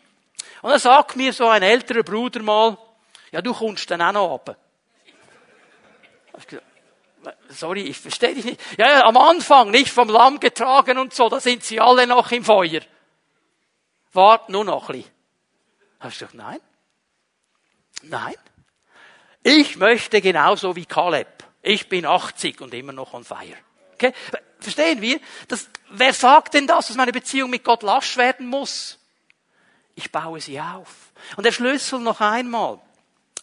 Und 0.61 0.69
dann 0.69 0.79
sagt 0.79 1.17
mir 1.17 1.33
so 1.33 1.49
ein 1.49 1.63
älterer 1.63 2.03
Bruder 2.03 2.43
mal, 2.43 2.77
ja, 3.33 3.41
du 3.41 3.55
kommst 3.55 3.91
dann 3.91 4.03
auch 4.03 4.13
noch 4.13 4.35
ab. 4.35 4.59
Sorry, 7.49 7.81
ich 7.81 7.97
verstehe 7.99 8.35
dich 8.35 8.45
nicht. 8.45 8.61
Ja, 8.77 8.91
ja, 8.91 9.05
am 9.05 9.17
Anfang, 9.17 9.71
nicht 9.71 9.91
vom 9.91 10.11
Lamm 10.11 10.41
getragen 10.41 10.99
und 10.99 11.15
so, 11.15 11.31
da 11.31 11.41
sind 11.41 11.65
sie 11.65 11.81
alle 11.81 12.07
noch 12.07 12.31
im 12.33 12.45
Feuer. 12.45 12.83
Wart 14.13 14.51
nur 14.51 14.65
noch 14.65 14.91
ein 14.91 14.97
bisschen. 14.97 15.11
Hast 16.01 16.21
du 16.21 16.27
gesagt, 16.27 16.35
nein? 16.35 16.61
Nein? 18.03 18.35
Ich 19.49 19.77
möchte 19.77 20.21
genauso 20.21 20.75
wie 20.75 20.87
Kaleb. 20.87 21.29
Ich 21.63 21.89
bin 21.89 22.05
80 22.05 22.61
und 22.63 22.75
immer 22.75 22.91
noch 22.91 23.15
on 23.15 23.23
fire. 23.23 23.55
Okay? 23.93 24.13
Verstehen 24.59 25.01
wir? 25.01 25.21
Das, 25.47 25.71
wer 25.89 26.13
sagt 26.13 26.55
denn 26.55 26.67
das, 26.67 26.89
dass 26.89 26.97
meine 26.97 27.13
Beziehung 27.13 27.51
mit 27.51 27.63
Gott 27.63 27.85
lasch 27.85 28.17
werden 28.17 28.49
muss? 28.49 28.99
Ich 29.95 30.11
baue 30.11 30.41
sie 30.41 30.61
auf. 30.61 31.13
Und 31.37 31.47
der 31.47 31.53
Schlüssel 31.53 32.01
noch 32.01 32.21
einmal. 32.21 32.81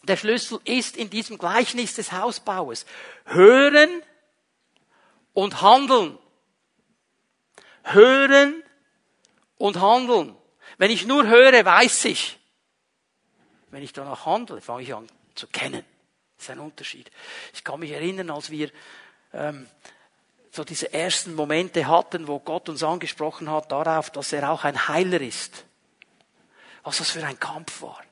Der 0.01 0.17
Schlüssel 0.17 0.59
ist 0.65 0.97
in 0.97 1.09
diesem 1.09 1.37
Gleichnis 1.37 1.95
des 1.95 2.11
Hausbaues. 2.11 2.85
Hören 3.23 4.03
und 5.31 5.61
handeln. 5.61 6.17
Hören 7.83 8.61
und 9.57 9.79
handeln. 9.79 10.35
Wenn 10.77 10.91
ich 10.91 11.05
nur 11.05 11.27
höre, 11.27 11.63
weiß 11.63 12.03
ich. 12.03 12.39
Wenn 13.71 13.83
ich 13.83 13.93
danach 13.93 14.25
handle, 14.25 14.59
fange 14.59 14.83
ich 14.83 14.93
an 14.93 15.07
zu 15.33 15.47
kennen. 15.47 15.92
Das 16.43 16.49
ist 16.49 16.59
ein 16.59 16.65
Unterschied. 16.65 17.09
Ich 17.53 17.63
kann 17.63 17.79
mich 17.79 17.91
erinnern, 17.91 18.29
als 18.29 18.49
wir 18.49 18.69
ähm, 19.31 19.65
so 20.51 20.65
diese 20.65 20.93
ersten 20.93 21.35
Momente 21.35 21.87
hatten, 21.87 22.27
wo 22.27 22.39
Gott 22.39 22.67
uns 22.67 22.83
angesprochen 22.83 23.49
hat 23.49 23.71
darauf, 23.71 24.09
dass 24.09 24.33
er 24.33 24.51
auch 24.51 24.65
ein 24.65 24.89
Heiler 24.89 25.21
ist. 25.21 25.63
Was 26.83 26.97
das 26.97 27.11
für 27.11 27.25
ein 27.25 27.39
Kampf 27.39 27.81
war. 27.81 28.03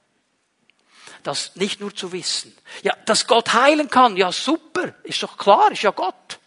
Das 1.23 1.57
nicht 1.57 1.81
nur 1.81 1.93
zu 1.93 2.13
wissen. 2.13 2.57
Ja, 2.83 2.95
dass 3.05 3.27
Gott 3.27 3.51
heilen 3.51 3.89
kann, 3.89 4.15
ja 4.15 4.31
super, 4.31 4.95
ist 5.03 5.21
doch 5.21 5.37
klar, 5.37 5.69
ist 5.73 5.81
ja 5.81 5.91
Gott. 5.91 6.39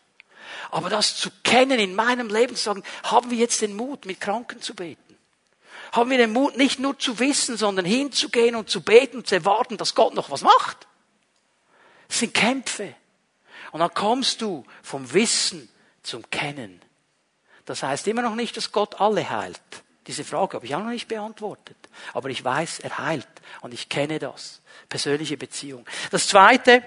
Aber 0.70 0.88
das 0.88 1.18
zu 1.18 1.28
kennen 1.42 1.78
in 1.78 1.94
meinem 1.94 2.30
Leben, 2.30 2.56
zu 2.56 2.62
sagen, 2.62 2.82
haben 3.02 3.30
wir 3.30 3.36
jetzt 3.36 3.60
den 3.60 3.76
Mut, 3.76 4.06
mit 4.06 4.22
Kranken 4.22 4.62
zu 4.62 4.74
beten? 4.74 5.18
Haben 5.92 6.10
wir 6.10 6.18
den 6.18 6.32
Mut, 6.32 6.56
nicht 6.56 6.80
nur 6.80 6.98
zu 6.98 7.18
wissen, 7.18 7.58
sondern 7.58 7.84
hinzugehen 7.84 8.56
und 8.56 8.70
zu 8.70 8.80
beten 8.80 9.18
und 9.18 9.26
zu 9.26 9.34
erwarten, 9.34 9.76
dass 9.76 9.94
Gott 9.94 10.14
noch 10.14 10.30
was 10.30 10.40
macht? 10.40 10.88
Das 12.14 12.20
sind 12.20 12.32
Kämpfe. 12.32 12.94
Und 13.72 13.80
dann 13.80 13.92
kommst 13.92 14.40
du 14.40 14.62
vom 14.84 15.12
Wissen 15.12 15.68
zum 16.04 16.22
Kennen. 16.30 16.80
Das 17.64 17.82
heißt 17.82 18.06
immer 18.06 18.22
noch 18.22 18.36
nicht, 18.36 18.56
dass 18.56 18.70
Gott 18.70 19.00
alle 19.00 19.28
heilt. 19.28 19.60
Diese 20.06 20.22
Frage 20.22 20.54
habe 20.54 20.64
ich 20.64 20.76
auch 20.76 20.84
noch 20.84 20.90
nicht 20.90 21.08
beantwortet. 21.08 21.76
Aber 22.12 22.28
ich 22.30 22.44
weiß, 22.44 22.78
er 22.78 22.98
heilt. 22.98 23.26
Und 23.62 23.74
ich 23.74 23.88
kenne 23.88 24.20
das. 24.20 24.62
Persönliche 24.88 25.36
Beziehung. 25.36 25.84
Das 26.12 26.28
zweite, 26.28 26.84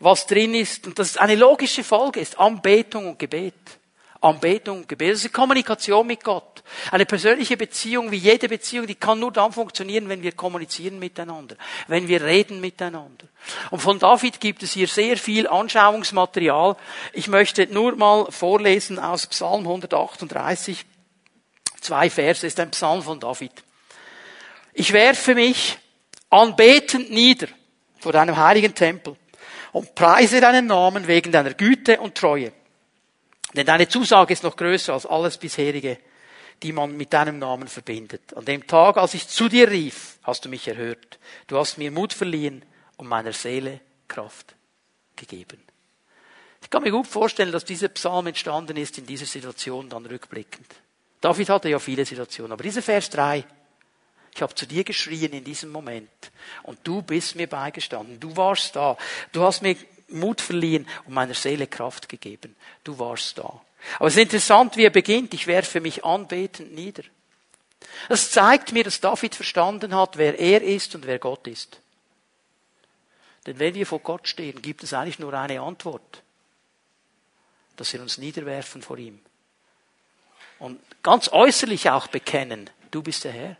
was 0.00 0.26
drin 0.26 0.52
ist, 0.52 0.88
und 0.88 0.98
das 0.98 1.10
ist 1.10 1.20
eine 1.20 1.36
logische 1.36 1.84
Folge, 1.84 2.18
ist 2.18 2.40
Anbetung 2.40 3.10
und 3.10 3.20
Gebet. 3.20 3.54
Anbetung 4.20 4.86
Gebet. 4.88 5.12
Das 5.12 5.24
ist 5.24 5.32
Kommunikation 5.32 6.06
mit 6.06 6.24
Gott. 6.24 6.62
Eine 6.90 7.06
persönliche 7.06 7.56
Beziehung, 7.56 8.10
wie 8.10 8.16
jede 8.16 8.48
Beziehung, 8.48 8.86
die 8.86 8.96
kann 8.96 9.20
nur 9.20 9.32
dann 9.32 9.52
funktionieren, 9.52 10.08
wenn 10.08 10.22
wir 10.22 10.32
kommunizieren 10.32 10.98
miteinander, 10.98 11.56
wenn 11.86 12.08
wir 12.08 12.22
reden 12.22 12.60
miteinander. 12.60 13.26
Und 13.70 13.80
von 13.80 13.98
David 13.98 14.40
gibt 14.40 14.62
es 14.62 14.72
hier 14.72 14.88
sehr 14.88 15.16
viel 15.16 15.46
Anschauungsmaterial. 15.46 16.76
Ich 17.12 17.28
möchte 17.28 17.66
nur 17.68 17.94
mal 17.96 18.26
vorlesen 18.30 18.98
aus 18.98 19.26
Psalm 19.28 19.60
138. 19.60 20.84
Zwei 21.80 22.10
Verse 22.10 22.46
ist 22.46 22.58
ein 22.58 22.70
Psalm 22.72 23.02
von 23.02 23.20
David. 23.20 23.52
Ich 24.72 24.92
werfe 24.92 25.34
mich 25.34 25.78
anbetend 26.28 27.10
nieder 27.10 27.46
vor 28.00 28.12
deinem 28.12 28.36
heiligen 28.36 28.74
Tempel 28.74 29.16
und 29.72 29.94
preise 29.94 30.40
deinen 30.40 30.66
Namen 30.66 31.06
wegen 31.06 31.32
deiner 31.32 31.54
Güte 31.54 32.00
und 32.00 32.16
Treue. 32.16 32.52
Denn 33.54 33.66
deine 33.66 33.88
Zusage 33.88 34.32
ist 34.32 34.42
noch 34.42 34.56
größer 34.56 34.92
als 34.92 35.06
alles 35.06 35.38
bisherige, 35.38 35.98
die 36.62 36.72
man 36.72 36.96
mit 36.96 37.12
deinem 37.12 37.38
Namen 37.38 37.68
verbindet. 37.68 38.34
An 38.34 38.44
dem 38.44 38.66
Tag, 38.66 38.96
als 38.96 39.14
ich 39.14 39.28
zu 39.28 39.48
dir 39.48 39.70
rief, 39.70 40.18
hast 40.22 40.44
du 40.44 40.48
mich 40.48 40.66
erhört. 40.68 41.18
Du 41.46 41.56
hast 41.56 41.78
mir 41.78 41.90
Mut 41.90 42.12
verliehen 42.12 42.64
und 42.96 43.06
meiner 43.06 43.32
Seele 43.32 43.80
Kraft 44.08 44.54
gegeben. 45.16 45.62
Ich 46.62 46.70
kann 46.70 46.82
mir 46.82 46.90
gut 46.90 47.06
vorstellen, 47.06 47.52
dass 47.52 47.64
dieser 47.64 47.88
Psalm 47.88 48.26
entstanden 48.26 48.76
ist 48.76 48.98
in 48.98 49.06
dieser 49.06 49.26
Situation 49.26 49.88
dann 49.88 50.06
rückblickend. 50.06 50.66
David 51.20 51.48
hatte 51.48 51.68
ja 51.68 51.78
viele 51.78 52.04
Situationen, 52.04 52.52
aber 52.52 52.62
dieser 52.62 52.82
Vers 52.82 53.10
3, 53.10 53.44
ich 54.34 54.42
habe 54.42 54.54
zu 54.54 54.66
dir 54.66 54.84
geschrien 54.84 55.32
in 55.32 55.44
diesem 55.44 55.70
Moment 55.70 56.10
und 56.64 56.78
du 56.84 57.02
bist 57.02 57.36
mir 57.36 57.48
beigestanden. 57.48 58.20
Du 58.20 58.36
warst 58.36 58.76
da. 58.76 58.96
Du 59.32 59.42
hast 59.42 59.62
mir 59.62 59.76
Mut 60.08 60.40
verliehen 60.40 60.86
und 61.04 61.14
meiner 61.14 61.34
Seele 61.34 61.66
Kraft 61.66 62.08
gegeben. 62.08 62.56
Du 62.84 62.98
warst 62.98 63.38
da. 63.38 63.60
Aber 63.98 64.08
es 64.08 64.16
ist 64.16 64.22
interessant, 64.22 64.76
wie 64.76 64.84
er 64.84 64.90
beginnt. 64.90 65.34
Ich 65.34 65.46
werfe 65.46 65.80
mich 65.80 66.04
anbetend 66.04 66.72
nieder. 66.74 67.04
Das 68.08 68.30
zeigt 68.30 68.72
mir, 68.72 68.84
dass 68.84 69.00
David 69.00 69.34
verstanden 69.34 69.94
hat, 69.94 70.18
wer 70.18 70.38
er 70.38 70.62
ist 70.62 70.94
und 70.94 71.06
wer 71.06 71.18
Gott 71.18 71.46
ist. 71.46 71.80
Denn 73.46 73.58
wenn 73.58 73.74
wir 73.74 73.86
vor 73.86 74.00
Gott 74.00 74.28
stehen, 74.28 74.60
gibt 74.60 74.82
es 74.82 74.92
eigentlich 74.92 75.18
nur 75.18 75.32
eine 75.34 75.60
Antwort. 75.60 76.22
Dass 77.76 77.92
wir 77.92 78.00
uns 78.00 78.18
niederwerfen 78.18 78.82
vor 78.82 78.98
ihm. 78.98 79.20
Und 80.58 80.80
ganz 81.02 81.28
äußerlich 81.28 81.88
auch 81.90 82.08
bekennen, 82.08 82.68
du 82.90 83.02
bist 83.02 83.24
der 83.24 83.32
Herr. 83.32 83.56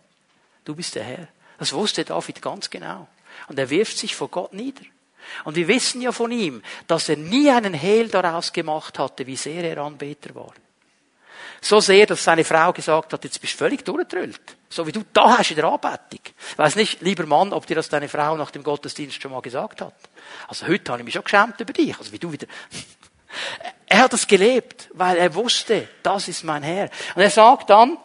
Du 0.65 0.75
bist 0.75 0.97
der 0.97 1.05
Herr. 1.05 1.29
Das 1.59 1.73
wusste 1.73 2.05
David 2.05 2.43
ganz 2.43 2.69
genau. 2.71 3.09
Und 3.47 3.59
er 3.59 3.71
wirft 3.71 3.97
sich 3.97 4.15
vor 4.15 4.29
Gott 4.29 4.53
nieder. 4.53 4.83
Und 5.45 5.57
wir 5.57 5.69
wissen 5.69 6.01
ja 6.01 6.13
von 6.13 6.31
ihm, 6.33 6.63
dass 6.87 7.09
er 7.09 7.17
nie 7.17 7.51
einen 7.51 7.75
Hehl 7.75 8.09
daraus 8.09 8.53
gemacht 8.53 8.99
hatte, 8.99 9.27
wie 9.27 9.37
sehr 9.37 9.65
er 9.65 9.79
Anbeter 9.79 10.35
war. 10.35 10.53
So 11.61 11.81
sehr, 11.81 12.07
dass 12.07 12.23
seine 12.23 12.45
Frau 12.45 12.73
gesagt 12.73 13.13
hat, 13.13 13.25
jetzt 13.25 13.41
bist 13.41 13.55
du 13.55 13.59
völlig 13.59 13.85
durchgedrüllt. 13.85 14.41
So 14.69 14.87
wie 14.87 14.93
du 14.93 15.03
da 15.13 15.39
hast 15.39 15.51
in 15.51 15.57
der 15.57 15.65
Anbetung. 15.65 16.21
Ich 16.53 16.59
weiß 16.59 16.77
nicht, 16.77 17.01
lieber 17.01 17.27
Mann, 17.27 17.53
ob 17.53 17.67
dir 17.67 17.75
das 17.75 17.89
deine 17.89 18.09
Frau 18.09 18.37
nach 18.37 18.51
dem 18.51 18.63
Gottesdienst 18.63 19.21
schon 19.21 19.33
mal 19.33 19.43
gesagt 19.43 19.81
hat. 19.81 19.95
Also 20.47 20.69
heute 20.69 20.93
habe 20.93 21.01
ich 21.01 21.05
mich 21.05 21.15
schon 21.15 21.25
geschämt 21.25 21.61
über 21.61 21.73
dich. 21.73 21.99
Also 21.99 22.13
wie 22.13 22.19
du 22.19 22.31
wieder. 22.33 22.47
Er 23.91 24.01
hat 24.01 24.13
das 24.13 24.27
gelebt, 24.27 24.89
weil 24.93 25.17
er 25.17 25.35
wusste, 25.35 25.89
das 26.03 26.29
ist 26.29 26.45
mein 26.45 26.63
Herr. 26.63 26.91
Und 27.15 27.23
er 27.23 27.31
sagt 27.31 27.71
dann, 27.71 27.97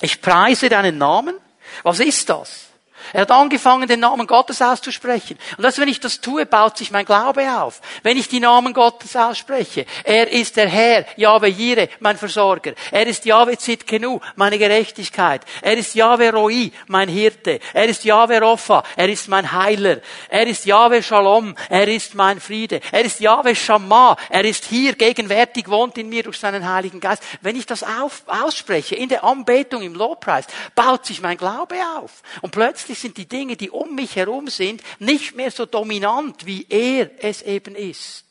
ich 0.00 0.20
preise 0.20 0.68
deinen 0.68 0.98
Namen. 0.98 1.36
Was 1.82 2.00
ist 2.00 2.28
das? 2.28 2.69
Er 3.12 3.22
hat 3.22 3.30
angefangen, 3.30 3.88
den 3.88 4.00
Namen 4.00 4.26
Gottes 4.26 4.62
auszusprechen. 4.62 5.38
Und 5.56 5.64
das, 5.64 5.78
wenn 5.78 5.88
ich 5.88 6.00
das 6.00 6.20
tue, 6.20 6.46
baut 6.46 6.78
sich 6.78 6.90
mein 6.90 7.04
Glaube 7.04 7.42
auf. 7.60 7.80
Wenn 8.02 8.16
ich 8.16 8.28
die 8.28 8.40
Namen 8.40 8.72
Gottes 8.72 9.16
ausspreche. 9.16 9.86
Er 10.04 10.30
ist 10.30 10.56
der 10.56 10.68
Herr, 10.68 11.04
Yahweh 11.16 11.48
Jire, 11.48 11.88
mein 12.00 12.16
Versorger. 12.16 12.74
Er 12.90 13.06
ist 13.06 13.24
Yahweh 13.24 13.56
Zitkenu, 13.56 14.20
meine 14.36 14.58
Gerechtigkeit. 14.58 15.42
Er 15.62 15.76
ist 15.76 15.94
Yahweh 15.94 16.30
Roi, 16.30 16.70
mein 16.86 17.08
Hirte. 17.08 17.60
Er 17.72 17.86
ist 17.86 18.04
Yahweh 18.04 18.38
Rofa, 18.38 18.82
er 18.96 19.08
ist 19.08 19.28
mein 19.28 19.50
Heiler. 19.52 19.98
Er 20.28 20.46
ist 20.46 20.64
Yahweh 20.66 21.02
Shalom, 21.02 21.54
er 21.68 21.88
ist 21.88 22.14
mein 22.14 22.40
Friede. 22.40 22.80
Er 22.92 23.02
ist 23.04 23.20
Yahweh 23.20 23.54
Shammah, 23.54 24.16
er 24.28 24.44
ist 24.44 24.64
hier 24.64 24.94
gegenwärtig, 24.94 25.68
wohnt 25.68 25.98
in 25.98 26.08
mir 26.08 26.22
durch 26.22 26.38
seinen 26.38 26.68
Heiligen 26.68 27.00
Geist. 27.00 27.22
Wenn 27.40 27.56
ich 27.56 27.66
das 27.66 27.82
auf, 27.82 28.22
ausspreche, 28.26 28.94
in 28.94 29.08
der 29.08 29.24
Anbetung, 29.24 29.82
im 29.82 29.94
Lobpreis, 29.94 30.46
baut 30.74 31.06
sich 31.06 31.20
mein 31.20 31.36
Glaube 31.36 31.76
auf. 31.96 32.22
Und 32.42 32.52
plötzlich 32.52 32.99
sind 33.00 33.16
die 33.16 33.26
Dinge, 33.26 33.56
die 33.56 33.70
um 33.70 33.94
mich 33.94 34.16
herum 34.16 34.48
sind, 34.48 34.82
nicht 34.98 35.34
mehr 35.34 35.50
so 35.50 35.66
dominant, 35.66 36.46
wie 36.46 36.66
er 36.68 37.10
es 37.24 37.42
eben 37.42 37.74
ist. 37.74 38.24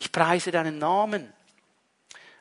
Ich 0.00 0.10
preise 0.10 0.50
deinen 0.50 0.78
Namen. 0.78 1.32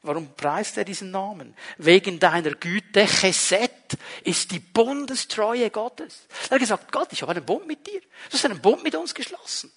Warum 0.03 0.33
preist 0.33 0.77
er 0.77 0.83
diesen 0.83 1.11
Namen? 1.11 1.55
Wegen 1.77 2.19
deiner 2.19 2.51
Güte. 2.51 3.05
Chesed 3.05 3.97
ist 4.23 4.51
die 4.51 4.59
Bundestreue 4.59 5.69
Gottes. 5.69 6.25
Er 6.45 6.55
hat 6.55 6.59
gesagt, 6.59 6.91
Gott, 6.91 7.09
ich 7.11 7.21
habe 7.21 7.33
einen 7.33 7.45
Bund 7.45 7.67
mit 7.67 7.85
dir. 7.85 8.01
Du 8.01 8.33
hast 8.33 8.45
einen 8.45 8.59
Bund 8.59 8.83
mit 8.83 8.95
uns 8.95 9.13
geschlossen. 9.13 9.71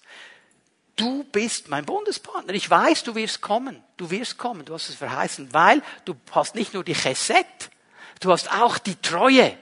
Du 0.95 1.25
bist 1.25 1.67
mein 1.67 1.85
Bundespartner. 1.85 2.53
Ich 2.53 2.67
weiß, 2.67 3.03
du 3.03 3.13
wirst 3.13 3.41
kommen. 3.41 3.83
Du 3.97 4.09
wirst 4.09 4.37
kommen. 4.37 4.65
Du 4.65 4.73
hast 4.73 4.89
es 4.89 4.95
verheißen, 4.95 5.53
weil 5.53 5.83
du 6.05 6.15
hast 6.31 6.55
nicht 6.55 6.73
nur 6.73 6.83
die 6.83 6.95
Chesed, 6.95 7.69
du 8.19 8.31
hast 8.31 8.51
auch 8.51 8.79
die 8.79 8.95
Treue. 8.95 9.55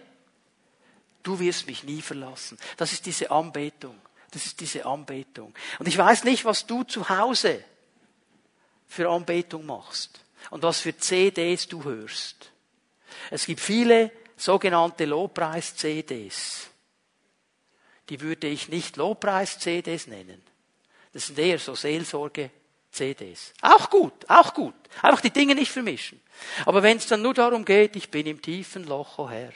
Du 1.23 1.39
wirst 1.39 1.67
mich 1.67 1.83
nie 1.83 2.01
verlassen. 2.01 2.57
Das 2.77 2.91
ist 2.91 3.05
diese 3.05 3.31
Anbetung. 3.31 3.99
Das 4.31 4.45
ist 4.45 4.59
diese 4.59 4.85
Anbetung. 4.85 5.53
Und 5.79 5.87
ich 5.87 5.97
weiß 5.97 6.23
nicht, 6.25 6.43
was 6.43 6.65
du 6.65 6.83
zu 6.83 7.07
Hause 7.09 7.63
für 8.87 9.09
Anbetung 9.09 9.65
machst 9.65 10.19
und 10.49 10.63
was 10.63 10.81
für 10.81 10.97
CDs 10.97 11.67
du 11.67 11.83
hörst. 11.83 12.51
Es 13.29 13.45
gibt 13.45 13.59
viele 13.59 14.11
sogenannte 14.35 15.05
Lobpreis-CDs. 15.05 16.67
Die 18.09 18.19
würde 18.19 18.47
ich 18.47 18.69
nicht 18.69 18.97
Lobpreis-CDs 18.97 20.07
nennen. 20.07 20.41
Das 21.13 21.27
sind 21.27 21.39
eher 21.39 21.59
so 21.59 21.75
Seelsorge-CDs. 21.75 23.53
Auch 23.61 23.89
gut, 23.89 24.13
auch 24.27 24.53
gut. 24.53 24.73
Einfach 25.01 25.21
die 25.21 25.29
Dinge 25.29 25.55
nicht 25.55 25.71
vermischen. 25.71 26.19
Aber 26.65 26.83
wenn 26.83 26.97
es 26.97 27.07
dann 27.07 27.21
nur 27.21 27.33
darum 27.33 27.63
geht, 27.63 27.95
ich 27.95 28.09
bin 28.09 28.25
im 28.25 28.41
tiefen 28.41 28.85
Loch, 28.85 29.19
oh 29.19 29.29
Herr. 29.29 29.53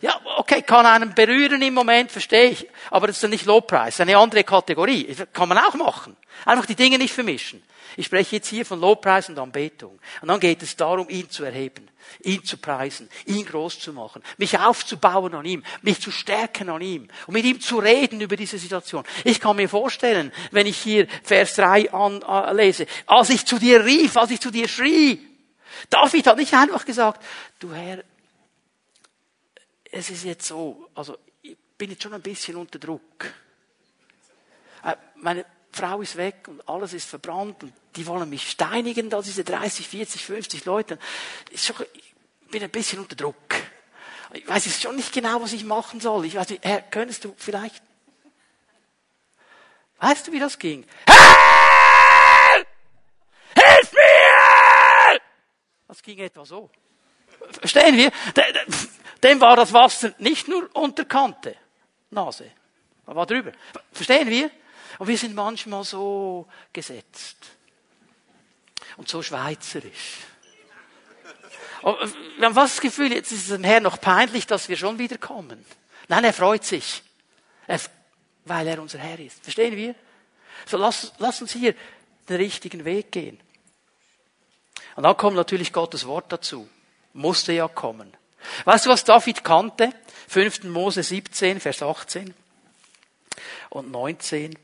Ja, 0.00 0.20
okay, 0.38 0.62
kann 0.62 0.86
einen 0.86 1.14
berühren 1.14 1.60
im 1.60 1.74
Moment, 1.74 2.10
verstehe 2.10 2.50
ich. 2.50 2.66
Aber 2.90 3.06
das 3.06 3.16
ist 3.16 3.22
dann 3.22 3.30
nicht 3.30 3.44
Lobpreis, 3.44 4.00
eine 4.00 4.16
andere 4.16 4.44
Kategorie. 4.44 5.14
Kann 5.32 5.48
man 5.48 5.58
auch 5.58 5.74
machen. 5.74 6.16
Einfach 6.44 6.66
die 6.66 6.74
Dinge 6.74 6.98
nicht 6.98 7.12
vermischen. 7.12 7.62
Ich 7.96 8.06
spreche 8.06 8.36
jetzt 8.36 8.48
hier 8.48 8.66
von 8.66 8.80
Lobpreis 8.80 9.28
und 9.28 9.38
Anbetung. 9.38 9.98
Und 10.20 10.28
dann 10.28 10.40
geht 10.40 10.62
es 10.62 10.76
darum, 10.76 11.08
ihn 11.08 11.30
zu 11.30 11.44
erheben, 11.44 11.88
ihn 12.22 12.42
zu 12.44 12.56
preisen, 12.56 13.08
ihn 13.26 13.46
groß 13.46 13.78
zu 13.78 13.92
machen, 13.92 14.22
mich 14.36 14.58
aufzubauen 14.58 15.34
an 15.34 15.44
ihm, 15.44 15.62
mich 15.82 16.00
zu 16.00 16.10
stärken 16.10 16.70
an 16.70 16.80
ihm 16.80 17.08
und 17.26 17.34
mit 17.34 17.44
ihm 17.44 17.60
zu 17.60 17.78
reden 17.78 18.20
über 18.20 18.36
diese 18.36 18.58
Situation. 18.58 19.04
Ich 19.22 19.40
kann 19.40 19.56
mir 19.56 19.68
vorstellen, 19.68 20.32
wenn 20.50 20.66
ich 20.66 20.78
hier 20.78 21.06
Vers 21.22 21.54
3 21.54 21.92
anlese, 21.92 22.86
als 23.06 23.30
ich 23.30 23.46
zu 23.46 23.58
dir 23.58 23.84
rief, 23.84 24.16
als 24.16 24.30
ich 24.32 24.40
zu 24.40 24.50
dir 24.50 24.68
schrie, 24.68 25.24
David 25.90 26.26
hat 26.26 26.36
nicht 26.36 26.54
einfach 26.54 26.84
gesagt, 26.84 27.22
du 27.58 27.72
Herr, 27.72 28.02
es 29.94 30.10
ist 30.10 30.24
jetzt 30.24 30.46
so, 30.46 30.88
also 30.94 31.16
ich 31.42 31.56
bin 31.78 31.90
jetzt 31.90 32.02
schon 32.02 32.14
ein 32.14 32.22
bisschen 32.22 32.56
unter 32.56 32.78
Druck. 32.78 33.32
Äh, 34.82 34.96
meine 35.16 35.46
Frau 35.70 36.00
ist 36.02 36.16
weg 36.16 36.48
und 36.48 36.68
alles 36.68 36.92
ist 36.92 37.08
verbrannt 37.08 37.62
und 37.62 37.72
die 37.94 38.06
wollen 38.06 38.28
mich 38.28 38.50
steinigen, 38.50 39.08
da 39.08 39.22
diese 39.22 39.44
30, 39.44 39.88
40, 39.88 40.24
50 40.24 40.64
Leute. 40.64 40.98
Ich 41.50 41.72
bin 42.50 42.62
ein 42.62 42.70
bisschen 42.70 42.98
unter 42.98 43.14
Druck. 43.14 43.36
Ich 44.32 44.48
weiß 44.48 44.66
jetzt 44.66 44.82
schon 44.82 44.96
nicht 44.96 45.12
genau, 45.12 45.40
was 45.40 45.52
ich 45.52 45.64
machen 45.64 46.00
soll. 46.00 46.24
Ich 46.24 46.34
weiß 46.34 46.48
nicht, 46.48 46.64
Herr, 46.64 46.82
könntest 46.82 47.24
du 47.24 47.34
vielleicht... 47.36 47.80
Weißt 49.98 50.26
du, 50.26 50.32
wie 50.32 50.40
das 50.40 50.58
ging? 50.58 50.84
Herr! 51.06 52.64
Hilf 53.54 53.92
mir! 53.92 55.20
Das 55.86 56.02
ging 56.02 56.18
etwa 56.18 56.44
so. 56.44 56.68
Verstehen 57.52 57.96
wir? 57.96 58.10
Dem 59.22 59.40
war 59.40 59.56
das 59.56 59.72
Wasser 59.72 60.12
nicht 60.18 60.48
nur 60.48 60.68
unter 60.74 61.04
Kante, 61.04 61.56
Nase, 62.10 62.50
er 63.06 63.16
war 63.16 63.26
drüber. 63.26 63.52
Verstehen 63.92 64.28
wir? 64.28 64.50
Und 64.98 65.08
wir 65.08 65.18
sind 65.18 65.34
manchmal 65.34 65.84
so 65.84 66.46
gesetzt 66.72 67.36
und 68.96 69.08
so 69.08 69.22
schweizerisch. 69.22 70.18
Wir 71.82 72.46
haben 72.46 72.54
fast 72.54 72.76
das 72.76 72.80
Gefühl, 72.80 73.12
jetzt 73.12 73.32
ist 73.32 73.42
es 73.42 73.48
dem 73.48 73.64
Herrn 73.64 73.82
noch 73.82 74.00
peinlich, 74.00 74.46
dass 74.46 74.68
wir 74.68 74.76
schon 74.76 74.98
wieder 74.98 75.18
kommen. 75.18 75.64
Nein, 76.08 76.24
er 76.24 76.32
freut 76.32 76.64
sich, 76.64 77.02
weil 78.44 78.66
er 78.66 78.80
unser 78.80 78.98
Herr 78.98 79.18
ist. 79.18 79.42
Verstehen 79.42 79.76
wir? 79.76 79.94
So 80.66 80.78
lass, 80.78 81.12
lass 81.18 81.42
uns 81.42 81.52
hier 81.52 81.74
den 82.28 82.36
richtigen 82.36 82.84
Weg 82.84 83.12
gehen. 83.12 83.38
Und 84.96 85.02
dann 85.02 85.16
kommt 85.16 85.36
natürlich 85.36 85.72
Gottes 85.72 86.06
Wort 86.06 86.32
dazu. 86.32 86.68
Musste 87.14 87.52
ja 87.52 87.68
kommen. 87.68 88.12
Weißt 88.64 88.86
du, 88.86 88.90
was 88.90 89.04
David 89.04 89.42
kannte? 89.42 89.90
5. 90.28 90.64
Mose 90.64 91.02
17, 91.02 91.60
Vers 91.60 91.82
18 91.82 92.34
und 93.70 93.90
19. 93.90 94.56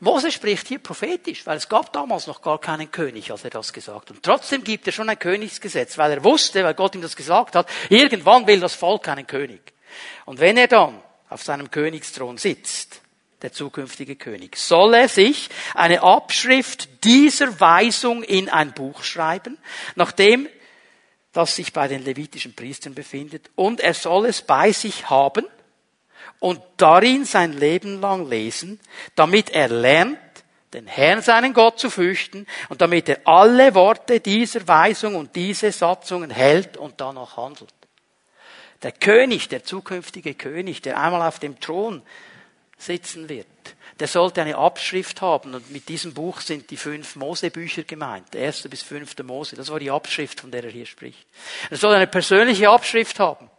Mose 0.00 0.32
spricht 0.32 0.66
hier 0.66 0.80
prophetisch, 0.80 1.46
weil 1.46 1.56
es 1.56 1.68
gab 1.68 1.92
damals 1.92 2.26
noch 2.26 2.42
gar 2.42 2.58
keinen 2.60 2.90
König, 2.90 3.30
als 3.30 3.44
er 3.44 3.50
das 3.50 3.72
gesagt 3.72 4.10
hat. 4.10 4.16
Und 4.16 4.22
trotzdem 4.24 4.64
gibt 4.64 4.86
er 4.86 4.92
schon 4.92 5.08
ein 5.08 5.18
Königsgesetz, 5.18 5.96
weil 5.96 6.10
er 6.10 6.24
wusste, 6.24 6.64
weil 6.64 6.74
Gott 6.74 6.96
ihm 6.96 7.02
das 7.02 7.14
gesagt 7.14 7.54
hat, 7.54 7.68
irgendwann 7.88 8.46
will 8.46 8.58
das 8.58 8.74
Volk 8.74 9.06
einen 9.08 9.28
König. 9.28 9.72
Und 10.24 10.40
wenn 10.40 10.56
er 10.56 10.66
dann 10.66 11.00
auf 11.28 11.44
seinem 11.44 11.70
Königsthron 11.70 12.36
sitzt, 12.36 13.01
der 13.42 13.52
zukünftige 13.52 14.16
König, 14.16 14.56
soll 14.56 14.94
er 14.94 15.08
sich 15.08 15.50
eine 15.74 16.02
Abschrift 16.02 17.04
dieser 17.04 17.60
Weisung 17.60 18.22
in 18.22 18.48
ein 18.48 18.72
Buch 18.72 19.02
schreiben, 19.02 19.58
nachdem 19.94 20.48
das 21.32 21.56
sich 21.56 21.72
bei 21.72 21.88
den 21.88 22.04
levitischen 22.04 22.54
Priestern 22.54 22.94
befindet, 22.94 23.50
und 23.54 23.80
er 23.80 23.94
soll 23.94 24.26
es 24.26 24.42
bei 24.42 24.72
sich 24.72 25.08
haben 25.10 25.46
und 26.38 26.60
darin 26.76 27.24
sein 27.24 27.52
Leben 27.52 28.00
lang 28.00 28.28
lesen, 28.28 28.80
damit 29.14 29.50
er 29.50 29.68
lernt, 29.68 30.18
den 30.72 30.86
Herrn 30.86 31.20
seinen 31.20 31.52
Gott 31.52 31.78
zu 31.78 31.90
fürchten 31.90 32.46
und 32.68 32.80
damit 32.80 33.08
er 33.08 33.20
alle 33.26 33.74
Worte 33.74 34.20
dieser 34.20 34.66
Weisung 34.66 35.16
und 35.16 35.36
diese 35.36 35.70
Satzungen 35.70 36.30
hält 36.30 36.76
und 36.76 37.00
danach 37.00 37.36
handelt. 37.36 37.74
Der 38.82 38.92
König, 38.92 39.48
der 39.48 39.64
zukünftige 39.64 40.34
König, 40.34 40.82
der 40.82 40.98
einmal 40.98 41.28
auf 41.28 41.38
dem 41.38 41.60
Thron 41.60 42.02
sitzen 42.82 43.28
wird, 43.28 43.46
der 44.00 44.08
sollte 44.08 44.42
eine 44.42 44.56
Abschrift 44.56 45.20
haben 45.20 45.54
und 45.54 45.70
mit 45.70 45.88
diesem 45.88 46.14
Buch 46.14 46.40
sind 46.40 46.70
die 46.70 46.76
fünf 46.76 47.16
Mosebücher 47.16 47.84
gemeint, 47.84 48.34
der 48.34 48.42
erste 48.42 48.68
bis 48.68 48.82
fünfte 48.82 49.22
Mose, 49.22 49.56
das 49.56 49.70
war 49.70 49.78
die 49.78 49.90
Abschrift, 49.90 50.40
von 50.40 50.50
der 50.50 50.64
er 50.64 50.70
hier 50.70 50.86
spricht. 50.86 51.26
Er 51.70 51.76
soll 51.76 51.94
eine 51.94 52.06
persönliche 52.06 52.68
Abschrift 52.68 53.18
haben. 53.20 53.50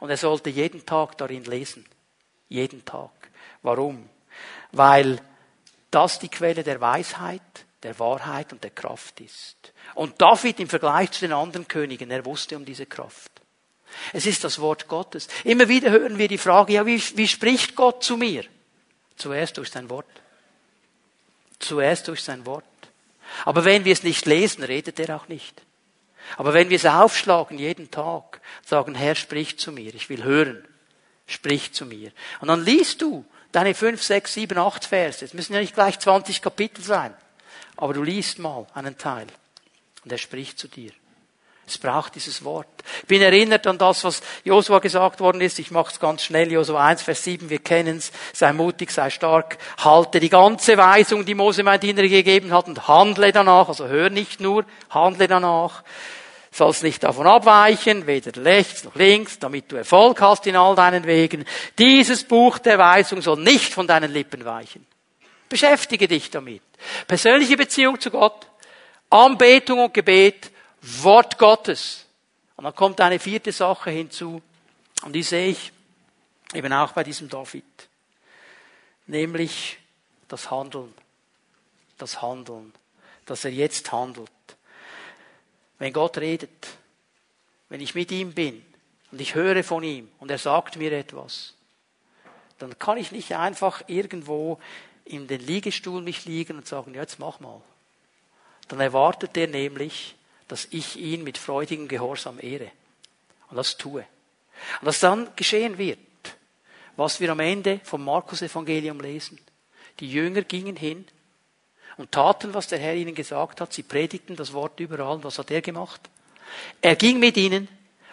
Und 0.00 0.10
er 0.10 0.16
sollte 0.16 0.50
jeden 0.50 0.84
Tag 0.86 1.18
darin 1.18 1.44
lesen. 1.44 1.84
Jeden 2.48 2.84
Tag. 2.84 3.10
Warum? 3.62 4.08
Weil 4.72 5.20
das 5.90 6.18
die 6.18 6.28
Quelle 6.28 6.62
der 6.62 6.80
Weisheit, 6.80 7.42
der 7.82 7.98
Wahrheit 7.98 8.52
und 8.52 8.62
der 8.62 8.70
Kraft 8.70 9.20
ist. 9.20 9.72
Und 9.94 10.20
David 10.20 10.60
im 10.60 10.68
Vergleich 10.68 11.10
zu 11.12 11.20
den 11.20 11.32
anderen 11.32 11.68
Königen, 11.68 12.10
er 12.10 12.24
wusste 12.24 12.56
um 12.56 12.64
diese 12.64 12.86
Kraft. 12.86 13.33
Es 14.12 14.26
ist 14.26 14.44
das 14.44 14.58
Wort 14.58 14.88
Gottes. 14.88 15.28
Immer 15.44 15.68
wieder 15.68 15.90
hören 15.90 16.18
wir 16.18 16.28
die 16.28 16.38
Frage, 16.38 16.72
ja, 16.72 16.86
wie, 16.86 17.02
wie 17.16 17.28
spricht 17.28 17.74
Gott 17.74 18.02
zu 18.02 18.16
mir? 18.16 18.44
Zuerst 19.16 19.58
durch 19.58 19.70
sein 19.70 19.88
Wort. 19.90 20.06
Zuerst 21.58 22.08
durch 22.08 22.22
sein 22.22 22.44
Wort. 22.46 22.64
Aber 23.44 23.64
wenn 23.64 23.84
wir 23.84 23.92
es 23.92 24.02
nicht 24.02 24.26
lesen, 24.26 24.64
redet 24.64 24.98
er 25.00 25.16
auch 25.16 25.28
nicht. 25.28 25.62
Aber 26.36 26.54
wenn 26.54 26.70
wir 26.70 26.76
es 26.76 26.86
aufschlagen 26.86 27.58
jeden 27.58 27.90
Tag, 27.90 28.40
sagen, 28.64 28.94
Herr, 28.94 29.14
sprich 29.14 29.58
zu 29.58 29.72
mir, 29.72 29.94
ich 29.94 30.08
will 30.08 30.24
hören, 30.24 30.66
sprich 31.26 31.72
zu 31.72 31.86
mir. 31.86 32.12
Und 32.40 32.48
dann 32.48 32.64
liest 32.64 33.02
du 33.02 33.24
deine 33.52 33.74
fünf, 33.74 34.02
sechs, 34.02 34.34
sieben, 34.34 34.58
acht 34.58 34.84
Verse. 34.84 35.24
Es 35.24 35.34
müssen 35.34 35.54
ja 35.54 35.60
nicht 35.60 35.74
gleich 35.74 35.98
20 35.98 36.42
Kapitel 36.42 36.82
sein. 36.82 37.14
Aber 37.76 37.94
du 37.94 38.02
liest 38.02 38.38
mal 38.38 38.66
einen 38.74 38.98
Teil. 38.98 39.26
Und 40.04 40.12
er 40.12 40.18
spricht 40.18 40.58
zu 40.58 40.68
dir. 40.68 40.92
Es 41.66 41.78
braucht 41.78 42.14
dieses 42.14 42.44
Wort. 42.44 42.66
Ich 43.02 43.08
bin 43.08 43.22
erinnert 43.22 43.66
an 43.66 43.78
das, 43.78 44.04
was 44.04 44.20
Josua 44.44 44.78
gesagt 44.80 45.20
worden 45.20 45.40
ist. 45.40 45.58
Ich 45.58 45.70
mache 45.70 45.90
es 45.90 45.98
ganz 45.98 46.22
schnell. 46.22 46.52
Josua 46.52 46.86
1, 46.86 47.02
Vers 47.02 47.24
7, 47.24 47.48
wir 47.48 47.58
kennen 47.58 47.96
es. 47.96 48.12
Sei 48.32 48.52
mutig, 48.52 48.90
sei 48.90 49.08
stark. 49.08 49.56
Halte 49.78 50.20
die 50.20 50.28
ganze 50.28 50.76
Weisung, 50.76 51.24
die 51.24 51.34
Mose 51.34 51.62
mein 51.62 51.80
Diener 51.80 52.02
gegeben 52.02 52.52
hat 52.52 52.68
und 52.68 52.86
handle 52.86 53.32
danach. 53.32 53.68
Also 53.68 53.88
hör 53.88 54.10
nicht 54.10 54.40
nur, 54.40 54.66
handle 54.90 55.26
danach. 55.26 55.82
Sollst 56.50 56.84
nicht 56.84 57.02
davon 57.02 57.26
abweichen, 57.26 58.06
weder 58.06 58.44
rechts 58.44 58.84
noch 58.84 58.94
links, 58.94 59.40
damit 59.40 59.72
du 59.72 59.76
Erfolg 59.76 60.20
hast 60.20 60.46
in 60.46 60.54
all 60.54 60.76
deinen 60.76 61.04
Wegen. 61.04 61.44
Dieses 61.78 62.22
Buch 62.22 62.58
der 62.58 62.78
Weisung 62.78 63.22
soll 63.22 63.40
nicht 63.40 63.72
von 63.74 63.88
deinen 63.88 64.12
Lippen 64.12 64.44
weichen. 64.44 64.86
Beschäftige 65.48 66.06
dich 66.06 66.30
damit. 66.30 66.62
Persönliche 67.08 67.56
Beziehung 67.56 67.98
zu 67.98 68.10
Gott, 68.10 68.46
Anbetung 69.10 69.80
und 69.80 69.94
Gebet, 69.94 70.52
Wort 71.02 71.38
Gottes. 71.38 72.06
Und 72.56 72.64
dann 72.64 72.74
kommt 72.74 73.00
eine 73.00 73.18
vierte 73.18 73.52
Sache 73.52 73.90
hinzu, 73.90 74.42
und 75.02 75.12
die 75.12 75.22
sehe 75.22 75.48
ich 75.48 75.72
eben 76.54 76.72
auch 76.72 76.92
bei 76.92 77.04
diesem 77.04 77.28
David, 77.28 77.64
nämlich 79.06 79.78
das 80.28 80.50
Handeln. 80.50 80.92
Das 81.98 82.22
Handeln, 82.22 82.72
dass 83.26 83.44
er 83.44 83.52
jetzt 83.52 83.92
handelt. 83.92 84.30
Wenn 85.78 85.92
Gott 85.92 86.18
redet, 86.18 86.68
wenn 87.68 87.80
ich 87.80 87.94
mit 87.94 88.10
ihm 88.10 88.32
bin 88.32 88.64
und 89.12 89.20
ich 89.20 89.34
höre 89.34 89.62
von 89.62 89.82
ihm 89.84 90.10
und 90.18 90.30
er 90.30 90.38
sagt 90.38 90.76
mir 90.76 90.92
etwas, 90.92 91.54
dann 92.58 92.78
kann 92.78 92.98
ich 92.98 93.12
nicht 93.12 93.34
einfach 93.36 93.82
irgendwo 93.86 94.58
in 95.04 95.26
den 95.26 95.40
Liegestuhl 95.40 96.02
mich 96.02 96.24
liegen 96.24 96.56
und 96.56 96.66
sagen, 96.66 96.94
ja, 96.94 97.02
jetzt 97.02 97.18
mach 97.18 97.40
mal. 97.40 97.60
Dann 98.68 98.80
erwartet 98.80 99.36
er 99.36 99.48
nämlich, 99.48 100.14
dass 100.48 100.68
ich 100.70 100.96
ihn 100.96 101.24
mit 101.24 101.38
freudigem 101.38 101.88
Gehorsam 101.88 102.38
ehre. 102.40 102.70
Und 103.50 103.56
das 103.56 103.76
tue. 103.76 104.04
Und 104.80 104.86
dass 104.86 105.00
dann 105.00 105.28
geschehen 105.36 105.78
wird, 105.78 105.98
was 106.96 107.20
wir 107.20 107.30
am 107.30 107.40
Ende 107.40 107.80
vom 107.84 108.04
Markus-Evangelium 108.04 109.00
lesen. 109.00 109.38
Die 110.00 110.10
Jünger 110.10 110.42
gingen 110.42 110.76
hin 110.76 111.06
und 111.96 112.12
taten, 112.12 112.54
was 112.54 112.68
der 112.68 112.78
Herr 112.78 112.94
ihnen 112.94 113.14
gesagt 113.14 113.60
hat. 113.60 113.72
Sie 113.72 113.82
predigten 113.82 114.36
das 114.36 114.52
Wort 114.52 114.80
überall. 114.80 115.22
Was 115.22 115.38
hat 115.38 115.50
er 115.50 115.62
gemacht? 115.62 116.00
Er 116.80 116.96
ging 116.96 117.18
mit 117.18 117.36
ihnen 117.36 117.68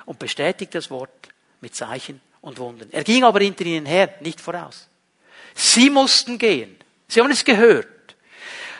und 0.05 0.19
bestätigte 0.19 0.77
das 0.77 0.89
Wort 0.89 1.29
mit 1.59 1.75
Zeichen 1.75 2.21
und 2.41 2.57
Wundern. 2.57 2.89
Er 2.91 3.03
ging 3.03 3.23
aber 3.23 3.39
hinter 3.39 3.65
ihnen 3.65 3.85
her, 3.85 4.13
nicht 4.21 4.41
voraus. 4.41 4.87
Sie 5.53 5.89
mussten 5.89 6.37
gehen. 6.37 6.75
Sie 7.07 7.19
haben 7.19 7.31
es 7.31 7.45
gehört. 7.45 7.87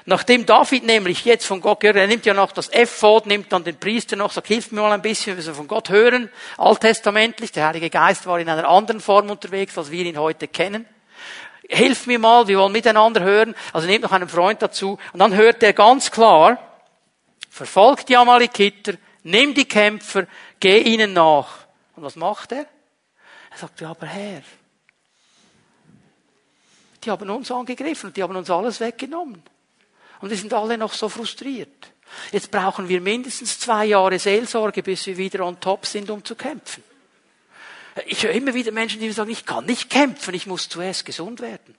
Nachdem 0.06 0.46
David 0.46 0.84
nämlich 0.84 1.26
jetzt 1.26 1.46
von 1.46 1.62
Gott 1.62 1.80
gehört, 1.80 1.98
er 1.98 2.08
nimmt 2.08 2.26
ja 2.26 2.34
noch 2.34 2.52
das 2.52 2.70
Ephod, 2.70 3.28
nimmt 3.28 3.52
dann 3.52 3.64
den 3.64 3.78
Priester 3.78 4.16
noch, 4.16 4.32
sagt, 4.32 4.48
hilf 4.48 4.72
mir 4.72 4.82
mal 4.82 4.92
ein 4.92 5.02
bisschen, 5.02 5.38
wir 5.38 5.54
von 5.54 5.68
Gott 5.68 5.90
hören, 5.90 6.30
alttestamentlich. 6.58 7.52
Der 7.52 7.68
Heilige 7.68 7.90
Geist 7.90 8.26
war 8.26 8.40
in 8.40 8.50
einer 8.50 8.68
anderen 8.68 9.00
Form 9.00 9.30
unterwegs, 9.30 9.78
als 9.78 9.92
wir 9.92 10.04
ihn 10.04 10.18
heute 10.18 10.48
kennen. 10.48 10.88
Hilf 11.70 12.08
mir 12.08 12.20
mal, 12.20 12.48
wir 12.48 12.58
wollen 12.58 12.72
miteinander 12.72 13.22
hören. 13.22 13.56
Also 13.74 13.88
nimmt 13.88 14.04
noch 14.04 14.12
einen 14.12 14.28
Freund 14.28 14.62
dazu. 14.62 14.98
Und 15.14 15.20
dann 15.20 15.36
hört 15.36 15.62
er 15.62 15.74
ganz 15.74 16.10
klar, 16.10 16.58
verfolgt 17.50 18.10
die 18.10 18.18
Amalekiter, 18.18 18.94
nimm 19.24 19.54
die 19.54 19.68
Kämpfer, 19.68 20.26
geh 20.60 20.80
ihnen 20.80 21.14
nach. 21.14 21.60
Und 21.96 22.04
was 22.04 22.16
macht 22.16 22.52
er? 22.54 22.66
Er 23.52 23.58
sagt, 23.58 23.82
ja, 23.82 23.92
aber 23.92 24.08
Herr, 24.08 24.42
die 27.04 27.12
haben 27.12 27.30
uns 27.30 27.52
angegriffen 27.52 28.08
und 28.08 28.18
die 28.18 28.24
haben 28.24 28.36
uns 28.36 28.50
alles 28.50 28.80
weggenommen. 28.80 29.44
Und 30.22 30.30
wir 30.30 30.38
sind 30.38 30.54
alle 30.54 30.78
noch 30.78 30.94
so 30.94 31.10
frustriert. 31.10 31.92
Jetzt 32.32 32.52
brauchen 32.52 32.90
wir 32.90 33.02
mindestens 33.02 33.60
zwei 33.60 33.86
Jahre 33.86 34.20
Seelsorge, 34.20 34.84
bis 34.84 35.06
wir 35.08 35.18
wieder 35.18 35.46
on 35.46 35.60
top 35.60 35.86
sind, 35.86 36.10
um 36.10 36.24
zu 36.24 36.36
kämpfen. 36.36 36.84
Ich 38.06 38.24
höre 38.24 38.32
immer 38.32 38.54
wieder 38.54 38.72
Menschen, 38.72 39.00
die 39.00 39.12
sagen, 39.12 39.32
ich 39.32 39.46
kann 39.46 39.66
nicht 39.66 39.90
kämpfen, 39.90 40.34
ich 40.34 40.48
muss 40.48 40.70
zuerst 40.70 41.06
gesund 41.06 41.42
werden. 41.42 41.76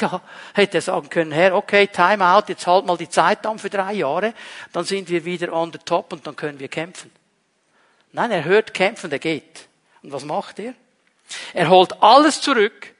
Ja, 0.00 0.22
hätte 0.54 0.78
er 0.78 0.82
sagen 0.82 1.08
können, 1.08 1.30
Herr, 1.30 1.54
okay, 1.54 1.86
time 1.86 2.26
out, 2.26 2.48
jetzt 2.48 2.66
halt 2.66 2.84
mal 2.84 2.96
die 2.96 3.08
Zeit 3.08 3.46
an 3.46 3.58
für 3.58 3.70
drei 3.70 3.92
Jahre, 3.92 4.34
dann 4.72 4.84
sind 4.84 5.08
wir 5.08 5.24
wieder 5.24 5.52
on 5.52 5.72
the 5.72 5.78
top 5.78 6.12
und 6.12 6.26
dann 6.26 6.34
können 6.34 6.58
wir 6.58 6.68
kämpfen. 6.68 7.12
Nein, 8.12 8.32
er 8.32 8.44
hört 8.44 8.74
kämpfen, 8.74 9.10
der 9.10 9.20
geht. 9.20 9.68
Und 10.02 10.12
was 10.12 10.24
macht 10.24 10.58
er? 10.58 10.74
Er 11.52 11.68
holt 11.68 12.02
alles 12.02 12.40
zurück, 12.40 12.94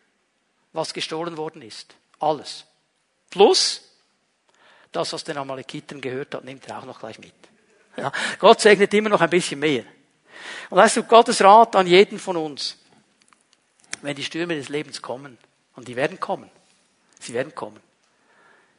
was 0.72 0.94
gestohlen 0.94 1.36
worden 1.36 1.62
ist. 1.62 1.94
Alles. 2.20 2.64
Plus 3.30 3.82
das, 4.95 5.12
was 5.12 5.24
den 5.24 5.36
Amalekiten 5.36 6.01
gehört 6.01 6.34
hat, 6.34 6.45
nimmt 6.45 6.68
er 6.68 6.78
auch 6.78 6.84
noch 6.84 7.01
gleich 7.01 7.18
mit. 7.18 7.34
Ja, 7.97 8.12
Gott 8.38 8.61
segnet 8.61 8.92
immer 8.95 9.09
noch 9.09 9.20
ein 9.20 9.30
bisschen 9.30 9.61
mehr. 9.61 9.84
Und 10.70 10.78
weißt 10.78 10.97
du, 10.97 11.03
Gottes 11.05 11.42
Rat 11.42 11.76
an 11.76 11.86
jeden 11.86 12.18
von 12.18 12.36
uns, 12.36 12.78
wenn 14.03 14.16
die 14.16 14.24
Stürme 14.24 14.55
des 14.55 14.68
Lebens 14.68 15.01
kommen, 15.03 15.38
und 15.76 15.88
die 15.88 15.97
werden 15.97 16.20
kommen, 16.20 16.51
sie 17.18 17.34
werden 17.34 17.55
kommen. 17.55 17.80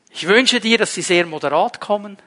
Ich 0.09 0.27
wünsche 0.27 0.61
dir, 0.61 0.77
dass 0.77 0.93
sie 0.93 1.01
sehr 1.01 1.25
moderat 1.25 1.81
kommen. 1.81 2.17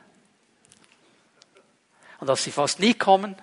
und 2.20 2.26
dass 2.26 2.42
sie 2.42 2.50
fast 2.50 2.80
nie 2.80 2.94
kommen. 2.94 3.36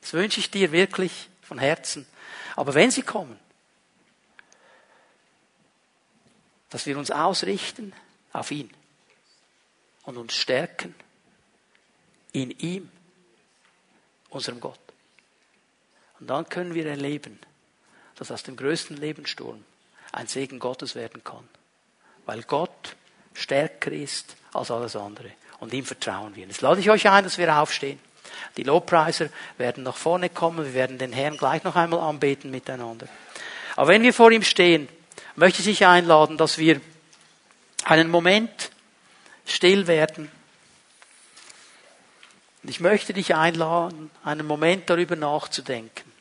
Das 0.00 0.12
wünsche 0.12 0.38
ich 0.38 0.50
dir 0.50 0.70
wirklich 0.70 1.28
von 1.42 1.58
Herzen. 1.58 2.06
Aber 2.54 2.74
wenn 2.74 2.90
sie 2.90 3.02
kommen, 3.02 3.38
dass 6.70 6.86
wir 6.86 6.96
uns 6.96 7.10
ausrichten 7.10 7.92
auf 8.32 8.50
ihn 8.50 8.70
und 10.06 10.16
uns 10.16 10.34
stärken 10.34 10.94
in 12.32 12.50
ihm, 12.50 12.88
unserem 14.30 14.60
Gott. 14.60 14.78
Und 16.18 16.28
dann 16.28 16.48
können 16.48 16.74
wir 16.74 16.86
erleben, 16.86 17.38
dass 18.14 18.30
aus 18.30 18.42
dem 18.42 18.56
größten 18.56 18.96
Lebenssturm 18.96 19.64
ein 20.12 20.26
Segen 20.26 20.58
Gottes 20.58 20.94
werden 20.94 21.22
kann. 21.22 21.46
Weil 22.24 22.42
Gott 22.42 22.96
stärker 23.34 23.92
ist 23.92 24.36
als 24.52 24.70
alles 24.70 24.96
andere. 24.96 25.30
Und 25.60 25.72
ihm 25.74 25.84
vertrauen 25.84 26.34
wir. 26.36 26.46
Jetzt 26.46 26.60
lade 26.60 26.80
ich 26.80 26.90
euch 26.90 27.08
ein, 27.08 27.24
dass 27.24 27.38
wir 27.38 27.54
aufstehen. 27.54 27.98
Die 28.56 28.62
Lobpreiser 28.62 29.28
werden 29.58 29.84
nach 29.84 29.96
vorne 29.96 30.30
kommen. 30.30 30.64
Wir 30.64 30.74
werden 30.74 30.98
den 30.98 31.12
Herrn 31.12 31.36
gleich 31.36 31.64
noch 31.64 31.76
einmal 31.76 32.00
anbeten 32.00 32.50
miteinander. 32.50 33.08
Aber 33.74 33.88
wenn 33.88 34.02
wir 34.02 34.14
vor 34.14 34.30
ihm 34.30 34.42
stehen, 34.42 34.88
möchte 35.34 35.60
ich 35.60 35.66
dich 35.66 35.86
einladen, 35.86 36.36
dass 36.38 36.58
wir 36.58 36.80
einen 37.84 38.10
Moment 38.10 38.70
still 39.46 39.86
werden. 39.86 40.30
Und 42.62 42.68
ich 42.68 42.80
möchte 42.80 43.12
dich 43.12 43.34
einladen, 43.34 44.10
einen 44.24 44.46
Moment 44.46 44.90
darüber 44.90 45.16
nachzudenken 45.16 46.12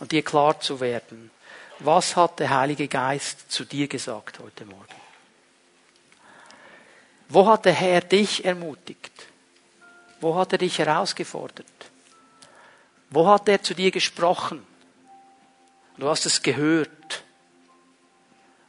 und 0.00 0.12
dir 0.12 0.22
klar 0.22 0.60
zu 0.60 0.80
werden, 0.80 1.30
was 1.78 2.16
hat 2.16 2.40
der 2.40 2.50
Heilige 2.50 2.88
Geist 2.88 3.50
zu 3.50 3.64
dir 3.64 3.86
gesagt 3.86 4.38
heute 4.40 4.64
Morgen? 4.64 4.84
Wo 7.28 7.46
hat 7.46 7.64
der 7.64 7.72
Herr 7.72 8.00
dich 8.00 8.44
ermutigt? 8.44 9.26
Wo 10.20 10.36
hat 10.36 10.52
er 10.52 10.58
dich 10.58 10.78
herausgefordert? 10.78 11.66
Wo 13.10 13.28
hat 13.28 13.48
er 13.48 13.62
zu 13.62 13.74
dir 13.74 13.90
gesprochen? 13.90 14.66
Du 15.98 16.08
hast 16.08 16.26
es 16.26 16.42
gehört 16.42 17.24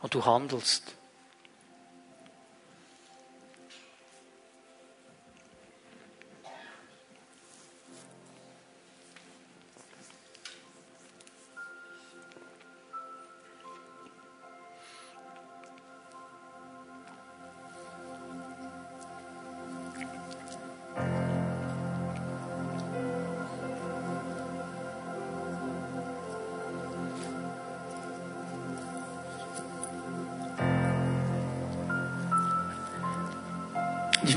und 0.02 0.14
du 0.14 0.26
handelst. 0.26 0.84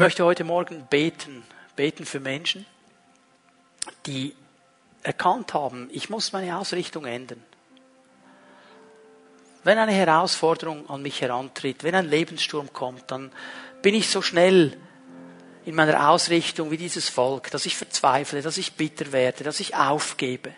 Möchte 0.00 0.24
heute 0.24 0.44
Morgen 0.44 0.86
beten, 0.88 1.42
beten 1.76 2.06
für 2.06 2.20
Menschen, 2.20 2.64
die 4.06 4.34
erkannt 5.02 5.52
haben, 5.52 5.90
ich 5.92 6.08
muss 6.08 6.32
meine 6.32 6.56
Ausrichtung 6.56 7.04
ändern. 7.04 7.42
Wenn 9.62 9.76
eine 9.76 9.92
Herausforderung 9.92 10.88
an 10.88 11.02
mich 11.02 11.20
herantritt, 11.20 11.84
wenn 11.84 11.94
ein 11.94 12.08
Lebenssturm 12.08 12.72
kommt, 12.72 13.10
dann 13.10 13.30
bin 13.82 13.94
ich 13.94 14.08
so 14.08 14.22
schnell 14.22 14.74
in 15.66 15.74
meiner 15.74 16.08
Ausrichtung 16.08 16.70
wie 16.70 16.78
dieses 16.78 17.10
Volk, 17.10 17.50
dass 17.50 17.66
ich 17.66 17.76
verzweifle, 17.76 18.40
dass 18.40 18.56
ich 18.56 18.72
bitter 18.72 19.12
werde, 19.12 19.44
dass 19.44 19.60
ich 19.60 19.74
aufgebe, 19.74 20.54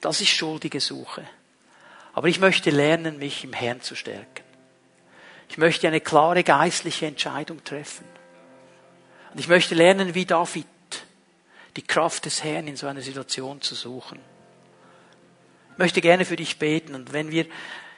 dass 0.00 0.20
ich 0.20 0.34
Schuldige 0.34 0.80
suche. 0.80 1.22
Aber 2.14 2.26
ich 2.26 2.40
möchte 2.40 2.70
lernen, 2.70 3.18
mich 3.18 3.44
im 3.44 3.52
Herrn 3.52 3.80
zu 3.80 3.94
stärken. 3.94 4.42
Ich 5.48 5.56
möchte 5.56 5.86
eine 5.86 6.00
klare 6.00 6.42
geistliche 6.42 7.06
Entscheidung 7.06 7.62
treffen. 7.62 8.21
Und 9.32 9.38
ich 9.38 9.48
möchte 9.48 9.74
lernen, 9.74 10.14
wie 10.14 10.26
David, 10.26 10.66
die 11.76 11.82
Kraft 11.82 12.26
des 12.26 12.44
Herrn 12.44 12.68
in 12.68 12.76
so 12.76 12.86
einer 12.86 13.00
Situation 13.00 13.62
zu 13.62 13.74
suchen. 13.74 14.18
Ich 15.72 15.78
möchte 15.78 16.02
gerne 16.02 16.24
für 16.24 16.36
dich 16.36 16.58
beten. 16.58 16.94
Und 16.94 17.12
wenn 17.14 17.30
wir 17.30 17.46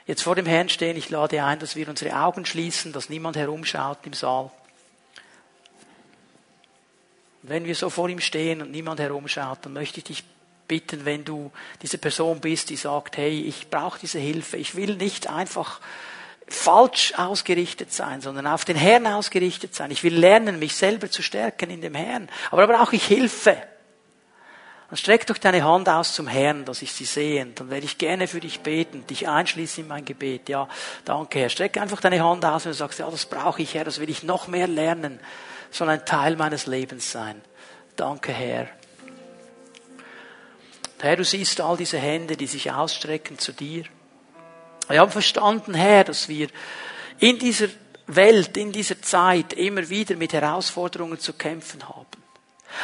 jetzt 0.07 0.23
vor 0.23 0.35
dem 0.35 0.45
Herrn 0.45 0.69
stehen, 0.69 0.95
ich 0.95 1.09
lade 1.09 1.43
ein, 1.43 1.59
dass 1.59 1.75
wir 1.75 1.89
unsere 1.89 2.17
Augen 2.17 2.45
schließen, 2.45 2.93
dass 2.93 3.09
niemand 3.09 3.35
herumschaut 3.35 3.99
im 4.03 4.13
Saal. 4.13 4.49
Und 7.43 7.49
wenn 7.49 7.65
wir 7.65 7.75
so 7.75 7.89
vor 7.89 8.07
ihm 8.07 8.21
stehen 8.21 8.61
und 8.61 8.71
niemand 8.71 9.01
herumschaut, 9.01 9.59
dann 9.63 9.73
möchte 9.73 9.97
ich 9.97 10.05
dich 10.05 10.23
bitten, 10.67 11.05
wenn 11.05 11.25
du 11.25 11.51
diese 11.81 11.97
Person 11.97 12.39
bist, 12.39 12.69
die 12.69 12.77
sagt, 12.77 13.17
hey, 13.17 13.41
ich 13.41 13.69
brauche 13.69 13.99
diese 13.99 14.19
Hilfe. 14.19 14.57
Ich 14.57 14.75
will 14.75 14.95
nicht 14.95 15.29
einfach 15.29 15.81
falsch 16.47 17.13
ausgerichtet 17.17 17.91
sein, 17.91 18.21
sondern 18.21 18.47
auf 18.47 18.65
den 18.65 18.75
Herrn 18.75 19.07
ausgerichtet 19.07 19.73
sein. 19.73 19.91
Ich 19.91 20.03
will 20.03 20.15
lernen, 20.15 20.59
mich 20.59 20.75
selber 20.75 21.09
zu 21.09 21.21
stärken 21.21 21.69
in 21.69 21.81
dem 21.81 21.95
Herrn. 21.95 22.29
Aber 22.51 22.67
da 22.67 22.77
brauche 22.77 22.95
ich 22.95 23.05
Hilfe. 23.05 23.57
Dann 24.89 24.97
streck 24.97 25.25
doch 25.25 25.39
deine 25.39 25.63
Hand 25.63 25.89
aus 25.89 26.13
zum 26.13 26.27
Herrn, 26.27 26.63
dass 26.63 26.83
ich 26.83 26.93
sie 26.93 27.05
sehe. 27.05 27.41
Und 27.41 27.59
dann 27.59 27.71
werde 27.71 27.85
ich 27.85 27.97
gerne 27.97 28.27
für 28.27 28.39
dich 28.39 28.59
beten, 28.59 29.07
dich 29.07 29.27
einschließen 29.27 29.83
in 29.83 29.87
mein 29.87 30.05
Gebet. 30.05 30.47
Ja, 30.47 30.69
danke 31.03 31.39
Herr. 31.39 31.49
Streck 31.49 31.77
einfach 31.77 32.01
deine 32.01 32.23
Hand 32.23 32.45
aus 32.45 32.65
und 32.65 32.71
du 32.71 32.75
sagst, 32.75 32.99
ja, 32.99 33.09
das 33.09 33.25
brauche 33.25 33.63
ich 33.63 33.73
Herr, 33.73 33.83
das 33.83 33.99
will 33.99 34.09
ich 34.09 34.21
noch 34.21 34.47
mehr 34.47 34.67
lernen. 34.67 35.19
Soll 35.71 35.89
ein 35.89 36.05
Teil 36.05 36.35
meines 36.35 36.67
Lebens 36.67 37.11
sein. 37.11 37.41
Danke 37.95 38.31
Herr. 38.31 38.67
Herr, 40.99 41.15
du 41.15 41.23
siehst 41.23 41.61
all 41.61 41.77
diese 41.77 41.97
Hände, 41.97 42.37
die 42.37 42.47
sich 42.47 42.71
ausstrecken 42.71 43.37
zu 43.37 43.51
dir. 43.51 43.85
Wir 44.87 44.99
haben 44.99 45.11
verstanden, 45.11 45.73
Herr, 45.73 46.03
dass 46.03 46.29
wir 46.29 46.47
in 47.19 47.39
dieser 47.39 47.67
Welt, 48.07 48.55
in 48.57 48.71
dieser 48.71 49.01
Zeit 49.01 49.53
immer 49.53 49.89
wieder 49.89 50.15
mit 50.15 50.33
Herausforderungen 50.33 51.19
zu 51.19 51.33
kämpfen 51.33 51.87
haben. 51.87 52.05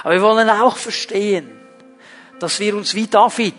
Aber 0.03 0.13
wir 0.13 0.21
wollen 0.21 0.49
auch 0.49 0.77
verstehen, 0.77 1.49
dass 2.39 2.59
wir 2.59 2.75
uns 2.75 2.95
wie 2.95 3.07
David 3.07 3.53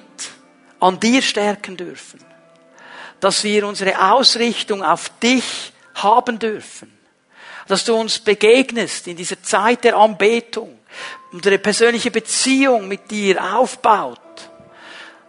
an 0.80 0.98
dir 0.98 1.22
stärken 1.22 1.76
dürfen. 1.76 2.20
Dass 3.20 3.44
wir 3.44 3.66
unsere 3.66 4.12
Ausrichtung 4.12 4.82
auf 4.82 5.10
dich 5.20 5.72
haben 5.94 6.38
dürfen. 6.38 6.92
Dass 7.68 7.84
du 7.84 7.94
uns 7.94 8.18
begegnest 8.18 9.06
in 9.06 9.16
dieser 9.16 9.40
Zeit 9.40 9.84
der 9.84 9.96
Anbetung. 9.96 10.80
Unsere 11.30 11.58
persönliche 11.58 12.10
Beziehung 12.10 12.88
mit 12.88 13.10
dir 13.10 13.54
aufbaut. 13.54 14.18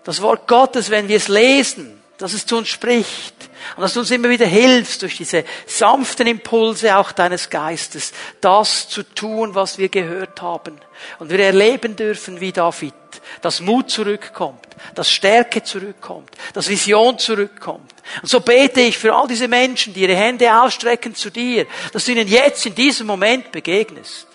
Das 0.03 0.21
Wort 0.21 0.47
Gottes, 0.47 0.89
wenn 0.89 1.07
wir 1.07 1.17
es 1.17 1.27
lesen, 1.27 2.02
dass 2.17 2.33
es 2.33 2.45
zu 2.45 2.57
uns 2.57 2.69
spricht 2.69 3.35
und 3.75 3.81
dass 3.81 3.93
du 3.93 4.01
uns 4.01 4.11
immer 4.11 4.29
wieder 4.29 4.45
hilfst, 4.45 5.01
durch 5.01 5.17
diese 5.17 5.43
sanften 5.65 6.27
Impulse 6.27 6.95
auch 6.97 7.11
deines 7.11 7.49
Geistes, 7.49 8.13
das 8.39 8.87
zu 8.87 9.03
tun, 9.03 9.55
was 9.55 9.77
wir 9.77 9.89
gehört 9.89 10.41
haben. 10.41 10.79
Und 11.19 11.29
wir 11.31 11.39
erleben 11.39 11.95
dürfen, 11.95 12.39
wie 12.39 12.51
David, 12.51 12.93
dass 13.41 13.61
Mut 13.61 13.89
zurückkommt, 13.89 14.67
dass 14.95 15.11
Stärke 15.11 15.63
zurückkommt, 15.63 16.29
dass 16.53 16.69
Vision 16.69 17.17
zurückkommt. 17.17 17.91
Und 18.21 18.29
so 18.29 18.41
bete 18.41 18.81
ich 18.81 18.97
für 18.97 19.13
all 19.15 19.27
diese 19.27 19.47
Menschen, 19.47 19.93
die 19.93 20.01
ihre 20.01 20.15
Hände 20.15 20.61
ausstrecken 20.61 21.15
zu 21.15 21.29
dir, 21.29 21.65
dass 21.91 22.05
du 22.05 22.11
ihnen 22.11 22.27
jetzt 22.27 22.65
in 22.65 22.75
diesem 22.75 23.07
Moment 23.07 23.51
begegnest. 23.51 24.27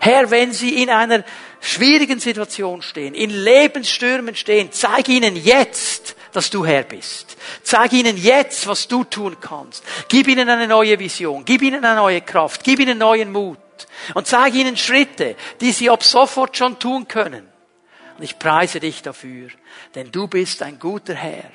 Herr, 0.00 0.30
wenn 0.30 0.52
sie 0.52 0.82
in 0.82 0.90
einer 0.90 1.24
schwierigen 1.60 2.20
Situation 2.20 2.82
stehen, 2.82 3.14
in 3.14 3.30
Lebensstürmen 3.30 4.36
stehen, 4.36 4.70
zeig 4.70 5.08
ihnen 5.08 5.36
jetzt, 5.36 6.14
dass 6.34 6.50
du 6.50 6.66
Herr 6.66 6.82
bist. 6.82 7.36
Zeig 7.62 7.92
ihnen 7.92 8.16
jetzt, 8.16 8.66
was 8.66 8.88
du 8.88 9.04
tun 9.04 9.36
kannst. 9.40 9.84
Gib 10.08 10.26
ihnen 10.26 10.48
eine 10.48 10.66
neue 10.66 10.98
Vision. 10.98 11.44
Gib 11.44 11.62
ihnen 11.62 11.84
eine 11.84 11.94
neue 11.94 12.20
Kraft. 12.20 12.64
Gib 12.64 12.80
ihnen 12.80 12.98
neuen 12.98 13.30
Mut. 13.32 13.58
Und 14.14 14.26
zeig 14.26 14.54
ihnen 14.54 14.76
Schritte, 14.76 15.36
die 15.60 15.70
sie 15.70 15.88
ab 15.88 16.02
sofort 16.02 16.56
schon 16.56 16.78
tun 16.78 17.06
können. 17.06 17.48
Und 18.18 18.24
ich 18.24 18.38
preise 18.38 18.80
dich 18.80 19.00
dafür, 19.00 19.48
denn 19.94 20.10
du 20.10 20.26
bist 20.26 20.62
ein 20.62 20.78
guter 20.78 21.14
Herr. 21.14 21.50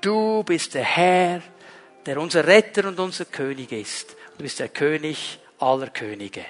Du 0.00 0.42
bist 0.42 0.74
der 0.74 0.84
Herr, 0.84 1.40
der 2.06 2.18
unser 2.18 2.46
Retter 2.46 2.88
und 2.88 2.98
unser 2.98 3.26
König 3.26 3.70
ist. 3.70 4.16
Du 4.36 4.42
bist 4.42 4.58
der 4.58 4.68
König 4.68 5.38
aller 5.60 5.88
Könige. 5.88 6.44